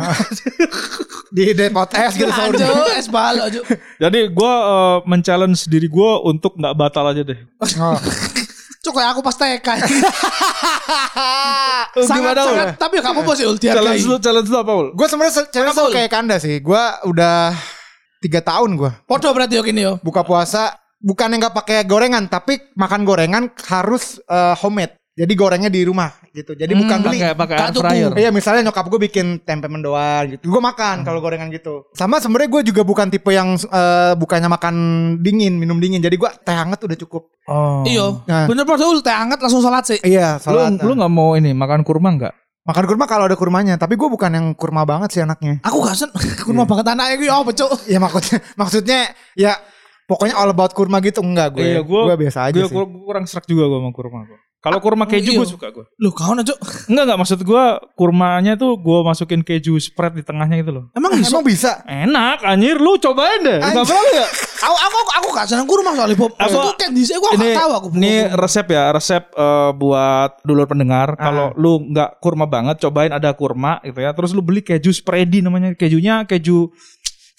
Di 1.35 1.43
depot 1.53 1.85
es 1.87 2.13
gitu 2.15 2.25
sahur. 2.27 2.53
Anjo, 2.53 2.73
es 2.91 3.05
balok, 3.07 3.47
Jo. 3.49 3.61
Jadi 3.99 4.19
gue 4.27 4.53
eh, 4.65 4.97
men-challenge 5.05 5.59
diri 5.67 5.85
gue 5.87 6.11
untuk 6.23 6.55
nggak 6.55 6.73
batal 6.73 7.05
aja 7.05 7.21
deh. 7.21 7.37
Oh. 7.61 7.93
Cuk 8.79 8.95
kayak 8.95 9.11
aku 9.11 9.21
pas 9.21 9.35
TK. 9.35 9.67
Sangat, 11.99 12.15
gimana, 12.31 12.41
Ul? 12.41 12.47
sangat, 12.49 12.67
tapi 12.77 12.95
gak 12.97 13.11
apa-apa 13.11 13.31
sih 13.33 13.43
Ul 13.43 13.57
Challenge 13.57 14.03
lu, 14.05 14.15
challenge 14.17 14.47
lu 14.47 14.57
apa 14.57 14.71
Ul? 14.73 14.87
Gue 14.93 15.05
sebenarnya 15.05 15.33
se- 15.35 15.49
challenge 15.49 15.77
Ul? 15.77 15.91
kayak 15.91 16.09
kanda 16.09 16.35
sih. 16.37 16.57
Gue 16.59 16.79
udah 17.05 17.51
tiga 18.19 18.39
tahun 18.41 18.75
gue 18.75 18.91
Podo 19.03 19.29
berarti 19.29 19.55
yo 19.55 19.63
kini 19.63 19.81
yo. 19.81 19.93
buka 19.99 20.23
puasa. 20.23 20.75
Bukan 20.99 21.31
yang 21.31 21.39
nggak 21.47 21.55
pakai 21.55 21.87
gorengan, 21.87 22.27
tapi 22.27 22.59
makan 22.75 23.07
gorengan 23.07 23.43
harus 23.71 24.19
eh, 24.27 24.55
homemade. 24.59 24.99
Jadi 25.19 25.35
gorengnya 25.35 25.67
di 25.67 25.83
rumah 25.83 26.15
gitu. 26.31 26.55
Jadi 26.55 26.71
Hmm, 26.71 26.87
bukan 26.87 26.97
beli. 27.03 27.19
Pakai 27.19 27.55
Gak 27.59 27.75
air 27.75 27.75
fryer. 27.75 28.11
Iya 28.15 28.29
misalnya 28.31 28.71
nyokap 28.71 28.87
gue 28.87 28.99
bikin 29.11 29.43
tempe 29.43 29.67
mendoan 29.67 30.31
gitu. 30.31 30.47
Gue 30.47 30.63
makan 30.63 31.03
kalau 31.03 31.19
gorengan 31.19 31.51
gitu. 31.51 31.91
Sama 31.91 32.23
sebenarnya 32.23 32.47
gue 32.47 32.71
juga 32.71 32.87
bukan 32.87 33.11
tipe 33.11 33.27
yang 33.35 33.59
eh, 33.59 34.15
bukannya 34.15 34.47
makan 34.47 34.75
dingin, 35.19 35.59
minum 35.59 35.75
dingin. 35.75 35.99
Jadi 35.99 36.15
gue 36.15 36.29
teh 36.39 36.55
hangat 36.55 36.79
udah 36.87 36.97
cukup. 37.03 37.27
Oh. 37.51 37.83
Iyo. 37.83 38.23
Nah. 38.31 38.47
Bener 38.47 38.63
Ul 38.63 39.03
teh 39.03 39.11
hangat 39.11 39.43
langsung 39.43 39.59
salat 39.59 39.83
sih. 39.91 39.99
Iya, 39.99 40.39
Lu 40.39 40.55
salat. 40.55 40.79
lu 40.79 40.95
nggak 40.95 41.11
mau 41.11 41.35
ini 41.35 41.51
makan 41.51 41.83
kurma 41.83 42.15
nggak? 42.15 42.33
Makan 42.63 42.85
kurma 42.87 43.03
kalau 43.03 43.27
ada 43.27 43.35
kurmanya. 43.35 43.75
Tapi 43.75 43.99
gue 43.99 44.07
bukan 44.07 44.31
yang 44.31 44.47
kurma 44.55 44.87
banget 44.87 45.19
sih 45.19 45.19
anaknya. 45.19 45.59
Aku 45.67 45.83
gak 45.83 45.99
sen. 45.99 46.07
Aku 46.15 46.53
mau 46.55 46.63
banget 46.63 46.95
anaknya 46.95 47.19
gue 47.19 47.55
cuk. 47.59 47.91
Ya 47.91 47.99
maksudnya, 47.99 48.39
maksudnya 48.55 48.99
ya 49.35 49.59
pokoknya 50.09 50.33
all 50.33 50.49
about 50.49 50.73
kurma 50.73 50.97
gitu 50.99 51.21
enggak 51.21 51.53
gue. 51.53 51.61
Iya, 51.63 51.81
gua- 51.85 52.09
gue 52.09 52.17
biasa 52.25 52.49
aja 52.49 52.57
Gue 52.57 52.67
sih. 52.67 52.75
kurang 53.05 53.23
serak 53.23 53.45
juga 53.45 53.69
gue 53.69 53.77
sama 53.77 53.93
kurma 53.93 54.25
gua. 54.25 54.39
Kalau 54.59 54.83
kurma 54.83 55.07
keju 55.07 55.31
iya. 55.31 55.39
gue 55.39 55.47
suka 55.47 55.71
gue. 55.71 55.87
Lu 56.03 56.11
kau 56.11 56.35
cuk. 56.35 56.59
Enggak 56.91 57.03
enggak 57.07 57.19
maksud 57.23 57.39
gue 57.39 57.63
kurmanya 57.95 58.59
tuh 58.59 58.75
gue 58.75 58.99
masukin 59.07 59.39
keju 59.39 59.79
spread 59.79 60.19
di 60.19 60.23
tengahnya 60.25 60.59
gitu 60.59 60.75
loh. 60.75 60.83
Emang 60.91 61.15
bisa? 61.15 61.31
Emang 61.31 61.43
bisa? 61.47 61.71
Enak 61.87 62.43
anjir 62.43 62.75
lu 62.75 62.99
cobain 62.99 63.39
deh. 63.39 63.63
Enggak 63.63 63.87
pernah 63.87 64.03
enggak? 64.03 64.29
Aku 64.59 64.75
aku 64.75 64.97
aku 65.15 65.27
gak 65.31 65.47
seneng 65.47 65.63
kurma 65.63 65.95
soalnya 65.95 66.19
Bob. 66.19 66.35
Aku- 66.35 66.51
Aku 66.51 66.75
kan 66.75 66.91
di 66.91 67.07
aku 67.07 67.25
ini 67.31 67.47
gak 67.47 67.59
tahu 67.63 67.71
aku. 67.71 67.87
ini 67.95 68.13
resep 68.35 68.67
ya 68.67 68.91
resep 68.91 69.23
eh, 69.31 69.71
buat 69.71 70.43
dulur 70.43 70.67
pendengar 70.67 71.15
Ah. 71.15 71.23
kalau 71.23 71.45
lu 71.55 71.79
nggak 71.87 72.19
kurma 72.19 72.43
banget 72.43 72.75
cobain 72.83 73.07
ada 73.07 73.31
kurma 73.31 73.79
gitu 73.87 74.03
ya 74.03 74.11
terus 74.11 74.35
lu 74.35 74.43
beli 74.43 74.59
keju 74.59 74.91
spready 74.91 75.39
namanya 75.39 75.71
kejunya 75.71 76.27
keju 76.27 76.67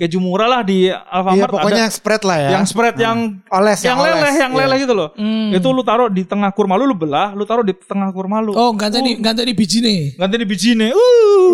keju 0.01 0.17
murah 0.17 0.49
lah 0.49 0.61
di 0.63 0.89
Iya 0.89 1.05
Alfamart 1.05 1.51
pokoknya 1.51 1.69
ada 1.71 1.83
yang 1.83 1.93
spread 1.93 2.23
lah 2.23 2.39
ya. 2.39 2.49
yang 2.51 2.65
spread 2.65 2.95
yang 2.97 3.19
oles 3.47 3.81
yang 3.81 3.95
oles. 3.95 4.09
leleh 4.11 4.33
yang 4.35 4.51
Iya. 4.51 4.61
leleh 4.65 4.77
gitu 4.81 4.95
loh 4.95 5.09
Hmm. 5.13 5.53
itu 5.53 5.69
lu 5.69 5.83
taruh 5.83 6.09
di 6.09 6.23
tengah 6.23 6.49
kurma 6.49 6.75
lu 6.75 6.85
lu 6.85 6.97
belah 6.97 7.31
lu 7.31 7.45
taruh 7.45 7.61
di 7.61 7.77
tengah 7.77 8.09
kurma 8.09 8.41
lu 8.41 8.53
Oh, 8.53 8.73
ganti 8.73 8.99
di 8.99 9.13
ganti 9.15 9.43
di 9.43 9.53
biji 9.53 9.79
nih. 9.79 10.01
ganti 10.17 10.35
di 10.35 10.47
bijine 10.47 10.89
Uh, 10.91 10.99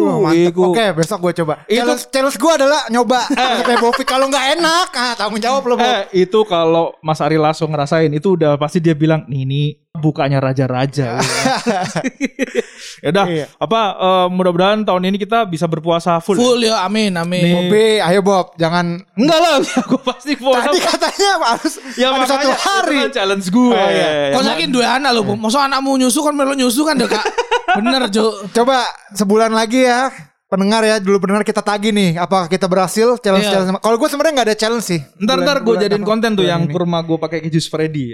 uh 0.06 0.16
mantep. 0.22 0.52
iku. 0.52 0.62
Oke, 0.70 0.87
besok 0.92 1.18
gue 1.20 1.32
coba. 1.37 1.64
Itu- 1.64 1.78
Challenge, 1.78 2.02
challenge 2.06 2.37
gue 2.37 2.52
adalah 2.54 2.80
nyoba 2.87 3.20
kayak 3.66 3.80
Bovik. 3.80 4.04
Kalau 4.04 4.26
nggak 4.26 4.44
enak, 4.54 4.88
ah, 4.92 5.12
tanggung 5.14 5.38
jawab 5.38 5.64
lo. 5.64 5.74
Bob. 5.74 5.82
Eh 5.82 6.22
itu 6.22 6.38
kalau 6.44 6.92
Mas 7.00 7.18
Ari 7.18 7.35
langsung 7.37 7.68
ngerasain 7.68 8.09
itu 8.09 8.28
udah 8.30 8.54
pasti 8.54 8.78
dia 8.78 8.92
bilang 8.92 9.24
nih 9.24 9.40
ini 9.42 9.62
bukanya 9.96 10.38
raja-raja. 10.38 11.16
ya 13.04 13.09
udah 13.11 13.26
Iya. 13.26 13.46
apa 13.56 13.80
eh, 13.96 14.26
mudah-mudahan 14.30 14.80
tahun 14.82 15.02
ini 15.09 15.18
kita 15.18 15.44
bisa 15.44 15.66
berpuasa 15.66 16.20
full. 16.20 16.37
ya. 16.37 16.42
Full 16.42 16.61
ya, 16.62 16.76
amin 16.85 17.12
amin. 17.16 17.42
Nih. 17.42 17.52
Bobi, 17.52 17.87
ayo 18.00 18.20
Bob, 18.20 18.54
jangan. 18.56 19.00
Enggak 19.16 19.38
lah, 19.38 19.56
aku 19.82 19.96
pasti 20.00 20.32
puasa. 20.37 20.68
Tadi 20.68 20.78
katanya 20.80 21.30
harus 21.42 21.74
ya 21.96 22.06
ada 22.12 22.24
satu 22.24 22.48
hari. 22.52 22.96
itu 22.96 23.09
kan 23.09 23.12
challenge 23.12 23.46
gue. 23.48 23.72
Oh, 23.72 23.88
iya. 23.90 24.32
Kau 24.32 24.42
yakin 24.42 24.68
dua 24.70 24.87
anak 24.96 25.11
lo, 25.12 25.20
Bob? 25.24 25.38
Masa 25.40 25.66
anakmu 25.66 25.96
nyusu 25.96 26.20
kan 26.22 26.32
melo 26.32 26.53
nyusu 26.53 26.82
kan 26.84 26.94
deh, 26.97 27.09
Kak. 27.09 27.24
Bener, 27.76 28.09
Jo. 28.09 28.47
Coba 28.53 28.84
sebulan 29.12 29.53
lagi 29.53 29.84
ya. 29.84 30.09
Pendengar 30.47 30.86
ya, 30.86 31.03
dulu 31.03 31.18
pendengar 31.18 31.42
kita 31.42 31.59
tagih 31.59 31.90
nih. 31.90 32.22
Apakah 32.22 32.47
kita 32.47 32.70
berhasil 32.70 33.18
challenge 33.18 33.51
Iya. 33.51 33.66
challenge? 33.66 33.82
Kalau 33.82 33.97
gue 33.99 34.07
sebenarnya 34.07 34.34
nggak 34.38 34.47
ada 34.47 34.57
challenge 34.57 34.86
sih. 34.86 35.01
Ntar 35.18 35.42
ntar 35.42 35.59
gue 35.59 35.74
jadiin 35.74 36.01
apa? 36.01 36.07
konten 36.07 36.30
tuh 36.38 36.47
yang 36.47 36.62
ini. 36.62 36.70
kurma 36.70 37.03
gue 37.03 37.18
pakai 37.18 37.42
keju. 37.42 37.59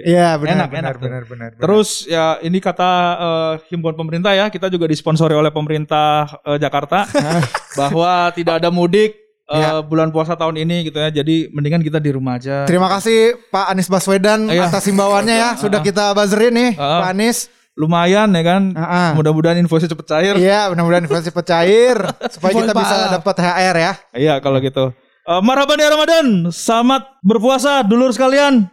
Iya 0.00 0.40
benar 0.40 0.64
enak, 0.64 0.68
benar 0.72 0.80
enak 0.80 0.94
tuh. 0.96 1.04
benar 1.04 1.22
benar. 1.28 1.48
benar. 1.52 1.60
Terus 1.60 1.88
ya 2.08 2.40
ini 2.40 2.56
kata 2.56 2.90
eh, 3.14 3.52
himbauan 3.68 3.92
pemerintah 3.94 4.32
ya 4.32 4.48
kita 4.48 4.72
juga 4.72 4.88
disponsori 4.88 5.36
oleh 5.36 5.52
pemerintah 5.52 6.24
eh, 6.42 6.56
Jakarta 6.56 7.04
bahwa 7.78 8.32
tidak 8.32 8.64
ada 8.64 8.72
mudik 8.72 9.12
eh, 9.44 9.52
Iya. 9.52 9.84
bulan 9.84 10.08
puasa 10.08 10.32
tahun 10.32 10.56
ini 10.56 10.88
gitu 10.88 10.96
ya. 10.96 11.12
Jadi 11.12 11.52
mendingan 11.52 11.84
kita 11.84 12.00
di 12.00 12.16
rumah 12.16 12.40
aja. 12.40 12.64
Terima 12.64 12.88
kasih 12.88 13.36
Pak 13.52 13.68
Anies 13.68 13.92
Baswedan 13.92 14.48
Iya. 14.48 14.72
atas 14.72 14.88
himbauannya 14.88 15.36
ya. 15.36 15.50
Sudah 15.60 15.84
kita 15.84 16.16
buzzerin 16.16 16.56
nih 16.56 16.70
Ah. 16.80 17.04
Pak 17.04 17.08
Anies 17.12 17.52
lumayan 17.76 18.28
ya 18.36 18.42
kan. 18.44 18.62
Uh-uh. 18.76 19.10
Mudah-mudahan 19.16 19.56
invoice 19.60 19.88
cepet 19.88 20.06
cair. 20.06 20.34
Iya, 20.36 20.68
mudah-mudahan 20.72 21.04
invoice 21.08 21.28
cepet 21.32 21.44
cair 21.48 21.96
supaya 22.32 22.52
kita 22.52 22.74
bisa 22.76 22.96
dapat 23.20 23.34
THR 23.36 23.76
ya. 23.76 23.92
Iya, 24.12 24.34
kalau 24.44 24.58
gitu. 24.60 24.92
Uh, 25.22 25.40
marhaban 25.40 25.78
ya 25.78 25.88
Ramadan. 25.88 26.50
Selamat 26.50 27.06
berpuasa 27.22 27.86
dulur 27.86 28.10
sekalian. 28.10 28.68